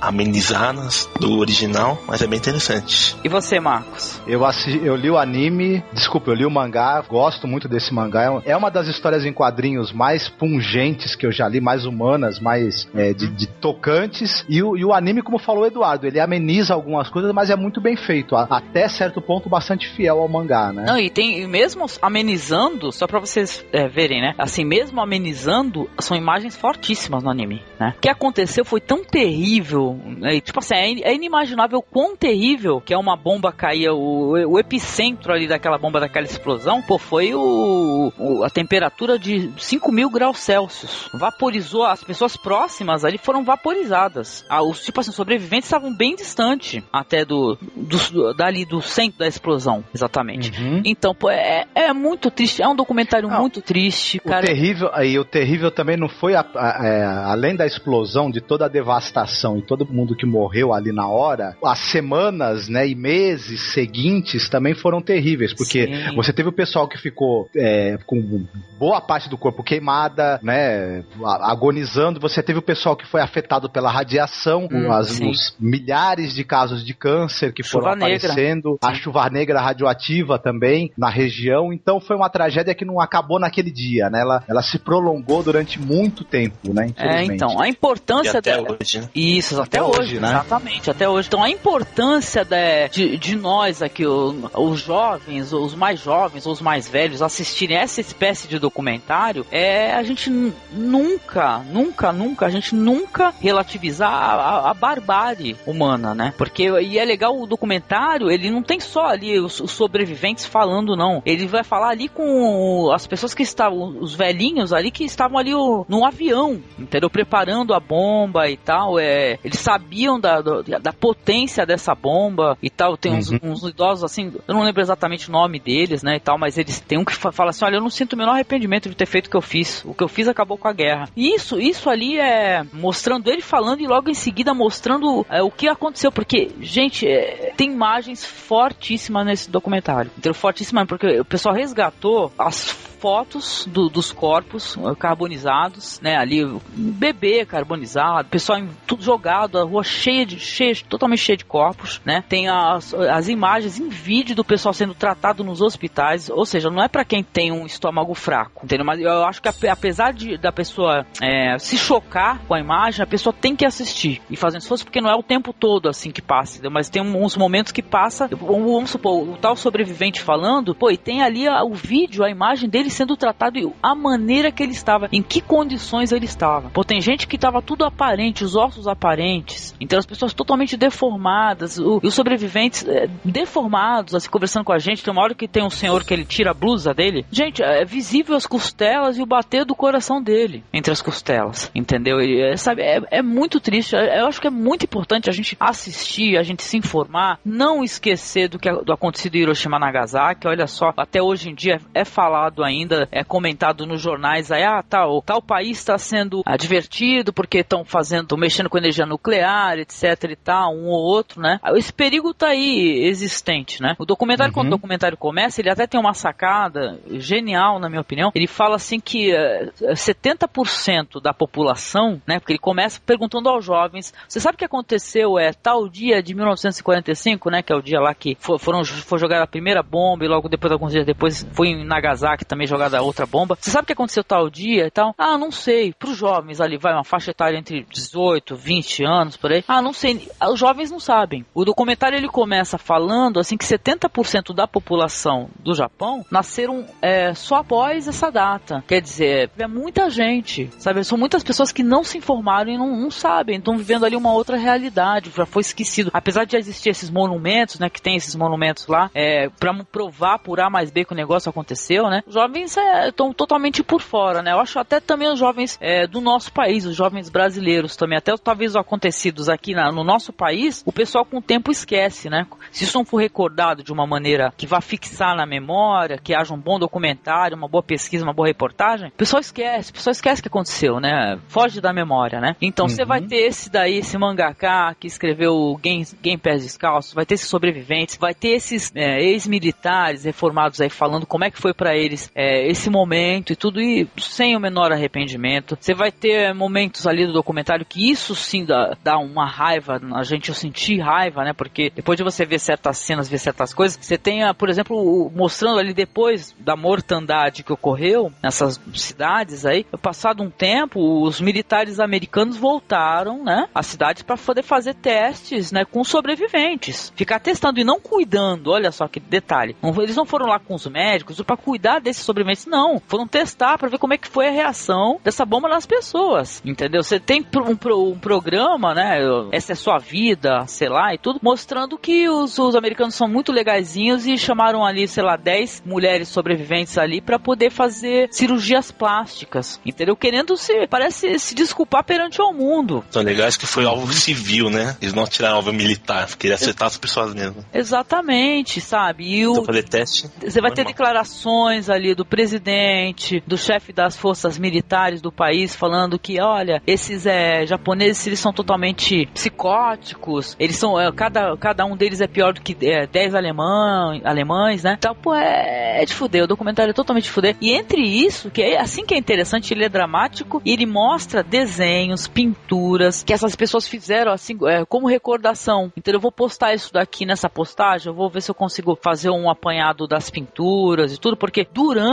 amenizadas 0.00 1.08
do 1.18 1.38
original, 1.38 1.98
mas 2.06 2.22
é 2.22 2.26
bem 2.26 2.38
interessante. 2.38 3.16
E 3.24 3.28
você, 3.28 3.58
Marcos? 3.58 4.20
Eu, 4.26 4.44
assisti, 4.44 4.80
eu 4.84 4.94
li 4.94 5.10
o 5.10 5.18
anime, 5.18 5.82
desculpa, 5.92 6.30
eu 6.30 6.34
li 6.34 6.46
o 6.46 6.50
mangá, 6.50 7.02
gosto 7.08 7.48
muito 7.48 7.68
desse 7.68 7.92
mangá. 7.92 8.40
É 8.44 8.56
uma 8.56 8.70
das 8.70 8.86
histórias 8.86 9.24
em 9.24 9.32
quadrinhos 9.32 9.92
mais 9.92 10.28
pungentes 10.28 11.16
que 11.16 11.26
eu 11.26 11.32
já 11.32 11.48
li, 11.48 11.60
mais 11.60 11.84
humanas, 11.84 12.38
mais 12.38 12.88
é, 12.94 13.12
de, 13.12 13.28
de, 13.28 13.46
tocantes. 13.46 14.44
E 14.48 14.62
o, 14.62 14.76
e 14.76 14.84
o 14.84 14.92
anime, 14.92 15.22
como 15.22 15.38
falou 15.38 15.64
o 15.64 15.66
Eduardo, 15.66 16.06
ele 16.06 16.20
ameniza 16.20 16.72
algumas 16.72 17.08
coisas, 17.08 17.32
mas 17.32 17.50
é 17.50 17.56
muito 17.56 17.80
bem 17.80 17.96
feito. 17.96 18.36
Até 18.36 18.88
certo 18.88 19.20
ponto, 19.20 19.48
bastante 19.48 19.88
fiel 19.88 20.20
ao 20.20 20.28
mangá, 20.28 20.72
né? 20.72 20.84
Não, 20.86 20.98
e 20.98 21.10
tem, 21.10 21.46
mesmo 21.48 21.86
amenizando, 22.00 22.92
só 22.92 23.06
pra 23.06 23.18
vocês 23.18 23.64
é, 23.72 23.88
verem, 23.88 24.20
né? 24.20 24.34
Assim, 24.38 24.64
mesmo 24.64 25.00
amenizando, 25.00 25.90
são 25.98 26.16
imagens 26.16 26.56
fortíssimas 26.56 27.22
no 27.24 27.30
anime 27.30 27.39
anime, 27.40 27.62
né? 27.78 27.94
O 27.96 28.00
que 28.00 28.08
aconteceu 28.08 28.64
foi 28.64 28.80
tão 28.80 29.04
terrível, 29.04 29.98
né? 30.04 30.40
tipo 30.40 30.58
assim, 30.58 30.74
é, 30.74 31.10
é 31.10 31.14
inimaginável 31.14 31.82
quão 31.82 32.16
terrível 32.16 32.80
que 32.80 32.92
é 32.92 32.98
uma 32.98 33.16
bomba 33.16 33.52
cair, 33.52 33.90
o, 33.90 34.32
o 34.32 34.58
epicentro 34.58 35.32
ali 35.32 35.48
daquela 35.48 35.78
bomba, 35.78 36.00
daquela 36.00 36.26
explosão, 36.26 36.82
pô, 36.82 36.98
foi 36.98 37.34
o, 37.34 38.12
o, 38.18 38.44
a 38.44 38.50
temperatura 38.50 39.18
de 39.18 39.50
5 39.58 39.90
mil 39.92 40.10
graus 40.10 40.38
Celsius. 40.38 41.08
Vaporizou, 41.14 41.84
as 41.84 42.02
pessoas 42.02 42.36
próximas 42.36 43.04
ali 43.04 43.18
foram 43.18 43.44
vaporizadas. 43.44 44.44
Ah, 44.48 44.62
os, 44.62 44.82
tipo 44.82 45.00
assim, 45.00 45.12
sobreviventes 45.12 45.66
estavam 45.66 45.94
bem 45.94 46.14
distante 46.14 46.84
até 46.92 47.24
do, 47.24 47.58
do, 47.76 48.34
dali 48.34 48.64
do 48.64 48.80
centro 48.80 49.18
da 49.18 49.26
explosão, 49.26 49.84
exatamente. 49.94 50.50
Uhum. 50.60 50.82
Então, 50.84 51.14
pô, 51.14 51.30
é, 51.30 51.64
é 51.74 51.92
muito 51.92 52.30
triste, 52.30 52.62
é 52.62 52.68
um 52.68 52.76
documentário 52.76 53.28
não, 53.28 53.40
muito 53.40 53.60
triste, 53.62 54.18
cara. 54.20 54.44
O 54.44 54.46
terrível, 54.46 54.90
aí 54.92 55.18
o 55.18 55.24
terrível 55.24 55.70
também 55.70 55.96
não 55.96 56.08
foi 56.08 56.34
a, 56.34 56.44
a, 56.54 56.86
é, 56.86 57.04
além 57.30 57.54
da 57.54 57.66
explosão, 57.66 58.30
de 58.30 58.40
toda 58.40 58.64
a 58.64 58.68
devastação 58.68 59.56
e 59.56 59.62
todo 59.62 59.86
mundo 59.86 60.16
que 60.16 60.26
morreu 60.26 60.72
ali 60.72 60.92
na 60.92 61.08
hora, 61.08 61.56
as 61.64 61.78
semanas, 61.78 62.68
né, 62.68 62.88
e 62.88 62.94
meses 62.94 63.72
seguintes 63.72 64.48
também 64.48 64.74
foram 64.74 65.00
terríveis, 65.00 65.54
porque 65.54 65.86
Sim. 65.86 66.16
você 66.16 66.32
teve 66.32 66.48
o 66.48 66.52
pessoal 66.52 66.88
que 66.88 66.98
ficou 66.98 67.48
é, 67.56 67.96
com 68.06 68.44
boa 68.78 69.00
parte 69.00 69.28
do 69.28 69.38
corpo 69.38 69.62
queimada, 69.62 70.40
né, 70.42 71.04
agonizando, 71.42 72.18
você 72.18 72.42
teve 72.42 72.58
o 72.58 72.62
pessoal 72.62 72.96
que 72.96 73.06
foi 73.06 73.20
afetado 73.20 73.70
pela 73.70 73.90
radiação, 73.90 74.68
hum, 74.70 74.90
as, 74.90 75.20
os 75.20 75.56
milhares 75.58 76.34
de 76.34 76.44
casos 76.44 76.84
de 76.84 76.94
câncer 76.94 77.52
que 77.52 77.62
chuva 77.62 77.84
foram 77.84 77.94
aparecendo, 77.94 78.70
negra. 78.72 78.88
a 78.88 78.94
chuva 78.94 79.30
negra 79.30 79.60
radioativa 79.60 80.38
também 80.38 80.92
na 80.96 81.08
região, 81.08 81.72
então 81.72 82.00
foi 82.00 82.16
uma 82.16 82.28
tragédia 82.28 82.74
que 82.74 82.84
não 82.84 83.00
acabou 83.00 83.38
naquele 83.38 83.70
dia, 83.70 84.10
né, 84.10 84.20
ela, 84.20 84.42
ela 84.48 84.62
se 84.62 84.78
prolongou 84.78 85.42
durante 85.42 85.80
muito 85.80 86.24
tempo, 86.24 86.72
né, 86.72 86.86
É, 87.10 87.24
então, 87.24 87.60
a 87.60 87.68
importância... 87.68 88.36
E 88.36 88.38
até 88.38 88.56
dela... 88.56 88.76
hoje, 88.80 89.00
né? 89.00 89.08
Isso, 89.14 89.60
até, 89.60 89.78
até 89.78 89.82
hoje, 89.82 90.00
hoje, 90.00 90.20
né? 90.20 90.30
Exatamente, 90.30 90.90
até 90.90 91.08
hoje. 91.08 91.28
Então, 91.28 91.42
a 91.42 91.50
importância 91.50 92.44
de, 92.44 92.88
de, 92.88 93.16
de 93.16 93.36
nós 93.36 93.82
aqui, 93.82 94.04
os 94.06 94.80
jovens, 94.80 95.52
os 95.52 95.74
mais 95.74 96.00
jovens, 96.00 96.46
os 96.46 96.60
mais 96.60 96.88
velhos, 96.88 97.22
assistirem 97.22 97.76
essa 97.76 98.00
espécie 98.00 98.48
de 98.48 98.58
documentário, 98.58 99.46
é 99.50 99.92
a 99.92 100.02
gente 100.02 100.30
nunca, 100.72 101.58
nunca, 101.58 102.12
nunca, 102.12 102.46
a 102.46 102.50
gente 102.50 102.74
nunca 102.74 103.32
relativizar 103.40 104.12
a, 104.12 104.34
a, 104.34 104.70
a 104.70 104.74
barbárie 104.74 105.56
humana, 105.66 106.14
né? 106.14 106.34
Porque, 106.36 106.68
e 106.80 106.98
é 106.98 107.04
legal 107.04 107.40
o 107.40 107.46
documentário, 107.46 108.30
ele 108.30 108.50
não 108.50 108.62
tem 108.62 108.80
só 108.80 109.06
ali 109.06 109.38
os, 109.38 109.60
os 109.60 109.70
sobreviventes 109.70 110.44
falando, 110.44 110.96
não. 110.96 111.22
Ele 111.24 111.46
vai 111.46 111.64
falar 111.64 111.90
ali 111.90 112.08
com 112.08 112.90
as 112.92 113.06
pessoas 113.06 113.34
que 113.34 113.42
estavam, 113.42 113.98
os 114.00 114.14
velhinhos 114.14 114.72
ali 114.72 114.90
que 114.90 115.04
estavam 115.04 115.38
ali 115.38 115.54
o, 115.54 115.84
no 115.88 116.04
avião, 116.04 116.60
entendeu? 116.78 116.99
Preparando 117.08 117.72
a 117.72 117.80
bomba 117.80 118.48
e 118.48 118.56
tal. 118.56 118.98
É, 118.98 119.38
eles 119.44 119.58
sabiam 119.58 120.18
da, 120.18 120.40
da, 120.40 120.78
da 120.78 120.92
potência 120.92 121.64
dessa 121.64 121.94
bomba 121.94 122.58
e 122.62 122.68
tal. 122.68 122.96
Tem 122.96 123.12
uns, 123.12 123.30
uhum. 123.30 123.38
uns, 123.42 123.62
idosos 123.62 124.04
assim, 124.04 124.32
eu 124.46 124.54
não 124.54 124.62
lembro 124.62 124.80
exatamente 124.80 125.28
o 125.28 125.32
nome 125.32 125.58
deles, 125.58 126.02
né? 126.02 126.16
E 126.16 126.20
tal, 126.20 126.38
mas 126.38 126.58
eles 126.58 126.80
têm 126.80 126.98
um 126.98 127.04
que 127.04 127.14
fala 127.14 127.50
assim: 127.50 127.64
olha, 127.64 127.76
eu 127.76 127.80
não 127.80 127.90
sinto 127.90 128.14
o 128.14 128.16
menor 128.16 128.32
arrependimento 128.32 128.88
de 128.88 128.94
ter 128.94 129.06
feito 129.06 129.26
o 129.26 129.30
que 129.30 129.36
eu 129.36 129.42
fiz. 129.42 129.84
O 129.84 129.94
que 129.94 130.02
eu 130.02 130.08
fiz 130.08 130.28
acabou 130.28 130.58
com 130.58 130.68
a 130.68 130.72
guerra. 130.72 131.08
E 131.16 131.34
isso, 131.34 131.58
isso 131.58 131.88
ali 131.88 132.18
é 132.18 132.64
mostrando 132.72 133.30
ele 133.30 133.42
falando 133.42 133.80
e 133.80 133.86
logo 133.86 134.10
em 134.10 134.14
seguida 134.14 134.52
mostrando 134.52 135.24
é, 135.28 135.42
o 135.42 135.50
que 135.50 135.68
aconteceu. 135.68 136.10
Porque, 136.10 136.50
gente, 136.60 137.06
é, 137.06 137.52
tem 137.56 137.70
imagens 137.70 138.24
fortíssimas 138.24 139.24
nesse 139.24 139.50
documentário. 139.50 140.10
Então, 140.18 140.32
fortíssimas, 140.34 140.86
porque 140.86 141.20
o 141.20 141.24
pessoal 141.24 141.54
resgatou 141.54 142.32
as 142.38 142.89
fotos 143.00 143.66
do, 143.66 143.88
dos 143.88 144.12
corpos 144.12 144.76
uh, 144.76 144.94
carbonizados, 144.94 146.00
né? 146.00 146.16
Ali, 146.16 146.44
bebê 146.74 147.44
carbonizado, 147.46 148.28
pessoal 148.28 148.60
tudo 148.86 149.02
jogado, 149.02 149.58
a 149.58 149.64
rua 149.64 149.82
cheia 149.82 150.26
de, 150.26 150.38
cheia, 150.38 150.74
totalmente 150.88 151.20
cheia 151.20 151.36
de 151.36 151.44
corpos, 151.44 152.00
né? 152.04 152.22
Tem 152.28 152.48
as, 152.48 152.92
as 152.94 153.28
imagens 153.28 153.78
em 153.78 153.88
vídeo 153.88 154.36
do 154.36 154.44
pessoal 154.44 154.72
sendo 154.72 154.94
tratado 154.94 155.42
nos 155.42 155.62
hospitais, 155.62 156.28
ou 156.28 156.44
seja, 156.44 156.70
não 156.70 156.82
é 156.82 156.88
para 156.88 157.04
quem 157.04 157.22
tem 157.24 157.50
um 157.50 157.64
estômago 157.64 158.14
fraco, 158.14 158.64
entendeu? 158.64 158.84
Mas 158.84 159.00
eu 159.00 159.24
acho 159.24 159.40
que 159.40 159.48
apesar 159.68 160.12
de, 160.12 160.36
da 160.36 160.52
pessoa 160.52 161.06
é, 161.22 161.58
se 161.58 161.78
chocar 161.78 162.40
com 162.46 162.54
a 162.54 162.60
imagem, 162.60 163.02
a 163.02 163.06
pessoa 163.06 163.32
tem 163.32 163.56
que 163.56 163.64
assistir 163.64 164.20
e 164.28 164.36
fazer 164.36 164.58
esforço, 164.58 164.84
porque 164.84 165.00
não 165.00 165.10
é 165.10 165.14
o 165.14 165.22
tempo 165.22 165.52
todo 165.52 165.88
assim 165.88 166.10
que 166.10 166.20
passa, 166.20 166.54
entendeu? 166.54 166.70
mas 166.70 166.88
tem 166.88 167.02
uns 167.02 167.36
momentos 167.36 167.72
que 167.72 167.82
passa, 167.82 168.28
vamos 168.28 168.90
supor, 168.90 169.28
o 169.28 169.36
tal 169.36 169.56
sobrevivente 169.56 170.20
falando, 170.20 170.74
pô, 170.74 170.90
e 170.90 170.96
tem 170.96 171.22
ali 171.22 171.48
a, 171.48 171.62
o 171.64 171.74
vídeo, 171.74 172.24
a 172.24 172.30
imagem 172.30 172.68
dele 172.68 172.89
sendo 172.90 173.16
tratado 173.16 173.58
e 173.58 173.72
a 173.82 173.94
maneira 173.94 174.50
que 174.50 174.62
ele 174.62 174.72
estava, 174.72 175.08
em 175.12 175.22
que 175.22 175.40
condições 175.40 176.12
ele 176.12 176.24
estava. 176.24 176.70
Pô, 176.70 176.84
tem 176.84 177.00
gente 177.00 177.26
que 177.26 177.36
estava 177.36 177.62
tudo 177.62 177.84
aparente, 177.84 178.44
os 178.44 178.56
ossos 178.56 178.86
aparentes, 178.86 179.74
então 179.80 179.98
as 179.98 180.06
pessoas 180.06 180.32
totalmente 180.32 180.76
deformadas, 180.76 181.78
o, 181.78 182.00
e 182.02 182.06
os 182.06 182.14
sobreviventes 182.14 182.86
é, 182.86 183.08
deformados, 183.24 184.14
assim, 184.14 184.28
conversando 184.28 184.64
com 184.64 184.72
a 184.72 184.78
gente. 184.78 185.02
Tem 185.02 185.12
uma 185.12 185.22
hora 185.22 185.34
que 185.34 185.48
tem 185.48 185.64
um 185.64 185.70
senhor 185.70 186.04
que 186.04 186.12
ele 186.12 186.24
tira 186.24 186.50
a 186.50 186.54
blusa 186.54 186.92
dele. 186.92 187.24
Gente, 187.30 187.62
é 187.62 187.84
visível 187.84 188.36
as 188.36 188.46
costelas 188.46 189.18
e 189.18 189.22
o 189.22 189.26
bater 189.26 189.64
do 189.64 189.74
coração 189.74 190.22
dele 190.22 190.64
entre 190.72 190.92
as 190.92 191.02
costelas, 191.02 191.70
entendeu? 191.74 192.20
E, 192.20 192.40
é, 192.40 192.56
sabe, 192.56 192.82
é, 192.82 193.00
é 193.10 193.22
muito 193.22 193.60
triste. 193.60 193.94
Eu 193.94 194.26
acho 194.26 194.40
que 194.40 194.46
é 194.46 194.50
muito 194.50 194.84
importante 194.84 195.28
a 195.28 195.32
gente 195.32 195.56
assistir, 195.58 196.36
a 196.36 196.42
gente 196.42 196.62
se 196.62 196.76
informar, 196.76 197.38
não 197.44 197.84
esquecer 197.84 198.48
do 198.48 198.58
que 198.58 198.70
do 198.70 198.92
acontecido 198.92 199.36
em 199.36 199.40
Hiroshima 199.40 199.78
Nagasaki. 199.78 200.46
Olha 200.46 200.66
só, 200.66 200.92
até 200.96 201.22
hoje 201.22 201.50
em 201.50 201.54
dia 201.54 201.80
é 201.94 202.04
falado 202.04 202.62
ainda 202.62 202.79
é 203.10 203.24
comentado 203.24 203.86
nos 203.86 204.00
jornais 204.00 204.50
aí, 204.50 204.62
ah, 204.62 204.82
tal, 204.82 205.22
tal 205.22 205.42
país 205.42 205.78
está 205.78 205.98
sendo 205.98 206.42
advertido 206.44 207.32
porque 207.32 207.58
estão 207.58 207.84
fazendo, 207.84 208.36
mexendo 208.36 208.68
com 208.68 208.78
energia 208.78 209.06
nuclear, 209.06 209.78
etc 209.78 210.24
e 210.30 210.36
tal, 210.36 210.74
um 210.74 210.86
ou 210.86 211.00
outro, 211.00 211.40
né? 211.40 211.58
Esse 211.76 211.92
perigo 211.92 212.32
tá 212.32 212.48
aí 212.48 213.04
existente, 213.04 213.82
né? 213.82 213.94
O 213.98 214.04
documentário, 214.04 214.50
uhum. 214.50 214.54
quando 214.54 214.68
o 214.68 214.70
documentário 214.70 215.16
começa, 215.16 215.60
ele 215.60 215.70
até 215.70 215.86
tem 215.86 216.00
uma 216.00 216.14
sacada 216.14 216.98
genial, 217.12 217.78
na 217.78 217.88
minha 217.88 218.00
opinião. 218.00 218.30
Ele 218.34 218.46
fala 218.46 218.76
assim 218.76 219.00
que 219.00 219.32
uh, 219.32 219.72
eh, 219.82 219.94
70% 219.94 221.20
da 221.20 221.32
população, 221.32 222.20
né? 222.26 222.38
Porque 222.38 222.52
ele 222.52 222.58
começa 222.58 223.00
perguntando 223.04 223.48
aos 223.48 223.64
jovens, 223.64 224.12
você 224.28 224.40
sabe 224.40 224.54
o 224.54 224.58
que 224.58 224.64
aconteceu 224.64 225.38
é 225.38 225.52
tal 225.52 225.88
dia 225.88 226.22
de 226.22 226.34
1945, 226.34 227.50
né? 227.50 227.62
Que 227.62 227.72
é 227.72 227.76
o 227.76 227.82
dia 227.82 228.00
lá 228.00 228.14
que 228.14 228.36
for, 228.38 228.58
foram, 228.58 228.84
foi 228.84 229.18
jogada 229.18 229.44
a 229.44 229.46
primeira 229.46 229.82
bomba 229.82 230.24
e 230.24 230.28
logo 230.28 230.48
depois, 230.48 230.72
alguns 230.72 230.92
dias 230.92 231.06
depois, 231.06 231.46
foi 231.52 231.68
em 231.68 231.84
Nagasaki 231.84 232.44
também 232.44 232.66
jogada 232.70 233.02
outra 233.02 233.26
bomba. 233.26 233.56
Você 233.58 233.70
sabe 233.70 233.84
o 233.84 233.86
que 233.86 233.92
aconteceu 233.92 234.24
tal 234.24 234.48
dia 234.48 234.86
e 234.86 234.90
tal? 234.90 235.14
Ah, 235.18 235.36
não 235.36 235.50
sei. 235.50 235.92
Para 235.92 236.10
os 236.10 236.16
jovens 236.16 236.60
ali, 236.60 236.78
vai 236.78 236.92
uma 236.92 237.04
faixa 237.04 237.30
etária 237.30 237.58
entre 237.58 237.84
18, 237.90 238.56
20 238.56 239.04
anos, 239.04 239.36
por 239.36 239.52
aí. 239.52 239.64
Ah, 239.68 239.82
não 239.82 239.92
sei. 239.92 240.28
Os 240.50 240.58
jovens 240.58 240.90
não 240.90 241.00
sabem. 241.00 241.44
O 241.54 241.64
documentário 241.64 242.16
ele 242.16 242.28
começa 242.28 242.78
falando 242.78 243.38
assim 243.38 243.56
que 243.56 243.64
70% 243.64 244.54
da 244.54 244.66
população 244.66 245.50
do 245.58 245.74
Japão 245.74 246.24
nasceram 246.30 246.86
é, 247.02 247.34
só 247.34 247.56
após 247.56 248.08
essa 248.08 248.30
data. 248.30 248.82
Quer 248.86 249.00
dizer, 249.00 249.50
é 249.58 249.66
muita 249.66 250.08
gente, 250.08 250.70
sabe? 250.78 251.04
São 251.04 251.18
muitas 251.18 251.42
pessoas 251.42 251.72
que 251.72 251.82
não 251.82 252.04
se 252.04 252.18
informaram 252.18 252.70
e 252.70 252.78
não, 252.78 252.96
não 252.96 253.10
sabem. 253.10 253.58
Estão 253.58 253.76
vivendo 253.76 254.04
ali 254.04 254.16
uma 254.16 254.32
outra 254.32 254.56
realidade. 254.56 255.30
Já 255.34 255.46
foi 255.46 255.62
esquecido. 255.62 256.10
Apesar 256.12 256.44
de 256.44 256.56
existir 256.56 256.90
esses 256.90 257.10
monumentos, 257.10 257.78
né? 257.78 257.88
Que 257.88 258.00
tem 258.00 258.16
esses 258.16 258.34
monumentos 258.34 258.86
lá, 258.86 259.10
é, 259.14 259.48
para 259.48 259.72
provar 259.84 260.38
por 260.38 260.60
A 260.60 260.70
mais 260.70 260.90
B 260.90 261.04
que 261.04 261.12
o 261.12 261.16
negócio 261.16 261.48
aconteceu, 261.50 262.08
né? 262.08 262.22
Os 262.26 262.34
jovens 262.34 262.59
é, 262.76 263.08
estão 263.08 263.32
totalmente 263.32 263.82
por 263.82 264.00
fora, 264.00 264.42
né? 264.42 264.52
Eu 264.52 264.60
acho 264.60 264.78
até 264.78 265.00
também 265.00 265.28
os 265.28 265.38
jovens 265.38 265.78
é, 265.80 266.06
do 266.06 266.20
nosso 266.20 266.52
país, 266.52 266.84
os 266.84 266.96
jovens 266.96 267.28
brasileiros 267.28 267.96
também, 267.96 268.18
até 268.18 268.34
talvez 268.36 268.72
os 268.72 268.76
acontecidos 268.76 269.48
aqui 269.48 269.74
na, 269.74 269.90
no 269.92 270.04
nosso 270.04 270.32
país, 270.32 270.82
o 270.86 270.92
pessoal 270.92 271.24
com 271.24 271.38
o 271.38 271.42
tempo 271.42 271.70
esquece, 271.70 272.28
né? 272.28 272.46
Se 272.70 272.84
isso 272.84 272.98
não 272.98 273.04
for 273.04 273.18
recordado 273.18 273.82
de 273.82 273.92
uma 273.92 274.06
maneira 274.06 274.52
que 274.56 274.66
vá 274.66 274.80
fixar 274.80 275.36
na 275.36 275.46
memória, 275.46 276.18
que 276.18 276.34
haja 276.34 276.54
um 276.54 276.60
bom 276.60 276.78
documentário, 276.78 277.56
uma 277.56 277.68
boa 277.68 277.82
pesquisa, 277.82 278.24
uma 278.24 278.32
boa 278.32 278.48
reportagem, 278.48 279.08
o 279.08 279.12
pessoal 279.12 279.40
esquece, 279.40 279.90
o 279.90 279.94
pessoal 279.94 280.12
esquece 280.12 280.40
o 280.40 280.42
que 280.42 280.48
aconteceu, 280.48 281.00
né? 281.00 281.38
Foge 281.48 281.80
da 281.80 281.92
memória, 281.92 282.40
né? 282.40 282.56
Então 282.60 282.86
uhum. 282.86 282.88
você 282.88 283.04
vai 283.04 283.20
ter 283.20 283.46
esse 283.46 283.70
daí, 283.70 283.98
esse 283.98 284.16
mangaká 284.18 284.94
que 284.94 285.06
escreveu 285.06 285.78
Game, 285.80 286.04
Game 286.20 286.38
Pés 286.38 286.62
Descalços, 286.62 287.14
vai 287.14 287.24
ter 287.24 287.34
esses 287.34 287.48
sobreviventes, 287.48 288.16
vai 288.16 288.34
ter 288.34 288.50
esses 288.50 288.90
é, 288.94 289.20
ex-militares 289.22 290.24
reformados 290.24 290.80
aí 290.80 290.90
falando 290.90 291.26
como 291.26 291.44
é 291.44 291.50
que 291.50 291.58
foi 291.58 291.72
para 291.72 291.96
eles 291.96 292.30
é, 292.34 292.49
esse 292.50 292.90
momento 292.90 293.52
e 293.52 293.56
tudo, 293.56 293.80
e 293.80 294.08
sem 294.18 294.56
o 294.56 294.60
menor 294.60 294.92
arrependimento. 294.92 295.76
Você 295.80 295.94
vai 295.94 296.10
ter 296.10 296.54
momentos 296.54 297.06
ali 297.06 297.26
do 297.26 297.32
documentário 297.32 297.86
que 297.86 298.10
isso 298.10 298.34
sim 298.34 298.64
dá, 298.64 298.96
dá 299.02 299.18
uma 299.18 299.46
raiva, 299.46 300.00
a 300.14 300.22
gente 300.22 300.48
eu 300.48 300.54
senti 300.54 300.98
raiva, 300.98 301.44
né? 301.44 301.52
Porque 301.52 301.90
depois 301.94 302.16
de 302.16 302.24
você 302.24 302.44
ver 302.44 302.58
certas 302.58 302.98
cenas, 302.98 303.28
ver 303.28 303.38
certas 303.38 303.72
coisas, 303.74 303.98
você 304.00 304.18
tem, 304.18 304.40
por 304.54 304.68
exemplo, 304.68 305.30
mostrando 305.34 305.78
ali 305.78 305.92
depois 305.92 306.54
da 306.58 306.76
mortandade 306.76 307.62
que 307.62 307.72
ocorreu 307.72 308.32
nessas 308.42 308.80
cidades 308.94 309.64
aí, 309.66 309.84
passado 310.00 310.42
um 310.42 310.50
tempo, 310.50 311.22
os 311.22 311.40
militares 311.40 312.00
americanos 312.00 312.56
voltaram, 312.56 313.44
né, 313.44 313.68
às 313.74 313.86
cidades 313.86 314.22
para 314.22 314.36
poder 314.36 314.62
fazer 314.62 314.94
testes, 314.94 315.72
né, 315.72 315.84
com 315.84 316.02
sobreviventes. 316.04 317.12
Ficar 317.14 317.38
testando 317.40 317.80
e 317.80 317.84
não 317.84 318.00
cuidando, 318.00 318.70
olha 318.70 318.90
só 318.90 319.06
que 319.06 319.20
detalhe. 319.20 319.76
Eles 319.98 320.16
não 320.16 320.24
foram 320.24 320.46
lá 320.46 320.58
com 320.58 320.74
os 320.74 320.86
médicos 320.86 321.40
para 321.42 321.56
cuidar 321.56 322.00
desses 322.00 322.24
sobreviventes. 322.30 322.66
Não, 322.66 323.02
foram 323.06 323.26
testar 323.26 323.76
para 323.76 323.88
ver 323.88 323.98
como 323.98 324.14
é 324.14 324.18
que 324.18 324.28
foi 324.28 324.48
a 324.48 324.50
reação 324.50 325.18
dessa 325.22 325.44
bomba 325.44 325.68
nas 325.68 325.86
pessoas, 325.86 326.62
entendeu? 326.64 327.02
Você 327.02 327.18
tem 327.18 327.44
um, 327.56 328.12
um 328.12 328.18
programa, 328.18 328.94
né? 328.94 329.18
Essa 329.52 329.72
é 329.72 329.74
sua 329.74 329.98
vida, 329.98 330.64
sei 330.66 330.88
lá, 330.88 331.12
e 331.12 331.18
tudo, 331.18 331.40
mostrando 331.42 331.98
que 331.98 332.28
os, 332.28 332.58
os 332.58 332.74
americanos 332.74 333.14
são 333.14 333.28
muito 333.28 333.52
legaisinhos 333.52 334.26
e 334.26 334.38
chamaram 334.38 334.84
ali, 334.84 335.08
sei 335.08 335.22
lá, 335.22 335.36
10 335.36 335.82
mulheres 335.84 336.28
sobreviventes 336.28 336.96
ali 336.96 337.20
para 337.20 337.38
poder 337.38 337.70
fazer 337.70 338.28
cirurgias 338.30 338.90
plásticas, 338.90 339.80
entendeu? 339.84 340.16
Querendo 340.16 340.56
se, 340.56 340.86
parece 340.86 341.38
se 341.38 341.54
desculpar 341.54 342.04
perante 342.04 342.40
o 342.40 342.52
mundo. 342.52 343.04
São 343.10 343.22
legais 343.22 343.56
que 343.56 343.66
foi 343.66 343.84
alvo 343.84 344.12
civil, 344.12 344.70
né? 344.70 344.96
Eles 345.00 345.14
não 345.14 345.26
tiraram 345.26 345.56
alvo 345.56 345.72
militar, 345.72 346.28
queria 346.36 346.54
acertar 346.54 346.88
as 346.88 346.96
pessoas 346.96 347.34
mesmo. 347.34 347.64
Exatamente, 347.72 348.80
sabe? 348.80 349.24
E 349.24 349.46
o, 349.46 349.64
fazer 349.64 349.82
teste. 349.82 350.30
Você 350.40 350.60
vai 350.60 350.70
ter 350.70 350.84
declarações 350.84 351.88
ali 351.88 352.14
do 352.20 352.24
presidente, 352.24 353.42
do 353.46 353.56
chefe 353.56 353.94
das 353.94 354.14
forças 354.14 354.58
militares 354.58 355.22
do 355.22 355.32
país 355.32 355.74
falando 355.74 356.18
que, 356.18 356.38
olha, 356.38 356.82
esses 356.86 357.24
é, 357.24 357.64
japoneses 357.64 358.26
eles 358.26 358.38
são 358.38 358.52
totalmente 358.52 359.24
psicóticos, 359.32 360.54
eles 360.60 360.76
são 360.76 361.00
é, 361.00 361.10
cada, 361.10 361.56
cada 361.56 361.86
um 361.86 361.96
deles 361.96 362.20
é 362.20 362.26
pior 362.26 362.52
do 362.52 362.60
que 362.60 362.76
é, 362.86 363.06
10 363.06 363.34
alemão, 363.34 364.20
alemães, 364.22 364.82
né? 364.82 364.96
Então, 364.98 365.14
pô, 365.14 365.34
é, 365.34 366.02
é 366.02 366.04
de 366.04 366.12
fuder, 366.12 366.44
o 366.44 366.46
documentário 366.46 366.90
é 366.90 366.94
totalmente 366.94 367.24
de 367.24 367.30
fuder. 367.30 367.56
E 367.58 367.70
entre 367.70 368.02
isso, 368.02 368.50
que 368.50 368.60
é 368.60 368.78
assim 368.78 369.06
que 369.06 369.14
é 369.14 369.18
interessante, 369.18 369.72
ele 369.72 369.86
é 369.86 369.88
dramático 369.88 370.60
e 370.62 370.72
ele 370.72 370.84
mostra 370.84 371.42
desenhos, 371.42 372.28
pinturas 372.28 373.22
que 373.22 373.32
essas 373.32 373.56
pessoas 373.56 373.88
fizeram 373.88 374.30
assim, 374.30 374.58
é, 374.66 374.84
como 374.84 375.08
recordação. 375.08 375.90
Então 375.96 376.12
eu 376.12 376.20
vou 376.20 376.30
postar 376.30 376.74
isso 376.74 376.92
daqui 376.92 377.24
nessa 377.24 377.48
postagem, 377.48 378.08
eu 378.08 378.14
vou 378.14 378.28
ver 378.28 378.42
se 378.42 378.50
eu 378.50 378.54
consigo 378.54 378.94
fazer 379.02 379.30
um 379.30 379.48
apanhado 379.48 380.06
das 380.06 380.28
pinturas 380.28 381.14
e 381.14 381.18
tudo, 381.18 381.34
porque 381.34 381.66
durante 381.72 382.09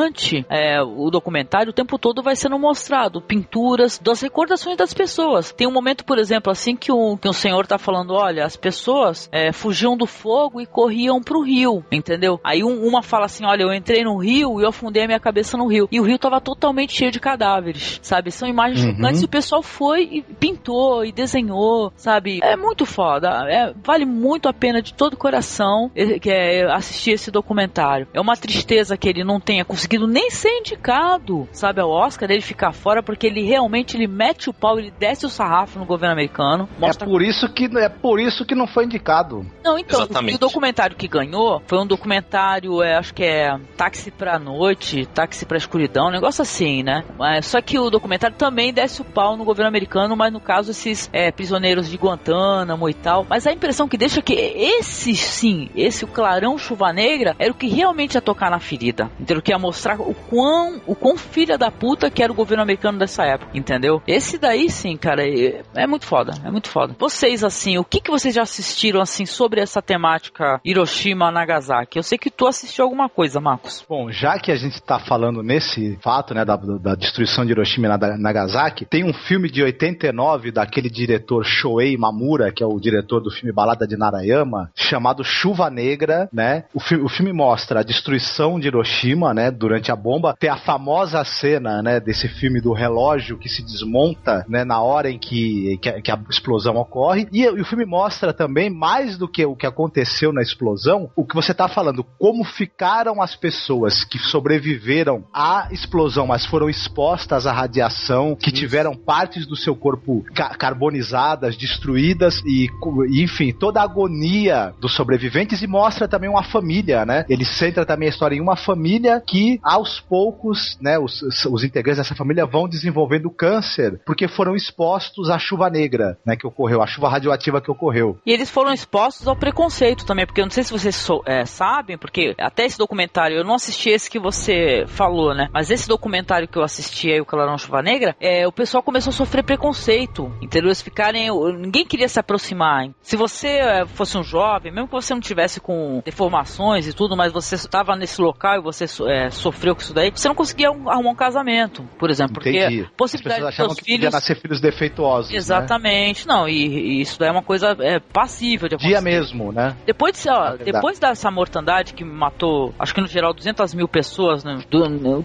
é, 0.49 0.81
o 0.81 1.09
documentário 1.09 1.71
o 1.71 1.73
tempo 1.73 1.97
todo 1.97 2.21
vai 2.21 2.35
sendo 2.35 2.57
mostrado 2.57 3.21
pinturas 3.21 3.99
das 3.99 4.21
recordações 4.21 4.77
das 4.77 4.93
pessoas. 4.93 5.51
Tem 5.51 5.67
um 5.67 5.71
momento, 5.71 6.05
por 6.05 6.17
exemplo, 6.17 6.51
assim 6.51 6.75
que 6.75 6.91
um, 6.91 7.17
que 7.17 7.27
um 7.27 7.33
senhor 7.33 7.65
tá 7.65 7.77
falando, 7.77 8.13
olha, 8.13 8.45
as 8.45 8.55
pessoas 8.55 9.29
é, 9.31 9.51
fugiam 9.51 9.97
do 9.97 10.05
fogo 10.05 10.61
e 10.61 10.65
corriam 10.65 11.21
pro 11.21 11.41
rio, 11.41 11.83
entendeu? 11.91 12.39
Aí 12.43 12.63
um, 12.63 12.85
uma 12.85 13.01
fala 13.01 13.25
assim, 13.25 13.45
olha, 13.45 13.63
eu 13.63 13.73
entrei 13.73 14.03
no 14.03 14.17
rio 14.17 14.59
e 14.59 14.63
eu 14.63 14.69
afundei 14.69 15.03
a 15.03 15.07
minha 15.07 15.19
cabeça 15.19 15.57
no 15.57 15.67
rio. 15.67 15.87
E 15.91 15.99
o 15.99 16.03
rio 16.03 16.17
tava 16.17 16.39
totalmente 16.39 16.93
cheio 16.93 17.11
de 17.11 17.19
cadáveres, 17.19 17.99
sabe? 18.01 18.31
São 18.31 18.47
imagens 18.47 18.83
uhum. 18.83 18.95
chocantes 18.95 19.21
e 19.21 19.25
o 19.25 19.29
pessoal 19.29 19.61
foi 19.61 20.03
e 20.03 20.21
pintou 20.21 21.05
e 21.05 21.11
desenhou, 21.11 21.91
sabe? 21.95 22.39
É 22.43 22.55
muito 22.55 22.85
foda. 22.85 23.29
É, 23.49 23.73
vale 23.83 24.05
muito 24.05 24.47
a 24.47 24.53
pena 24.53 24.81
de 24.81 24.93
todo 24.93 25.13
o 25.13 25.17
coração 25.17 25.91
que 26.21 26.29
é 26.29 26.65
assistir 26.71 27.11
esse 27.11 27.31
documentário. 27.31 28.07
É 28.13 28.21
uma 28.21 28.35
tristeza 28.35 28.97
que 28.97 29.07
ele 29.07 29.23
não 29.23 29.39
tenha 29.39 29.65
conseguido 29.65 29.86
nem 30.07 30.29
ser 30.29 30.49
indicado, 30.49 31.47
sabe, 31.51 31.81
ao 31.81 31.89
Oscar, 31.89 32.29
ele 32.29 32.41
ficar 32.41 32.71
fora, 32.71 33.01
porque 33.01 33.27
ele 33.27 33.43
realmente 33.43 33.95
ele 33.95 34.07
mete 34.07 34.49
o 34.49 34.53
pau, 34.53 34.79
ele 34.79 34.91
desce 34.91 35.25
o 35.25 35.29
sarrafo 35.29 35.79
no 35.79 35.85
governo 35.85 36.13
americano. 36.13 36.67
Mostra... 36.79 37.07
É 37.07 37.09
por 37.09 37.21
isso 37.21 37.47
que 37.53 37.65
é 37.77 37.89
por 37.89 38.19
isso 38.19 38.45
que 38.45 38.55
não 38.55 38.67
foi 38.67 38.85
indicado. 38.85 39.45
Não, 39.63 39.77
então, 39.77 40.01
Exatamente. 40.01 40.35
o 40.35 40.39
documentário 40.39 40.95
que 40.95 41.07
ganhou 41.07 41.61
foi 41.65 41.79
um 41.79 41.85
documentário, 41.87 42.81
é, 42.81 42.95
acho 42.95 43.13
que 43.13 43.23
é 43.23 43.57
Táxi 43.75 44.11
pra 44.11 44.39
Noite, 44.39 45.05
Táxi 45.05 45.45
pra 45.45 45.57
Escuridão, 45.57 46.07
um 46.07 46.11
negócio 46.11 46.41
assim, 46.41 46.83
né? 46.83 47.03
Mas, 47.17 47.45
só 47.45 47.61
que 47.61 47.79
o 47.79 47.89
documentário 47.89 48.35
também 48.35 48.73
desce 48.73 49.01
o 49.01 49.05
pau 49.05 49.37
no 49.37 49.45
governo 49.45 49.69
americano, 49.69 50.15
mas 50.15 50.33
no 50.33 50.39
caso 50.39 50.71
esses 50.71 51.09
é, 51.13 51.31
prisioneiros 51.31 51.89
de 51.89 51.97
Guantánamo 51.97 52.89
e 52.89 52.93
tal. 52.93 53.25
Mas 53.29 53.47
a 53.47 53.51
impressão 53.51 53.87
que 53.87 53.97
deixa 53.97 54.19
é 54.19 54.23
que 54.23 54.33
esse 54.33 55.15
sim, 55.15 55.69
esse 55.75 56.03
o 56.03 56.07
Clarão 56.07 56.57
Chuva 56.57 56.91
Negra 56.91 57.35
era 57.39 57.51
o 57.51 57.55
que 57.55 57.67
realmente 57.67 58.15
ia 58.15 58.21
tocar 58.21 58.49
na 58.49 58.59
ferida. 58.59 59.09
Entendeu? 59.19 59.41
Que 59.41 59.51
ia 59.51 59.59
mostrar 59.59 59.76
o 59.99 60.13
quão, 60.13 60.81
o 60.85 60.95
quão 60.95 61.17
filha 61.17 61.57
da 61.57 61.71
puta 61.71 62.09
que 62.09 62.23
era 62.23 62.31
o 62.31 62.35
governo 62.35 62.63
americano 62.63 62.97
dessa 62.97 63.23
época, 63.23 63.51
entendeu? 63.53 64.01
Esse 64.07 64.37
daí 64.37 64.69
sim, 64.69 64.95
cara, 64.97 65.23
é, 65.27 65.61
é 65.75 65.87
muito 65.87 66.05
foda, 66.05 66.33
é 66.43 66.51
muito 66.51 66.69
foda. 66.69 66.95
Vocês, 66.99 67.43
assim, 67.43 67.77
o 67.77 67.83
que, 67.83 68.01
que 68.01 68.11
vocês 68.11 68.33
já 68.33 68.41
assistiram, 68.41 69.01
assim, 69.01 69.25
sobre 69.25 69.61
essa 69.61 69.81
temática 69.81 70.59
Hiroshima, 70.63 71.31
Nagasaki? 71.31 71.97
Eu 71.97 72.03
sei 72.03 72.17
que 72.17 72.29
tu 72.29 72.47
assistiu 72.47 72.83
alguma 72.85 73.09
coisa, 73.09 73.39
Marcos. 73.39 73.85
Bom, 73.87 74.11
já 74.11 74.39
que 74.39 74.51
a 74.51 74.55
gente 74.55 74.81
tá 74.81 74.99
falando 74.99 75.43
nesse 75.43 75.97
fato, 76.01 76.33
né, 76.33 76.43
da, 76.43 76.55
da 76.55 76.95
destruição 76.95 77.45
de 77.45 77.51
Hiroshima 77.51 77.87
e 77.87 78.17
Nagasaki, 78.17 78.85
tem 78.85 79.03
um 79.03 79.13
filme 79.13 79.49
de 79.49 79.63
89 79.63 80.51
daquele 80.51 80.89
diretor 80.89 81.43
Shoei 81.43 81.97
Mamura, 81.97 82.51
que 82.51 82.63
é 82.63 82.65
o 82.65 82.79
diretor 82.79 83.21
do 83.21 83.31
filme 83.31 83.53
Balada 83.53 83.87
de 83.87 83.97
Narayama, 83.97 84.71
chamado 84.75 85.23
Chuva 85.23 85.69
Negra, 85.69 86.29
né? 86.31 86.65
O, 86.73 86.79
fi 86.79 86.95
o 86.95 87.09
filme 87.09 87.33
mostra 87.33 87.79
a 87.79 87.83
destruição 87.83 88.59
de 88.59 88.67
Hiroshima, 88.67 89.33
né, 89.33 89.51
durante 89.67 89.91
a 89.91 89.95
bomba. 89.95 90.35
Tem 90.39 90.49
a 90.49 90.57
famosa 90.57 91.23
cena, 91.25 91.81
né, 91.81 91.99
desse 91.99 92.27
filme 92.27 92.61
do 92.61 92.71
relógio 92.71 93.37
que 93.37 93.49
se 93.49 93.61
desmonta, 93.61 94.45
né, 94.47 94.63
na 94.63 94.81
hora 94.81 95.09
em 95.09 95.19
que, 95.19 95.77
que, 95.81 96.01
que 96.01 96.11
a 96.11 96.19
explosão 96.29 96.77
ocorre. 96.77 97.27
E, 97.31 97.41
e, 97.41 97.49
o 97.49 97.65
filme 97.65 97.85
mostra 97.85 98.33
também, 98.33 98.69
mais 98.69 99.17
do 99.17 99.27
que 99.27 99.45
o 99.45 99.55
que 99.55 99.65
aconteceu 99.65 100.31
na 100.31 100.41
explosão, 100.41 101.09
o 101.15 101.25
que 101.25 101.35
você 101.35 101.53
tá 101.53 101.67
falando, 101.67 102.03
como 102.17 102.43
ficaram 102.45 103.21
as 103.21 103.35
pessoas 103.35 104.05
que 104.05 104.17
sobreviveram 104.17 105.25
à 105.33 105.67
explosão, 105.71 106.27
mas 106.27 106.45
foram 106.45 106.69
expostas 106.69 107.45
à 107.45 107.51
radiação, 107.51 108.35
que 108.35 108.51
tiveram 108.51 108.95
partes 108.95 109.45
do 109.45 109.55
seu 109.55 109.75
corpo 109.75 110.23
ca 110.33 110.55
carbonizadas, 110.57 111.57
destruídas 111.57 112.41
e, 112.45 112.69
e, 113.09 113.23
enfim, 113.23 113.51
toda 113.51 113.81
a 113.81 113.83
agonia 113.83 114.73
dos 114.79 114.95
sobreviventes 114.95 115.61
e 115.61 115.67
mostra 115.67 116.07
também 116.07 116.29
uma 116.29 116.43
família, 116.43 117.05
né? 117.05 117.25
Ele 117.29 117.43
centra 117.43 117.85
também 117.85 118.07
a 118.07 118.11
história 118.11 118.35
em 118.35 118.41
uma 118.41 118.55
família 118.55 119.21
que, 119.25 119.56
aos 119.63 119.99
poucos, 119.99 120.77
né, 120.81 120.97
os, 120.99 121.21
os 121.21 121.63
integrantes 121.63 121.97
dessa 121.97 122.15
família 122.15 122.45
vão 122.45 122.67
desenvolvendo 122.67 123.29
câncer 123.29 123.99
porque 124.05 124.27
foram 124.27 124.55
expostos 124.55 125.29
à 125.29 125.37
chuva 125.37 125.69
negra, 125.69 126.17
né, 126.25 126.35
que 126.35 126.47
ocorreu, 126.47 126.81
à 126.81 126.87
chuva 126.87 127.09
radioativa 127.09 127.61
que 127.61 127.71
ocorreu. 127.71 128.17
E 128.25 128.31
eles 128.31 128.49
foram 128.49 128.73
expostos 128.73 129.27
ao 129.27 129.35
preconceito 129.35 130.05
também, 130.05 130.25
porque 130.25 130.41
eu 130.41 130.45
não 130.45 130.51
sei 130.51 130.63
se 130.63 130.71
vocês 130.71 130.95
so, 130.95 131.21
é, 131.25 131.45
sabem, 131.45 131.97
porque 131.97 132.35
até 132.39 132.65
esse 132.65 132.77
documentário, 132.77 133.37
eu 133.37 133.43
não 133.43 133.55
assisti 133.55 133.89
esse 133.89 134.09
que 134.09 134.19
você 134.19 134.85
falou, 134.87 135.33
né? 135.33 135.49
Mas 135.53 135.69
esse 135.69 135.87
documentário 135.87 136.47
que 136.47 136.57
eu 136.57 136.63
assisti 136.63 137.11
aí, 137.11 137.21
o 137.21 137.25
Clarão 137.25 137.57
Chuva 137.57 137.81
Negra, 137.81 138.15
é, 138.19 138.47
o 138.47 138.51
pessoal 138.51 138.83
começou 138.83 139.11
a 139.11 139.13
sofrer 139.13 139.43
preconceito, 139.43 140.31
entendeu? 140.41 140.67
Eles 140.67 140.81
ficarem. 140.81 141.29
Ninguém 141.57 141.85
queria 141.85 142.07
se 142.07 142.19
aproximar. 142.19 142.83
Hein? 142.83 142.95
Se 143.01 143.15
você 143.15 143.47
é, 143.47 143.85
fosse 143.85 144.17
um 144.17 144.23
jovem, 144.23 144.71
mesmo 144.71 144.87
que 144.87 144.93
você 144.93 145.13
não 145.13 145.21
tivesse 145.21 145.59
com 145.59 146.01
deformações 146.03 146.87
e 146.87 146.93
tudo, 146.93 147.15
mas 147.15 147.31
você 147.31 147.55
estava 147.55 147.95
nesse 147.95 148.21
local 148.21 148.57
e 148.57 148.61
você 148.61 148.85
é, 149.07 149.29
sofreu 149.47 149.75
com 149.75 149.81
isso 149.81 149.93
daí, 149.93 150.11
você 150.11 150.27
não 150.27 150.35
conseguia 150.35 150.69
arrumar 150.69 151.09
um 151.09 151.15
casamento, 151.15 151.83
por 151.97 152.09
exemplo. 152.09 152.35
Porque 152.35 152.49
Entendi. 152.49 152.81
a 152.83 152.97
possibilidade 152.97 153.43
As 153.43 153.49
de 153.51 153.55
seus 153.55 153.79
filhos. 153.79 154.13
Nascer 154.13 154.39
filhos 154.39 154.59
defeituosos. 154.59 155.31
Né? 155.31 155.37
Exatamente. 155.37 156.27
Né? 156.27 156.33
Não, 156.33 156.47
e, 156.47 156.53
e, 156.53 157.01
isso 157.01 157.19
daí 157.19 157.29
é 157.29 157.31
uma 157.31 157.43
coisa 157.43 157.75
é, 157.79 157.99
passível 157.99 158.67
de 158.67 158.75
acontecer. 158.75 158.99
Dia 158.99 159.01
mesmo, 159.01 159.51
né? 159.51 159.75
Depois, 159.85 160.21
de, 160.21 160.29
ó, 160.29 160.53
é 160.53 160.57
depois 160.57 160.99
dessa 160.99 161.31
mortandade 161.31 161.93
que 161.93 162.03
matou, 162.03 162.73
acho 162.79 162.93
que 162.93 163.01
no 163.01 163.07
geral 163.07 163.33
200 163.33 163.73
mil 163.73 163.87
pessoas 163.87 164.43
né, 164.43 164.59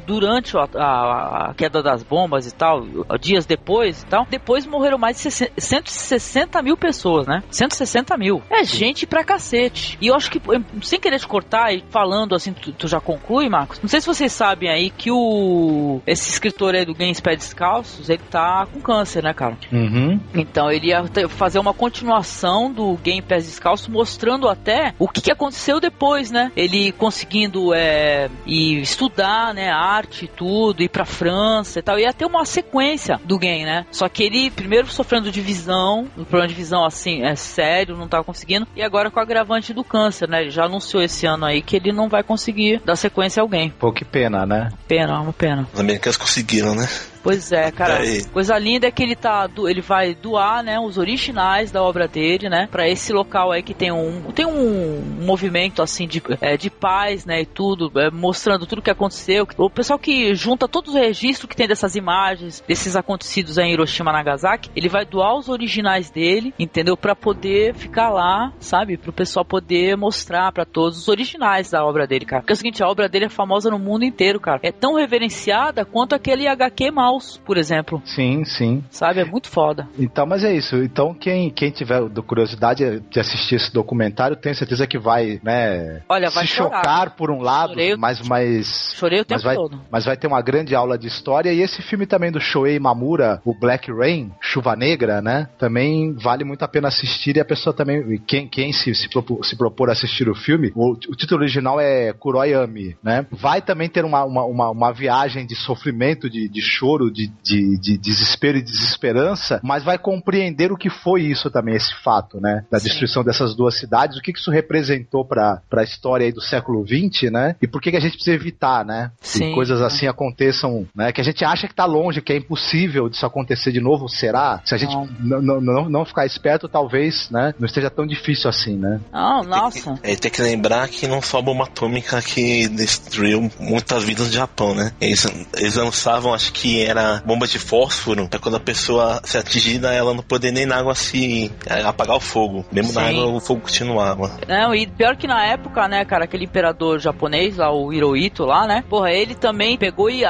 durante 0.06 0.56
a, 0.56 0.68
a, 0.74 1.50
a, 1.50 1.54
queda 1.54 1.82
das 1.82 2.02
bombas 2.02 2.46
e 2.46 2.54
tal, 2.54 2.84
dias 3.20 3.46
depois 3.46 4.02
e 4.02 4.06
tal, 4.06 4.26
depois 4.28 4.66
morreram 4.66 4.98
mais 4.98 5.20
de 5.20 5.30
160 5.30 6.62
mil 6.62 6.76
pessoas, 6.76 7.26
né? 7.26 7.42
160 7.50 8.16
mil. 8.16 8.42
É 8.50 8.64
gente 8.64 9.06
pra 9.06 9.24
cacete. 9.24 9.98
E 10.00 10.08
eu 10.08 10.14
acho 10.14 10.30
que, 10.30 10.40
sem 10.82 11.00
querer 11.00 11.18
te 11.18 11.26
cortar 11.26 11.72
e 11.72 11.84
falando 11.90 12.34
assim, 12.34 12.52
tu, 12.52 12.72
tu 12.72 12.88
já 12.88 13.00
conclui, 13.00 13.48
Marcos, 13.48 13.80
não 13.80 13.88
sei 13.88 14.00
se 14.02 14.06
vocês 14.08 14.32
sabem 14.32 14.68
aí 14.68 14.90
que 14.90 15.12
o 15.12 16.00
esse 16.04 16.28
escritor 16.28 16.74
aí 16.74 16.84
do 16.84 16.92
Games 16.92 17.20
Pés 17.20 17.38
Descalços, 17.38 18.10
ele 18.10 18.22
tá 18.28 18.66
com 18.66 18.80
câncer, 18.80 19.22
né, 19.22 19.32
cara? 19.32 19.56
Uhum. 19.70 20.18
Então 20.34 20.70
ele 20.72 20.88
ia 20.88 21.04
fazer 21.28 21.60
uma 21.60 21.72
continuação 21.72 22.72
do 22.72 22.96
Game 22.96 23.22
Pés 23.22 23.46
Descalços, 23.46 23.86
mostrando 23.86 24.48
até 24.48 24.92
o 24.98 25.06
que, 25.06 25.20
que 25.20 25.30
aconteceu 25.30 25.78
depois, 25.78 26.32
né? 26.32 26.50
Ele 26.56 26.90
conseguindo 26.90 27.72
é, 27.72 28.28
ir 28.44 28.80
estudar, 28.80 29.54
né, 29.54 29.70
arte 29.70 30.24
e 30.24 30.28
tudo, 30.28 30.82
ir 30.82 30.88
pra 30.88 31.04
França 31.04 31.78
e 31.78 31.82
tal, 31.82 31.96
ia 31.96 32.12
ter 32.12 32.26
uma 32.26 32.44
sequência 32.44 33.20
do 33.24 33.38
game, 33.38 33.64
né? 33.64 33.86
Só 33.92 34.08
que 34.08 34.24
ele 34.24 34.50
primeiro 34.50 34.88
sofrendo 34.88 35.30
de 35.30 35.40
visão, 35.40 36.08
um 36.18 36.24
problema 36.24 36.48
de 36.48 36.54
visão 36.54 36.84
assim, 36.84 37.22
é 37.22 37.36
sério, 37.36 37.96
não 37.96 38.08
tava 38.08 38.24
conseguindo, 38.24 38.66
e 38.74 38.82
agora 38.82 39.12
com 39.12 39.20
o 39.20 39.22
agravante 39.22 39.72
do 39.72 39.84
câncer, 39.84 40.28
né? 40.28 40.40
Ele 40.42 40.50
já 40.50 40.64
anunciou 40.64 41.00
esse 41.04 41.24
ano 41.24 41.44
aí 41.44 41.62
que 41.62 41.76
ele 41.76 41.92
não 41.92 42.08
vai 42.08 42.24
conseguir 42.24 42.80
dar 42.84 42.96
sequência 42.96 43.40
a 43.40 43.44
alguém. 43.44 43.70
Pô, 43.70 43.91
que 43.92 44.04
pena, 44.04 44.46
né? 44.46 44.72
Pena, 44.88 45.20
uma 45.20 45.32
pena. 45.32 45.68
Os 45.72 45.80
americanos 45.80 46.16
conseguiram, 46.16 46.74
né? 46.74 46.88
Pois 47.22 47.52
é, 47.52 47.70
cara. 47.70 47.98
Aí. 47.98 48.24
Coisa 48.26 48.58
linda 48.58 48.86
é 48.86 48.90
que 48.90 49.02
ele 49.02 49.14
tá. 49.14 49.48
Ele 49.68 49.80
vai 49.80 50.14
doar, 50.14 50.62
né, 50.62 50.78
os 50.78 50.98
originais 50.98 51.70
da 51.70 51.82
obra 51.82 52.08
dele, 52.08 52.48
né? 52.48 52.68
Pra 52.70 52.88
esse 52.88 53.12
local 53.12 53.52
aí 53.52 53.62
que 53.62 53.74
tem 53.74 53.92
um. 53.92 54.32
Tem 54.32 54.46
um 54.46 55.00
movimento 55.20 55.82
assim 55.82 56.06
de, 56.06 56.22
é, 56.40 56.56
de 56.56 56.70
paz, 56.70 57.24
né? 57.24 57.42
E 57.42 57.46
tudo, 57.46 57.92
é, 57.98 58.10
mostrando 58.10 58.66
tudo 58.66 58.82
que 58.82 58.90
aconteceu. 58.90 59.46
O 59.56 59.70
pessoal 59.70 59.98
que 59.98 60.34
junta 60.34 60.68
todos 60.68 60.94
os 60.94 61.00
registros 61.00 61.48
que 61.48 61.56
tem 61.56 61.68
dessas 61.68 61.94
imagens, 61.94 62.62
desses 62.66 62.96
acontecidos 62.96 63.58
aí 63.58 63.66
em 63.66 63.72
Hiroshima 63.72 64.12
Nagasaki, 64.12 64.70
ele 64.74 64.88
vai 64.88 65.04
doar 65.04 65.36
os 65.36 65.48
originais 65.48 66.10
dele, 66.10 66.52
entendeu? 66.58 66.96
Pra 66.96 67.14
poder 67.14 67.74
ficar 67.74 68.10
lá, 68.10 68.52
sabe? 68.58 68.96
Pro 68.96 69.12
pessoal 69.12 69.44
poder 69.44 69.96
mostrar 69.96 70.52
pra 70.52 70.64
todos 70.64 70.98
os 70.98 71.08
originais 71.08 71.70
da 71.70 71.84
obra 71.84 72.06
dele, 72.06 72.24
cara. 72.24 72.42
Porque 72.42 72.52
é 72.52 72.54
o 72.54 72.56
seguinte, 72.56 72.82
a 72.82 72.88
obra 72.88 73.08
dele 73.08 73.26
é 73.26 73.28
famosa 73.28 73.70
no 73.70 73.78
mundo 73.78 74.04
inteiro, 74.04 74.40
cara. 74.40 74.60
É 74.62 74.72
tão 74.72 74.94
reverenciada 74.94 75.84
quanto 75.84 76.14
aquele 76.14 76.46
HQ 76.46 76.90
Mouse, 77.12 77.38
por 77.38 77.56
exemplo. 77.56 78.00
Sim, 78.04 78.44
sim. 78.44 78.82
Sabe? 78.90 79.20
É 79.20 79.24
muito 79.24 79.48
foda. 79.48 79.88
Então, 79.98 80.26
mas 80.26 80.42
é 80.44 80.54
isso. 80.54 80.76
Então, 80.76 81.14
quem, 81.14 81.50
quem 81.50 81.70
tiver 81.70 82.00
curiosidade 82.26 83.00
de 83.00 83.20
assistir 83.20 83.56
esse 83.56 83.72
documentário, 83.72 84.36
tenho 84.36 84.54
certeza 84.54 84.86
que 84.86 84.98
vai, 84.98 85.40
né, 85.42 86.02
Olha, 86.08 86.30
vai 86.30 86.46
se 86.46 86.54
chorar. 86.54 86.76
chocar 86.78 87.10
por 87.16 87.30
um 87.30 87.40
lado, 87.40 87.74
Chorei 87.74 87.96
mas, 87.96 88.20
mas, 88.26 88.94
Chorei 88.96 89.20
o 89.20 89.26
mas 89.28 89.42
tempo 89.42 89.42
vai, 89.42 89.56
todo. 89.56 89.80
mas 89.90 90.04
vai 90.04 90.16
ter 90.16 90.26
uma 90.26 90.40
grande 90.40 90.74
aula 90.74 90.96
de 90.96 91.06
história. 91.06 91.52
E 91.52 91.60
esse 91.60 91.82
filme 91.82 92.06
também 92.06 92.32
do 92.32 92.40
Shoei 92.40 92.78
Mamura, 92.78 93.40
o 93.44 93.54
Black 93.54 93.92
Rain, 93.92 94.32
Chuva 94.40 94.74
Negra, 94.74 95.20
né, 95.20 95.48
também 95.58 96.14
vale 96.14 96.44
muito 96.44 96.62
a 96.62 96.68
pena 96.68 96.88
assistir. 96.88 97.36
E 97.36 97.40
a 97.40 97.44
pessoa 97.44 97.74
também, 97.74 98.18
quem, 98.26 98.48
quem 98.48 98.72
se, 98.72 98.94
se, 98.94 99.08
propor, 99.08 99.44
se 99.44 99.56
propor 99.56 99.90
a 99.90 99.92
assistir 99.92 100.28
o 100.28 100.34
filme, 100.34 100.72
o, 100.74 100.92
o 100.92 101.16
título 101.16 101.40
original 101.42 101.78
é 101.80 102.12
Kuroyami, 102.12 102.96
né, 103.02 103.26
vai 103.30 103.60
também 103.60 103.88
ter 103.88 104.04
uma, 104.04 104.24
uma, 104.24 104.44
uma, 104.44 104.70
uma 104.70 104.92
viagem 104.92 105.46
de 105.46 105.54
sofrimento, 105.54 106.30
de, 106.30 106.48
de 106.48 106.62
choro, 106.62 107.01
de, 107.10 107.30
de, 107.42 107.78
de 107.78 107.98
desespero 107.98 108.58
e 108.58 108.62
desesperança, 108.62 109.60
mas 109.62 109.82
vai 109.84 109.98
compreender 109.98 110.72
o 110.72 110.76
que 110.76 110.90
foi 110.90 111.22
isso 111.22 111.50
também, 111.50 111.74
esse 111.74 111.94
fato, 112.02 112.40
né? 112.40 112.64
Da 112.70 112.78
Sim. 112.78 112.88
destruição 112.88 113.24
dessas 113.24 113.54
duas 113.54 113.78
cidades, 113.78 114.18
o 114.18 114.22
que 114.22 114.32
que 114.32 114.38
isso 114.38 114.50
representou 114.50 115.24
para 115.24 115.60
a 115.72 115.82
história 115.82 116.26
aí 116.26 116.32
do 116.32 116.40
século 116.40 116.84
XX, 116.86 117.30
né? 117.30 117.56
E 117.60 117.66
por 117.66 117.80
que, 117.80 117.90
que 117.90 117.96
a 117.96 118.00
gente 118.00 118.14
precisa 118.14 118.34
evitar, 118.34 118.84
né? 118.84 119.10
Sim. 119.20 119.48
Que 119.48 119.54
coisas 119.54 119.80
assim 119.80 120.06
aconteçam, 120.06 120.86
né? 120.94 121.12
Que 121.12 121.20
a 121.20 121.24
gente 121.24 121.44
acha 121.44 121.68
que 121.68 121.74
tá 121.74 121.84
longe, 121.84 122.20
que 122.20 122.32
é 122.32 122.36
impossível 122.36 123.08
disso 123.08 123.26
acontecer 123.26 123.72
de 123.72 123.80
novo, 123.80 124.08
será? 124.08 124.60
Se 124.64 124.74
a 124.74 124.78
gente 124.78 124.94
Não. 124.94 125.42
não, 125.42 125.60
não, 125.60 125.88
não 125.88 126.04
ficar 126.04 126.26
esperto, 126.26 126.68
talvez, 126.68 127.28
né? 127.30 127.54
Não 127.58 127.66
esteja 127.66 127.90
tão 127.90 128.06
difícil 128.06 128.48
assim, 128.48 128.76
né? 128.76 129.00
Não, 129.12 129.42
nossa. 129.42 129.94
É, 130.02 130.14
tem 130.16 130.30
que 130.30 130.42
lembrar 130.42 130.88
que 130.88 131.06
não 131.06 131.20
só 131.20 131.38
a 131.38 131.42
bomba 131.42 131.64
atômica 131.64 132.20
que 132.22 132.68
destruiu 132.68 133.50
muitas 133.58 134.04
vidas 134.04 134.28
no 134.28 134.32
Japão, 134.32 134.74
né? 134.74 134.92
Eles, 135.00 135.26
eles 135.56 135.76
lançavam, 135.76 136.34
acho 136.34 136.52
que 136.52 136.84
era 136.92 137.22
bomba 137.24 137.46
de 137.46 137.58
fósforo, 137.58 138.28
pra 138.28 138.38
quando 138.38 138.56
a 138.56 138.60
pessoa 138.60 139.20
se 139.24 139.36
atingida, 139.36 139.92
ela 139.92 140.14
não 140.14 140.22
poder 140.22 140.52
nem 140.52 140.66
na 140.66 140.76
água 140.76 140.94
se 140.94 141.50
é, 141.66 141.82
apagar 141.82 142.16
o 142.16 142.20
fogo. 142.20 142.64
Mesmo 142.70 142.92
na 142.92 143.08
Sim. 143.08 143.18
água, 143.18 143.36
o 143.36 143.40
fogo 143.40 143.62
continuava. 143.62 144.30
Não, 144.46 144.74
e 144.74 144.86
pior 144.86 145.16
que 145.16 145.26
na 145.26 145.44
época, 145.44 145.88
né, 145.88 146.04
cara, 146.04 146.24
aquele 146.24 146.44
imperador 146.44 146.98
japonês 147.00 147.56
lá, 147.56 147.72
o 147.72 147.92
Hirohito 147.92 148.44
lá, 148.44 148.66
né? 148.66 148.84
Porra, 148.88 149.10
ele 149.10 149.34
também 149.34 149.76
pegou 149.76 150.10
e, 150.10 150.22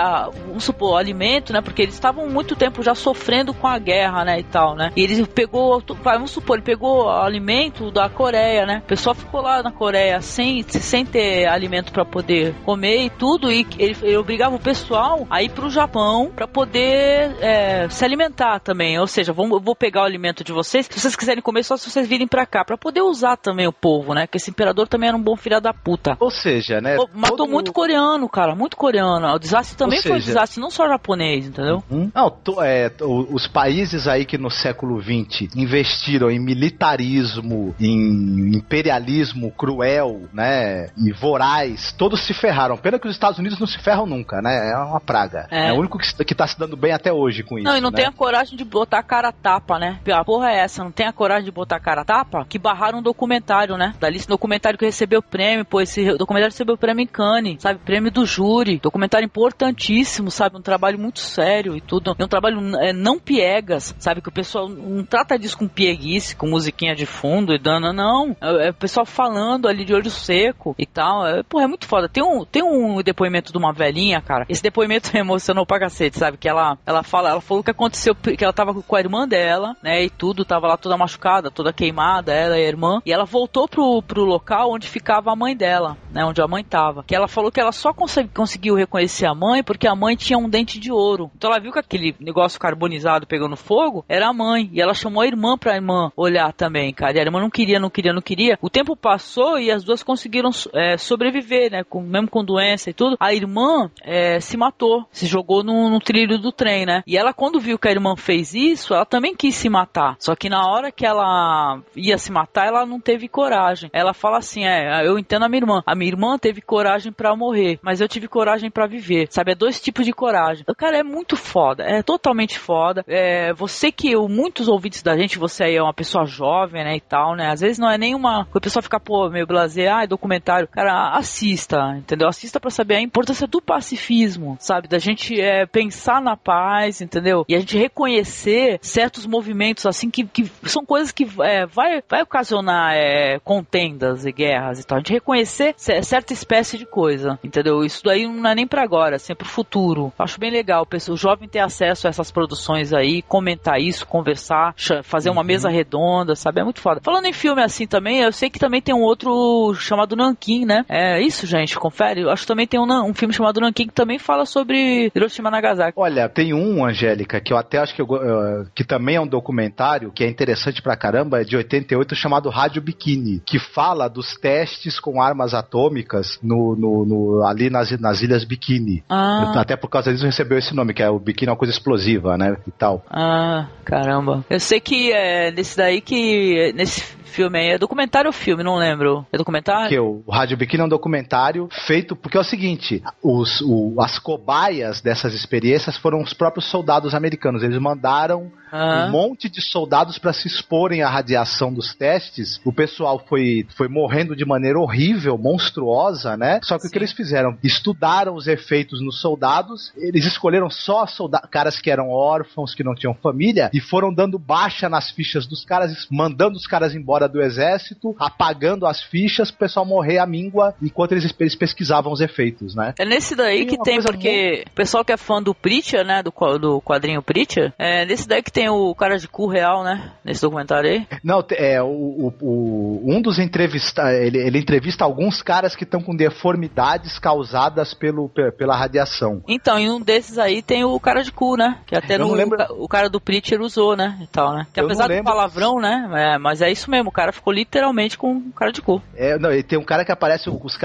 vamos 0.46 0.64
supor, 0.64 0.98
alimento, 0.98 1.52
né? 1.52 1.60
Porque 1.60 1.82
eles 1.82 1.94
estavam 1.94 2.28
muito 2.28 2.56
tempo 2.56 2.82
já 2.82 2.94
sofrendo 2.94 3.52
com 3.52 3.66
a 3.66 3.78
guerra, 3.78 4.24
né, 4.24 4.40
e 4.40 4.44
tal, 4.44 4.74
né? 4.74 4.90
E 4.96 5.02
ele 5.02 5.26
pegou, 5.26 5.82
vamos 6.02 6.30
supor, 6.30 6.56
ele 6.56 6.64
pegou 6.64 7.10
alimento 7.10 7.90
da 7.90 8.08
Coreia, 8.08 8.64
né? 8.64 8.82
O 8.84 8.88
pessoal 8.88 9.14
ficou 9.14 9.42
lá 9.42 9.62
na 9.62 9.72
Coreia 9.72 10.20
sem, 10.20 10.62
sem 10.62 11.04
ter 11.04 11.46
alimento 11.46 11.92
pra 11.92 12.04
poder 12.04 12.54
comer 12.64 13.04
e 13.04 13.10
tudo, 13.10 13.50
e 13.50 13.66
ele, 13.78 13.96
ele 14.02 14.16
obrigava 14.16 14.54
o 14.54 14.60
pessoal 14.60 15.26
a 15.30 15.42
ir 15.42 15.50
pro 15.50 15.70
Japão 15.70 16.30
pra 16.34 16.46
poder 16.52 17.36
é, 17.40 17.88
se 17.88 18.04
alimentar 18.04 18.60
também. 18.60 18.98
Ou 18.98 19.06
seja, 19.06 19.32
eu 19.32 19.34
vou 19.34 19.74
pegar 19.74 20.02
o 20.02 20.04
alimento 20.04 20.44
de 20.44 20.52
vocês, 20.52 20.86
se 20.86 21.00
vocês 21.00 21.16
quiserem 21.16 21.42
comer, 21.42 21.62
só 21.64 21.76
se 21.76 21.90
vocês 21.90 22.06
virem 22.06 22.26
pra 22.28 22.46
cá, 22.46 22.64
pra 22.64 22.76
poder 22.76 23.00
usar 23.02 23.36
também 23.36 23.66
o 23.66 23.72
povo, 23.72 24.14
né? 24.14 24.26
Que 24.26 24.36
esse 24.36 24.50
imperador 24.50 24.86
também 24.88 25.08
era 25.08 25.16
um 25.16 25.22
bom 25.22 25.36
filho 25.36 25.60
da 25.60 25.72
puta. 25.72 26.16
Ou 26.20 26.30
seja, 26.30 26.80
né? 26.80 26.96
Matou 27.14 27.36
todo- 27.38 27.50
muito 27.50 27.72
coreano, 27.72 28.28
cara, 28.28 28.54
muito 28.54 28.76
coreano. 28.76 29.26
O 29.34 29.38
desastre 29.38 29.76
também 29.76 29.98
Ou 29.98 30.02
foi 30.02 30.12
um 30.12 30.14
seja- 30.16 30.26
desastre, 30.26 30.60
não 30.60 30.70
só 30.70 30.86
japonês, 30.88 31.46
entendeu? 31.46 31.82
Hum? 31.90 32.10
Não, 32.14 32.30
to- 32.30 32.62
é, 32.62 32.88
to- 32.90 33.26
os 33.32 33.46
países 33.46 34.06
aí 34.06 34.24
que 34.24 34.36
no 34.38 34.50
século 34.50 35.00
XX 35.02 35.48
investiram 35.56 36.30
em 36.30 36.38
militarismo, 36.38 37.74
em 37.80 38.56
imperialismo 38.56 39.50
cruel, 39.52 40.22
né, 40.32 40.88
e 40.96 41.12
voraz, 41.12 41.92
todos 41.92 42.24
se 42.26 42.34
ferraram. 42.34 42.76
Pena 42.76 42.98
que 42.98 43.06
os 43.08 43.14
Estados 43.14 43.38
Unidos 43.38 43.58
não 43.58 43.66
se 43.66 43.78
ferram 43.78 44.06
nunca, 44.06 44.40
né? 44.42 44.70
É 44.70 44.76
uma 44.76 45.00
praga. 45.00 45.46
É. 45.50 45.68
É, 45.68 45.72
o 45.72 45.76
único 45.76 45.98
que, 45.98 46.24
que 46.24 46.34
tá 46.34 46.41
se 46.46 46.58
dando 46.58 46.76
bem 46.76 46.92
até 46.92 47.12
hoje 47.12 47.42
com 47.42 47.58
isso. 47.58 47.66
Não, 47.66 47.76
e 47.76 47.80
não 47.80 47.90
né? 47.90 47.96
tem 47.96 48.06
a 48.06 48.12
coragem 48.12 48.56
de 48.56 48.64
botar 48.64 48.98
a 48.98 49.02
cara 49.02 49.28
a 49.28 49.32
tapa, 49.32 49.78
né? 49.78 50.00
A 50.12 50.24
porra 50.24 50.50
é 50.50 50.58
essa, 50.58 50.84
não 50.84 50.92
tem 50.92 51.06
a 51.06 51.12
coragem 51.12 51.44
de 51.44 51.50
botar 51.50 51.76
a 51.76 51.80
cara 51.80 52.02
a 52.02 52.04
tapa? 52.04 52.46
Que 52.48 52.58
barraram 52.58 52.98
um 52.98 53.02
documentário, 53.02 53.76
né? 53.76 53.94
Dali 53.98 54.16
esse 54.16 54.28
documentário 54.28 54.78
que 54.78 54.84
recebeu 54.84 55.22
prêmio, 55.22 55.64
pô, 55.64 55.80
esse 55.80 56.04
documentário 56.16 56.52
recebeu 56.52 56.76
prêmio 56.76 57.02
em 57.02 57.06
Cannes, 57.06 57.60
sabe? 57.60 57.78
Prêmio 57.80 58.10
do 58.10 58.24
júri. 58.24 58.78
Documentário 58.78 59.26
importantíssimo, 59.26 60.30
sabe? 60.30 60.56
Um 60.56 60.62
trabalho 60.62 60.98
muito 60.98 61.20
sério 61.20 61.76
e 61.76 61.80
tudo. 61.80 62.14
É 62.18 62.24
um 62.24 62.28
trabalho 62.28 62.76
é, 62.76 62.92
não 62.92 63.18
piegas, 63.18 63.94
sabe? 63.98 64.20
Que 64.20 64.28
o 64.28 64.32
pessoal 64.32 64.68
não 64.68 65.04
trata 65.04 65.38
disso 65.38 65.58
com 65.58 65.68
pieguice, 65.68 66.36
com 66.36 66.48
musiquinha 66.48 66.94
de 66.94 67.06
fundo 67.06 67.54
e 67.54 67.58
dando, 67.58 67.92
não. 67.92 68.36
É, 68.40 68.68
é 68.68 68.70
o 68.70 68.74
pessoal 68.74 69.06
falando 69.06 69.68
ali 69.68 69.84
de 69.84 69.94
olho 69.94 70.10
seco 70.10 70.74
e 70.78 70.86
tal. 70.86 71.26
É, 71.26 71.42
porra, 71.42 71.64
é 71.64 71.68
muito 71.68 71.86
foda. 71.86 72.08
Tem 72.08 72.22
um, 72.22 72.44
tem 72.44 72.62
um 72.62 73.02
depoimento 73.02 73.52
de 73.52 73.58
uma 73.58 73.72
velhinha, 73.72 74.20
cara. 74.20 74.46
Esse 74.48 74.62
depoimento 74.62 75.10
me 75.14 75.20
emocionou 75.20 75.66
pra 75.66 75.80
cacete, 75.80 76.18
sabe? 76.18 76.31
Que 76.38 76.48
ela, 76.48 76.78
ela 76.86 77.02
fala, 77.02 77.30
ela 77.30 77.40
falou 77.40 77.62
que 77.62 77.70
aconteceu, 77.70 78.14
que 78.14 78.42
ela 78.42 78.52
tava 78.52 78.74
com 78.74 78.96
a 78.96 79.00
irmã 79.00 79.26
dela, 79.26 79.76
né? 79.82 80.04
E 80.04 80.10
tudo, 80.10 80.44
tava 80.44 80.66
lá 80.66 80.76
toda 80.76 80.96
machucada, 80.96 81.50
toda 81.50 81.72
queimada, 81.72 82.32
ela 82.32 82.58
e 82.58 82.64
a 82.64 82.68
irmã. 82.68 83.00
E 83.04 83.12
ela 83.12 83.24
voltou 83.24 83.68
pro, 83.68 84.02
pro 84.02 84.24
local 84.24 84.72
onde 84.72 84.88
ficava 84.88 85.32
a 85.32 85.36
mãe 85.36 85.56
dela, 85.56 85.96
né? 86.10 86.24
Onde 86.24 86.42
a 86.42 86.48
mãe 86.48 86.64
tava. 86.64 87.02
Que 87.04 87.14
ela 87.14 87.28
falou 87.28 87.50
que 87.50 87.60
ela 87.60 87.72
só 87.72 87.92
consegui- 87.92 88.30
conseguiu 88.34 88.74
reconhecer 88.74 89.26
a 89.26 89.34
mãe 89.34 89.62
porque 89.62 89.86
a 89.86 89.94
mãe 89.94 90.16
tinha 90.16 90.38
um 90.38 90.48
dente 90.48 90.78
de 90.78 90.92
ouro. 90.92 91.30
Então 91.36 91.50
ela 91.50 91.60
viu 91.60 91.72
que 91.72 91.78
aquele 91.78 92.14
negócio 92.20 92.58
carbonizado 92.60 93.26
pegando 93.26 93.56
fogo 93.56 94.04
era 94.08 94.28
a 94.28 94.32
mãe. 94.32 94.70
E 94.72 94.80
ela 94.80 94.94
chamou 94.94 95.22
a 95.22 95.26
irmã 95.26 95.56
pra 95.58 95.74
irmã 95.76 96.10
olhar 96.16 96.52
também, 96.52 96.92
cara. 96.92 97.16
E 97.16 97.20
a 97.20 97.22
irmã 97.22 97.40
não 97.40 97.50
queria, 97.50 97.78
não 97.78 97.90
queria, 97.90 98.12
não 98.12 98.22
queria. 98.22 98.58
O 98.60 98.70
tempo 98.70 98.96
passou 98.96 99.58
e 99.58 99.70
as 99.70 99.84
duas 99.84 100.02
conseguiram 100.02 100.50
é, 100.74 100.96
sobreviver, 100.96 101.70
né? 101.70 101.84
Com, 101.84 102.00
mesmo 102.02 102.28
com 102.28 102.44
doença 102.44 102.90
e 102.90 102.92
tudo. 102.92 103.16
A 103.20 103.34
irmã 103.34 103.90
é, 104.02 104.40
se 104.40 104.56
matou, 104.56 105.04
se 105.10 105.26
jogou 105.26 105.62
no, 105.62 105.90
no 105.90 105.98
trilho 106.12 106.38
do 106.38 106.52
trem, 106.52 106.84
né? 106.84 107.02
E 107.06 107.16
ela, 107.16 107.32
quando 107.32 107.58
viu 107.58 107.78
que 107.78 107.88
a 107.88 107.90
irmã 107.90 108.14
fez 108.16 108.52
isso, 108.52 108.92
ela 108.92 109.06
também 109.06 109.34
quis 109.34 109.54
se 109.54 109.70
matar. 109.70 110.16
Só 110.18 110.36
que 110.36 110.50
na 110.50 110.60
hora 110.66 110.92
que 110.92 111.06
ela 111.06 111.80
ia 111.96 112.18
se 112.18 112.30
matar, 112.30 112.66
ela 112.66 112.84
não 112.84 113.00
teve 113.00 113.28
coragem. 113.28 113.88
Ela 113.94 114.12
fala 114.12 114.36
assim: 114.36 114.66
é, 114.66 115.06
eu 115.06 115.18
entendo 115.18 115.44
a 115.44 115.48
minha 115.48 115.60
irmã. 115.62 115.82
A 115.86 115.94
minha 115.94 116.10
irmã 116.10 116.36
teve 116.38 116.60
coragem 116.60 117.10
pra 117.10 117.34
morrer, 117.34 117.78
mas 117.82 118.02
eu 118.02 118.08
tive 118.08 118.28
coragem 118.28 118.70
pra 118.70 118.86
viver. 118.86 119.26
Sabe? 119.30 119.52
É 119.52 119.54
dois 119.54 119.80
tipos 119.80 120.04
de 120.04 120.12
coragem. 120.12 120.64
O 120.68 120.74
cara 120.74 120.98
é 120.98 121.02
muito 121.02 121.34
foda, 121.34 121.82
é 121.82 122.02
totalmente 122.02 122.58
foda. 122.58 123.02
É, 123.08 123.54
você 123.54 123.90
que 123.90 124.14
o- 124.14 124.28
muitos 124.28 124.68
ouvintes 124.68 125.02
da 125.02 125.16
gente, 125.16 125.38
você 125.38 125.64
aí 125.64 125.76
é 125.76 125.82
uma 125.82 125.94
pessoa 125.94 126.26
jovem, 126.26 126.84
né, 126.84 126.96
e 126.96 127.00
tal, 127.00 127.34
né? 127.34 127.48
Às 127.50 127.60
vezes 127.62 127.78
não 127.78 127.90
é 127.90 127.96
nenhuma. 127.96 128.46
O 128.54 128.60
pessoal 128.60 128.82
fica, 128.82 129.00
pô, 129.00 129.30
meio 129.30 129.46
blazer, 129.46 129.90
ah, 129.90 130.02
é 130.04 130.06
documentário. 130.06 130.68
Cara, 130.68 131.16
assista, 131.16 131.96
entendeu? 131.96 132.28
Assista 132.28 132.60
pra 132.60 132.70
saber 132.70 132.96
a 132.96 133.00
importância 133.00 133.46
do 133.46 133.62
pacifismo, 133.62 134.58
sabe? 134.60 134.88
Da 134.88 134.98
gente 134.98 135.40
é, 135.40 135.64
pensar 135.64 136.01
na 136.20 136.36
paz, 136.36 137.00
entendeu? 137.00 137.44
E 137.48 137.54
a 137.54 137.60
gente 137.60 137.76
reconhecer 137.78 138.78
certos 138.82 139.26
movimentos, 139.26 139.86
assim, 139.86 140.10
que, 140.10 140.24
que 140.24 140.50
são 140.68 140.84
coisas 140.84 141.12
que 141.12 141.26
é, 141.40 141.66
vai, 141.66 142.02
vai 142.08 142.22
ocasionar 142.22 142.92
é, 142.94 143.38
contendas 143.40 144.24
e 144.26 144.32
guerras 144.32 144.80
e 144.80 144.84
tal. 144.86 144.96
A 144.96 145.00
gente 145.00 145.12
reconhecer 145.12 145.74
ce- 145.76 146.02
certa 146.02 146.32
espécie 146.32 146.76
de 146.78 146.86
coisa, 146.86 147.38
entendeu? 147.42 147.84
Isso 147.84 148.02
daí 148.04 148.26
não 148.26 148.50
é 148.50 148.54
nem 148.54 148.66
pra 148.66 148.82
agora, 148.82 149.16
assim, 149.16 149.32
é 149.32 149.36
pro 149.36 149.46
futuro. 149.48 150.12
Acho 150.18 150.38
bem 150.40 150.50
legal 150.50 150.84
pessoal, 150.86 151.14
o 151.14 151.18
jovem 151.18 151.48
ter 151.48 151.60
acesso 151.60 152.06
a 152.06 152.10
essas 152.10 152.30
produções 152.30 152.92
aí, 152.92 153.22
comentar 153.22 153.80
isso, 153.80 154.06
conversar, 154.06 154.74
fazer 155.02 155.30
uma 155.30 155.44
mesa 155.44 155.68
redonda, 155.68 156.34
sabe? 156.34 156.60
É 156.60 156.64
muito 156.64 156.80
foda. 156.80 157.00
Falando 157.02 157.26
em 157.26 157.32
filme 157.32 157.62
assim 157.62 157.86
também, 157.86 158.20
eu 158.20 158.32
sei 158.32 158.50
que 158.50 158.58
também 158.58 158.80
tem 158.82 158.94
um 158.94 159.02
outro 159.02 159.74
chamado 159.74 160.16
Nankin, 160.16 160.64
né? 160.64 160.84
É 160.88 161.20
isso, 161.20 161.46
gente, 161.46 161.78
confere. 161.78 162.22
Eu 162.22 162.30
acho 162.30 162.42
que 162.42 162.48
também 162.48 162.66
tem 162.66 162.80
um, 162.80 162.84
um 163.04 163.14
filme 163.14 163.32
chamado 163.34 163.60
Nankin 163.60 163.86
que 163.86 163.92
também 163.92 164.18
fala 164.18 164.44
sobre 164.46 165.10
Hiroshima 165.14 165.50
e 165.50 165.91
Olha, 165.94 166.28
tem 166.28 166.52
um, 166.54 166.84
Angélica, 166.84 167.40
que 167.40 167.52
eu 167.52 167.56
até 167.56 167.78
acho 167.78 167.94
que, 167.94 168.02
eu 168.02 168.06
eh, 168.16 168.64
que 168.74 168.84
também 168.84 169.16
é 169.16 169.20
um 169.20 169.26
documentário, 169.26 170.10
que 170.12 170.24
é 170.24 170.28
interessante 170.28 170.80
pra 170.82 170.96
caramba, 170.96 171.40
é 171.40 171.44
de 171.44 171.56
88, 171.56 172.14
chamado 172.14 172.48
Rádio 172.48 172.80
Bikini, 172.82 173.40
que 173.44 173.58
fala 173.58 174.08
dos 174.08 174.34
testes 174.36 174.98
com 174.98 175.20
armas 175.20 175.54
atômicas 175.54 176.38
no, 176.42 176.74
no- 176.76 177.04
no- 177.04 177.44
ali 177.46 177.68
nas, 177.70 177.90
nas 178.00 178.22
Ilhas 178.22 178.44
Bikini. 178.44 179.02
Ah. 179.08 179.52
Até 179.60 179.76
por 179.76 179.88
causa 179.88 180.12
disso 180.12 180.24
recebeu 180.24 180.58
esse 180.58 180.74
nome, 180.74 180.94
que 180.94 181.02
é 181.02 181.10
o 181.10 181.18
Bikini 181.18 181.48
é 181.48 181.52
uma 181.52 181.58
coisa 181.58 181.72
explosiva, 181.72 182.36
né? 182.36 182.56
E 182.66 182.70
tal. 182.70 183.04
Ah, 183.10 183.66
caramba. 183.84 184.44
Eu 184.48 184.60
sei 184.60 184.80
que 184.80 185.12
é 185.12 185.50
nesse 185.50 185.76
daí 185.76 186.00
que. 186.00 186.72
Nesse 186.74 187.02
filme 187.32 187.58
aí. 187.58 187.68
É 187.70 187.78
documentário 187.78 188.28
ou 188.28 188.32
filme? 188.32 188.62
Não 188.62 188.76
lembro. 188.76 189.26
É 189.32 189.38
documentário? 189.38 189.88
Que 189.88 189.98
o 189.98 190.22
Rádio 190.30 190.56
Biquíni 190.56 190.82
é 190.82 190.86
um 190.86 190.88
documentário 190.88 191.68
feito 191.86 192.14
porque 192.14 192.36
é 192.36 192.40
o 192.40 192.44
seguinte: 192.44 193.02
os, 193.22 193.60
o, 193.62 194.00
as 194.00 194.18
cobaias 194.18 195.00
dessas 195.00 195.34
experiências 195.34 195.96
foram 195.96 196.20
os 196.20 196.32
próprios 196.32 196.66
soldados 196.66 197.14
americanos. 197.14 197.62
Eles 197.62 197.78
mandaram 197.78 198.50
um 198.72 199.10
monte 199.10 199.50
de 199.50 199.60
soldados 199.60 200.18
para 200.18 200.32
se 200.32 200.46
exporem 200.48 201.02
à 201.02 201.10
radiação 201.10 201.72
dos 201.72 201.94
testes. 201.94 202.58
O 202.64 202.72
pessoal 202.72 203.22
foi, 203.28 203.66
foi 203.76 203.86
morrendo 203.86 204.34
de 204.34 204.46
maneira 204.46 204.78
horrível, 204.78 205.36
monstruosa, 205.36 206.36
né? 206.36 206.58
Só 206.62 206.76
que 206.76 206.82
Sim. 206.82 206.88
o 206.88 206.90
que 206.90 206.98
eles 206.98 207.12
fizeram? 207.12 207.58
Estudaram 207.62 208.34
os 208.34 208.46
efeitos 208.46 209.02
nos 209.02 209.20
soldados, 209.20 209.92
eles 209.96 210.24
escolheram 210.24 210.70
só 210.70 211.04
caras 211.50 211.78
que 211.78 211.90
eram 211.90 212.08
órfãos, 212.08 212.74
que 212.74 212.82
não 212.82 212.94
tinham 212.94 213.14
família, 213.14 213.70
e 213.74 213.80
foram 213.80 214.12
dando 214.12 214.38
baixa 214.38 214.88
nas 214.88 215.10
fichas 215.10 215.46
dos 215.46 215.64
caras, 215.64 216.06
mandando 216.10 216.56
os 216.56 216.66
caras 216.66 216.94
embora 216.94 217.21
do 217.26 217.40
exército, 217.40 218.14
apagando 218.18 218.86
as 218.86 219.02
fichas, 219.02 219.50
o 219.50 219.56
pessoal 219.56 219.84
morrer 219.84 220.18
à 220.18 220.26
míngua 220.26 220.74
enquanto 220.82 221.12
eles, 221.12 221.34
eles 221.38 221.54
pesquisavam 221.54 222.12
os 222.12 222.20
efeitos, 222.20 222.74
né? 222.74 222.94
É 222.98 223.04
nesse 223.04 223.34
daí 223.34 223.66
tem 223.66 223.66
que 223.66 223.82
tem, 223.82 224.02
porque 224.02 224.48
muito... 224.56 224.68
o 224.68 224.74
pessoal 224.74 225.04
que 225.04 225.12
é 225.12 225.16
fã 225.16 225.42
do 225.42 225.54
Preacher, 225.54 226.04
né? 226.04 226.22
Do, 226.22 226.32
do 226.58 226.80
quadrinho 226.80 227.22
Preacher, 227.22 227.72
é 227.78 228.04
nesse 228.04 228.28
daí 228.28 228.42
que 228.42 228.52
tem 228.52 228.68
o 228.68 228.94
cara 228.94 229.18
de 229.18 229.28
cu 229.28 229.46
real, 229.46 229.84
né? 229.84 230.12
Nesse 230.24 230.42
documentário 230.42 230.90
aí. 230.90 231.06
Não, 231.22 231.44
é 231.52 231.82
o, 231.82 231.86
o, 231.86 232.34
o 232.40 233.02
um 233.04 233.20
dos 233.20 233.38
entrevistas, 233.38 234.14
ele, 234.14 234.38
ele 234.38 234.58
entrevista 234.58 235.04
alguns 235.04 235.42
caras 235.42 235.76
que 235.76 235.84
estão 235.84 236.00
com 236.00 236.14
deformidades 236.14 237.18
causadas 237.18 237.94
pelo, 237.94 238.28
pela 238.28 238.76
radiação. 238.76 239.42
Então, 239.46 239.78
em 239.78 239.90
um 239.90 240.00
desses 240.00 240.38
aí 240.38 240.62
tem 240.62 240.84
o 240.84 240.98
cara 240.98 241.22
de 241.22 241.32
cu, 241.32 241.56
né? 241.56 241.78
Que 241.86 241.96
até 241.96 242.18
no, 242.18 242.32
lembro... 242.32 242.58
o 242.78 242.88
cara 242.88 243.08
do 243.08 243.20
Preacher 243.20 243.60
usou, 243.60 243.96
né? 243.96 244.18
E 244.22 244.26
tal, 244.26 244.54
né? 244.54 244.66
Que 244.72 244.80
apesar 244.80 245.08
do 245.08 245.22
palavrão, 245.22 245.80
né? 245.80 246.08
É, 246.14 246.38
mas 246.38 246.60
é 246.60 246.70
isso 246.70 246.90
mesmo, 246.90 247.11
o 247.12 247.14
cara 247.14 247.32
ficou 247.32 247.52
literalmente 247.52 248.16
com 248.16 248.50
cara 248.52 248.72
de 248.72 248.80
cu. 248.80 249.02
É, 249.14 249.38
não, 249.38 249.52
e 249.52 249.62
tem 249.62 249.78
um 249.78 249.84
cara 249.84 250.04
que 250.04 250.10
aparece, 250.10 250.48
os 250.48 250.78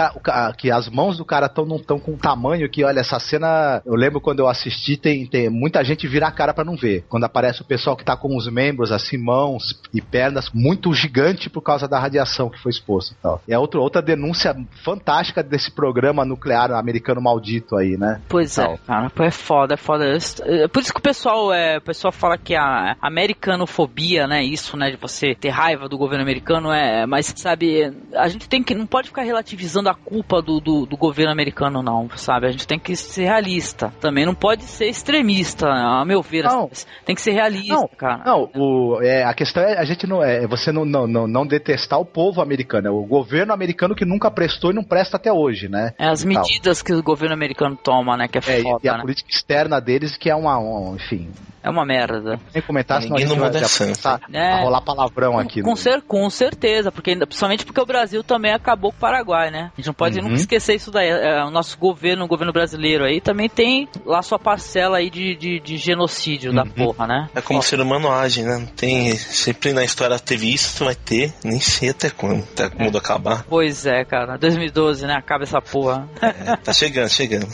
que 0.58 0.70
as 0.70 0.90
mãos 0.90 1.18
do 1.18 1.26
cara 1.26 1.46
estão 1.48 1.66
não 1.66 1.80
tão 1.80 2.00
com 2.00 2.18
tamanho 2.18 2.70
que, 2.70 2.84
olha, 2.84 3.00
essa 3.00 3.20
cena, 3.20 3.82
eu 3.86 3.96
lembro 3.96 4.20
quando 4.20 4.40
eu 4.40 4.48
assisti, 4.48 4.98
tem, 4.98 5.26
tem 5.26 5.50
muita 5.50 5.84
gente 5.84 6.08
vira 6.08 6.28
a 6.28 6.32
cara 6.32 6.54
para 6.54 6.66
não 6.66 6.76
ver. 6.76 7.06
Quando 7.10 7.24
aparece 7.24 7.62
o 7.62 7.66
pessoal 7.66 7.96
que 7.96 8.04
tá 8.04 8.16
com 8.16 8.36
os 8.36 8.52
membros, 8.52 8.92
assim, 8.92 9.18
mãos 9.18 9.80
e 9.94 10.02
pernas 10.02 10.50
muito 10.54 10.94
gigante 10.94 11.50
por 11.50 11.62
causa 11.62 11.88
da 11.88 12.00
radiação 12.00 12.50
que 12.50 12.62
foi 12.62 12.72
exposta 12.72 13.14
e 13.14 13.22
tal. 13.22 13.42
É 13.48 13.58
outro, 13.58 13.82
outra 13.82 14.02
denúncia 14.02 14.56
fantástica 14.84 15.42
desse 15.42 15.72
programa 15.72 16.26
nuclear 16.26 16.72
americano 16.72 17.22
maldito 17.22 17.78
aí, 17.78 17.98
né? 17.98 18.22
Pois 18.28 18.58
é, 18.58 18.78
cara, 18.86 19.12
é 19.20 19.32
foda, 19.32 19.74
é 19.76 19.78
foda. 19.78 20.06
É 20.06 20.68
por 20.68 20.82
isso 20.82 20.94
que 20.94 21.00
o 21.00 21.04
pessoal, 21.04 21.54
é, 21.54 21.78
o 21.78 21.82
pessoal 21.82 22.12
fala 22.12 22.38
que 22.38 22.56
a 22.56 22.96
americanofobia, 23.02 24.28
né, 24.28 24.44
isso, 24.44 24.76
né, 24.76 24.92
de 24.92 24.98
você 24.98 25.36
ter 25.36 25.50
raiva 25.50 25.88
do 25.88 25.98
governo 25.98 26.17
americano, 26.22 26.72
é, 26.72 27.06
mas, 27.06 27.34
sabe, 27.36 27.94
a 28.14 28.28
gente 28.28 28.48
tem 28.48 28.64
que, 28.64 28.74
não 28.76 28.86
pode 28.86 29.08
ficar 29.08 29.24
relativizando 29.24 29.90
a 29.90 29.94
culpa 29.94 30.42
do, 30.42 30.60
do, 30.60 30.86
do 30.86 30.98
governo 30.98 31.32
americano, 31.32 31.82
não, 31.82 32.10
sabe? 32.16 32.48
A 32.48 32.52
gente 32.52 32.68
tem 32.68 32.80
que 32.80 32.96
ser 32.96 33.24
realista. 33.24 33.94
Também 34.00 34.26
não 34.26 34.36
pode 34.36 34.64
ser 34.64 34.88
extremista, 34.88 35.68
a 35.68 36.06
meu 36.06 36.22
ver. 36.22 36.44
Não. 36.44 36.70
Assim, 36.72 36.86
tem 37.06 37.16
que 37.16 37.22
ser 37.22 37.32
realista, 37.32 37.74
não, 37.74 37.88
cara. 37.88 38.24
Não, 38.26 38.50
o, 38.56 39.02
é, 39.02 39.24
a 39.24 39.34
questão 39.34 39.64
é 39.64 39.78
a 39.78 39.86
gente 39.86 40.08
não 40.08 40.24
é 40.24 40.48
você 40.48 40.72
não, 40.72 40.86
não, 40.86 41.08
não, 41.08 41.28
não 41.28 41.46
detestar 41.46 42.00
o 42.00 42.06
povo 42.06 42.42
americano, 42.42 42.88
é 42.88 42.92
o 42.92 43.04
governo 43.06 43.54
americano 43.54 43.96
que 43.96 44.06
nunca 44.06 44.30
prestou 44.32 44.72
e 44.72 44.74
não 44.74 44.84
presta 44.84 45.18
até 45.18 45.32
hoje, 45.32 45.68
né? 45.68 45.94
É 45.98 46.08
as 46.08 46.24
medidas 46.24 46.82
que 46.82 46.94
o 46.94 47.04
governo 47.04 47.34
americano 47.34 47.76
toma, 47.76 48.18
né? 48.18 48.28
Que 48.28 48.38
é, 48.38 48.42
é 48.42 48.62
foda, 48.62 48.80
e 48.84 48.90
a 48.90 48.94
né? 48.94 49.02
política 49.02 49.30
externa 49.30 49.80
deles 49.80 50.18
que 50.18 50.30
é 50.30 50.36
uma, 50.36 50.58
um, 50.58 50.96
enfim, 50.96 51.30
é 51.68 51.70
uma 51.70 51.86
merda. 51.86 52.40
Nem 52.54 52.64
comentar, 52.64 53.02
senão 53.02 53.18
Ninguém 53.18 53.26
a 53.26 53.52
gente 53.60 54.04
vai 54.04 54.18
é, 54.34 54.54
a 54.54 54.62
rolar 54.62 54.82
palavrão 54.82 55.38
aqui. 55.38 55.62
Com, 55.62 55.76
ser, 55.76 56.02
com 56.02 56.30
certeza, 56.30 56.92
porque 56.92 57.16
principalmente 57.16 57.66
porque 57.66 57.82
o 57.82 57.86
Brasil 57.86 58.24
também 58.24 58.54
acabou 58.54 58.92
com 58.92 58.98
o 58.98 59.00
Paraguai, 59.00 59.52
né? 59.52 59.72
A 59.74 59.76
gente 59.78 59.88
não 59.88 59.94
pode 59.94 60.18
uhum. 60.18 60.24
nunca 60.24 60.36
esquecer 60.36 60.76
isso 60.76 60.92
daí. 60.92 61.10
É, 61.10 61.44
o 61.44 61.52
nosso 61.52 61.78
governo, 61.78 62.24
o 62.24 62.28
governo 62.28 62.54
brasileiro 62.54 63.04
aí, 63.04 63.20
também 63.20 63.50
tem 63.50 63.88
lá 64.06 64.22
sua 64.22 64.40
parcela 64.40 64.98
aí 64.98 65.10
de, 65.10 65.36
de, 65.36 65.60
de 65.60 65.78
genocídio 65.78 66.52
uhum. 66.52 66.56
da 66.56 66.66
porra, 66.66 67.06
né? 67.06 67.30
É 67.36 67.42
como 67.42 67.60
o 67.60 67.64
ser 67.64 67.80
humano 67.80 68.12
age, 68.12 68.44
né? 68.44 68.68
Tem, 68.76 69.16
sempre 69.16 69.74
na 69.74 69.84
história 69.84 70.18
teve 70.18 70.54
isso, 70.54 70.86
vai 70.86 70.96
ter, 70.96 71.34
nem 71.44 71.60
sei 71.60 71.90
até 71.90 72.10
quando, 72.10 72.44
até 72.44 72.70
quando 72.70 72.96
é. 72.96 72.98
acabar. 73.00 73.44
Pois 73.50 73.86
é, 73.86 74.06
cara. 74.06 74.38
2012, 74.38 75.06
né? 75.06 75.16
Acaba 75.16 75.44
essa 75.44 75.62
porra. 75.62 76.08
É, 76.22 76.56
tá 76.56 76.74
chegando, 76.74 77.10
chegando. 77.10 77.48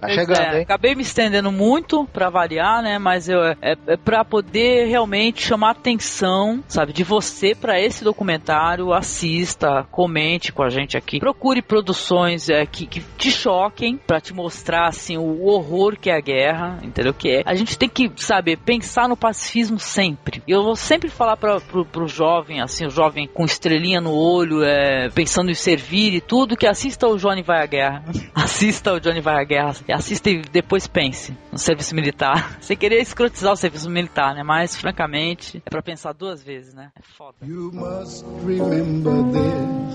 Tá 0.00 0.08
chegando, 0.08 0.40
é, 0.40 0.56
hein? 0.58 0.62
Acabei 0.62 0.94
me 0.94 1.02
estendendo 1.02 1.50
muito 1.50 2.04
pra 2.12 2.28
variar, 2.28 2.82
né? 2.82 2.98
Mas 2.98 3.28
eu, 3.28 3.38
é, 3.60 3.76
é 3.86 3.96
pra 3.96 4.24
poder 4.24 4.86
realmente 4.86 5.42
chamar 5.42 5.70
atenção, 5.70 6.62
sabe, 6.68 6.92
de 6.92 7.04
você 7.04 7.54
para 7.54 7.80
esse 7.80 8.04
documentário. 8.04 8.92
Assista, 8.92 9.86
comente 9.90 10.52
com 10.52 10.62
a 10.62 10.68
gente 10.68 10.96
aqui. 10.96 11.18
Procure 11.18 11.62
produções 11.62 12.48
é, 12.48 12.64
que, 12.66 12.86
que 12.86 13.00
te 13.16 13.30
choquem 13.30 13.96
para 13.96 14.20
te 14.20 14.32
mostrar, 14.32 14.88
assim, 14.88 15.16
o 15.16 15.46
horror 15.46 15.96
que 15.98 16.10
é 16.10 16.16
a 16.16 16.20
guerra, 16.20 16.78
entendeu? 16.82 17.12
Que 17.14 17.36
é. 17.36 17.42
A 17.44 17.54
gente 17.54 17.78
tem 17.78 17.88
que, 17.88 18.10
sabe, 18.16 18.56
pensar 18.56 19.08
no 19.08 19.16
pacifismo 19.16 19.78
sempre. 19.78 20.42
Eu 20.46 20.62
vou 20.62 20.76
sempre 20.76 21.08
falar 21.08 21.36
pra, 21.36 21.60
pro, 21.60 21.84
pro 21.84 22.06
jovem, 22.06 22.60
assim, 22.60 22.86
o 22.86 22.90
jovem 22.90 23.26
com 23.26 23.44
estrelinha 23.44 24.00
no 24.00 24.12
olho, 24.12 24.62
é, 24.62 25.08
pensando 25.10 25.50
em 25.50 25.54
servir 25.54 26.14
e 26.14 26.20
tudo, 26.20 26.56
que 26.56 26.66
assista 26.66 27.06
o 27.06 27.16
Johnny 27.16 27.42
Vai 27.42 27.62
à 27.62 27.66
Guerra. 27.66 28.04
assista 28.34 28.92
o 28.92 29.00
Johnny 29.00 29.20
Vai 29.20 29.40
à 29.40 29.44
Guerra 29.44 29.74
assista 29.92 30.30
e 30.30 30.42
depois 30.42 30.86
pense 30.86 31.36
no 31.50 31.58
serviço 31.58 31.94
militar. 31.94 32.56
Você 32.60 32.76
queria 32.76 33.00
escrotizar 33.24 33.52
o 33.52 33.56
serviço 33.56 33.88
militar, 33.88 34.34
né? 34.34 34.42
Mas, 34.42 34.76
francamente, 34.76 35.62
é 35.64 35.70
pra 35.70 35.82
pensar 35.82 36.12
duas 36.12 36.42
vezes, 36.42 36.74
né? 36.74 36.90
É 36.96 37.02
foda. 37.16 37.36
You 37.42 37.70
must 37.72 38.24
remember 38.44 39.12
this. 39.32 39.94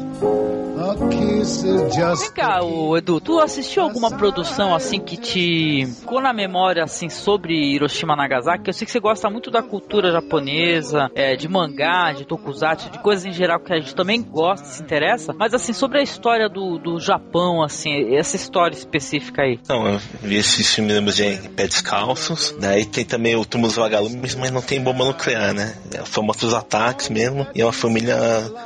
A 0.79 0.95
kiss 1.09 1.63
is 1.63 1.93
just 1.93 2.21
Vem 2.21 2.31
cá, 2.31 2.63
o 2.63 2.97
Edu, 2.97 3.19
tu 3.19 3.39
assistiu 3.39 3.83
alguma 3.83 4.09
produção 4.11 4.73
assim 4.73 4.99
que 4.99 5.17
te 5.17 5.85
ficou 5.85 6.21
na 6.21 6.31
memória 6.31 6.83
assim 6.83 7.09
sobre 7.09 7.53
Hiroshima 7.53 8.15
Nagasaki? 8.15 8.69
Eu 8.69 8.73
sei 8.73 8.85
que 8.85 8.91
você 8.91 8.99
gosta 8.99 9.29
muito 9.29 9.51
da 9.51 9.61
cultura 9.61 10.09
japonesa, 10.09 11.09
é, 11.13 11.35
de 11.35 11.49
mangá, 11.49 12.13
de 12.13 12.25
tokusatsu, 12.25 12.89
de 12.89 12.99
coisas 12.99 13.25
em 13.25 13.33
geral 13.33 13.59
que 13.59 13.73
a 13.73 13.77
gente 13.77 13.93
também 13.93 14.21
gosta, 14.21 14.65
se 14.65 14.81
interessa. 14.81 15.33
Mas 15.37 15.53
assim, 15.53 15.73
sobre 15.73 15.99
a 15.99 16.01
história 16.01 16.47
do, 16.47 16.77
do 16.77 16.97
Japão, 16.97 17.61
assim, 17.61 18.15
essa 18.15 18.37
história 18.37 18.75
específica 18.75 19.41
aí. 19.41 19.59
Não, 19.67 19.85
eu 19.85 19.99
vi 20.21 20.37
esse 20.37 20.63
filme 20.63 20.93
lembro 20.93 21.13
de 21.13 21.49
Pé 21.49 21.67
Descalços. 21.67 22.55
Daí 22.57 22.85
tem 22.85 23.03
também 23.03 23.18
o 23.35 23.45
Túmulo 23.45 23.69
dos 23.69 23.77
Vagalumes, 23.77 24.35
mas 24.35 24.51
não 24.51 24.61
tem 24.61 24.81
bomba 24.81 25.05
nuclear, 25.05 25.53
né? 25.53 25.75
É 25.93 26.05
famosos 26.05 26.53
ataques 26.53 27.09
mesmo. 27.09 27.47
E 27.53 27.61
é 27.61 27.65
uma 27.65 27.73
família 27.73 28.17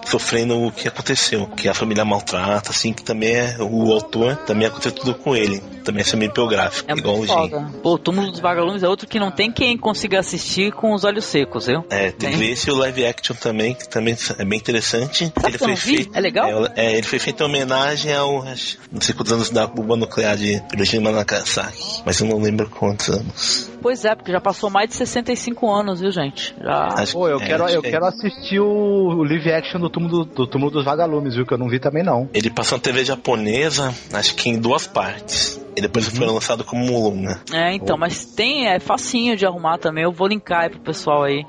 sofrendo 0.06 0.68
o 0.68 0.72
que 0.72 0.88
aconteceu. 0.88 1.48
Que 1.48 1.68
a 1.68 1.74
família 1.74 2.06
maltrata, 2.06 2.72
assim, 2.72 2.94
que 2.94 3.04
também 3.04 3.36
é 3.36 3.58
o 3.60 3.92
autor, 3.92 4.36
também 4.38 4.68
aconteceu 4.68 4.92
tudo 4.92 5.16
com 5.16 5.36
ele. 5.36 5.62
Também 5.84 6.02
é 6.02 6.04
semi 6.04 6.28
biográfico, 6.30 6.90
é 6.90 6.96
igual 6.96 7.20
o 7.20 7.28
foda. 7.28 7.72
Pô, 7.82 7.94
o 7.94 7.98
Túmulo 7.98 8.32
dos 8.32 8.40
Vagalumes 8.40 8.84
é 8.84 8.88
outro 8.88 9.08
que 9.08 9.20
não 9.20 9.32
tem 9.32 9.52
quem 9.52 9.78
consiga 9.78 10.20
assistir 10.20 10.72
com 10.72 10.94
os 10.94 11.04
olhos 11.04 11.26
secos, 11.26 11.68
viu? 11.68 11.84
É, 11.90 12.12
teve 12.12 12.52
esse 12.52 12.72
o 12.72 12.76
live 12.76 13.06
action 13.06 13.36
também, 13.36 13.74
que 13.74 13.88
também 13.88 14.16
é 14.38 14.46
bem 14.46 14.60
interessante. 14.60 15.26
Sabe 15.26 15.48
ele 15.48 15.58
foi 15.58 15.76
feito. 15.76 16.18
É 16.18 16.22
legal? 16.22 16.66
É, 16.68 16.72
é, 16.76 16.94
ele 16.94 17.04
foi 17.04 17.20
feito 17.20 17.44
em 17.44 17.46
homenagem 17.46 18.14
ao. 18.14 18.44
Não 18.92 19.02
sei 19.02 19.14
quantos 19.14 19.34
anos 19.34 19.50
da 19.50 19.68
bomba 19.68 19.96
nuclear 19.96 20.38
de 20.38 20.62
Hiroshima 20.74 21.12
Nagasaki, 21.12 22.02
mas 22.06 22.20
eu 22.20 22.28
não 22.28 22.40
lembro 22.40 22.70
quantos 22.70 23.10
anos. 23.10 23.74
Pois 23.84 24.06
é, 24.06 24.16
porque 24.16 24.32
já 24.32 24.40
passou 24.40 24.70
mais 24.70 24.90
de 24.90 24.96
65 24.96 25.70
anos, 25.70 26.00
viu, 26.00 26.10
gente? 26.10 26.56
Já... 26.62 26.88
Acho 26.96 27.14
Pô, 27.14 27.28
eu, 27.28 27.38
é, 27.38 27.46
quero, 27.46 27.68
eu 27.68 27.82
é. 27.84 27.90
quero 27.90 28.06
assistir 28.06 28.60
o, 28.62 28.66
o, 28.66 29.24
live 29.24 29.52
action 29.52 29.80
do 29.80 29.90
túmulo, 29.90 30.24
do, 30.24 30.34
do 30.34 30.48
túmulo 30.48 30.72
dos 30.72 30.86
vagalumes, 30.86 31.36
viu? 31.36 31.46
Que 31.46 31.54
eu 31.54 31.58
não 31.58 31.68
vi 31.68 31.80
também 31.80 32.02
não. 32.02 32.30
Ele 32.34 32.50
passou 32.50 32.78
na 32.78 32.82
TV 32.82 33.04
japonesa, 33.04 33.94
acho 34.14 34.36
que 34.36 34.50
em 34.50 34.58
duas 34.58 34.88
partes. 34.88 35.60
E 35.76 35.82
depois 35.82 36.08
uhum. 36.08 36.16
foi 36.16 36.28
lançado 36.28 36.64
como 36.64 36.86
Mulum, 36.86 37.22
né? 37.22 37.40
É, 37.52 37.74
então, 37.74 37.98
mas 37.98 38.26
tem, 38.26 38.68
é 38.68 38.80
facinho 38.80 39.36
de 39.36 39.46
arrumar 39.46 39.78
também. 39.78 40.04
Eu 40.04 40.12
vou 40.12 40.28
linkar 40.28 40.64
aí 40.64 40.70
pro 40.70 40.80
pessoal 40.80 41.24
aí. 41.24 41.46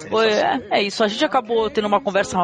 É, 0.70 0.78
é, 0.78 0.82
isso, 0.82 1.04
a 1.04 1.08
gente 1.08 1.24
acabou 1.24 1.68
tendo 1.70 1.86
uma 1.86 2.00
conversa 2.00 2.38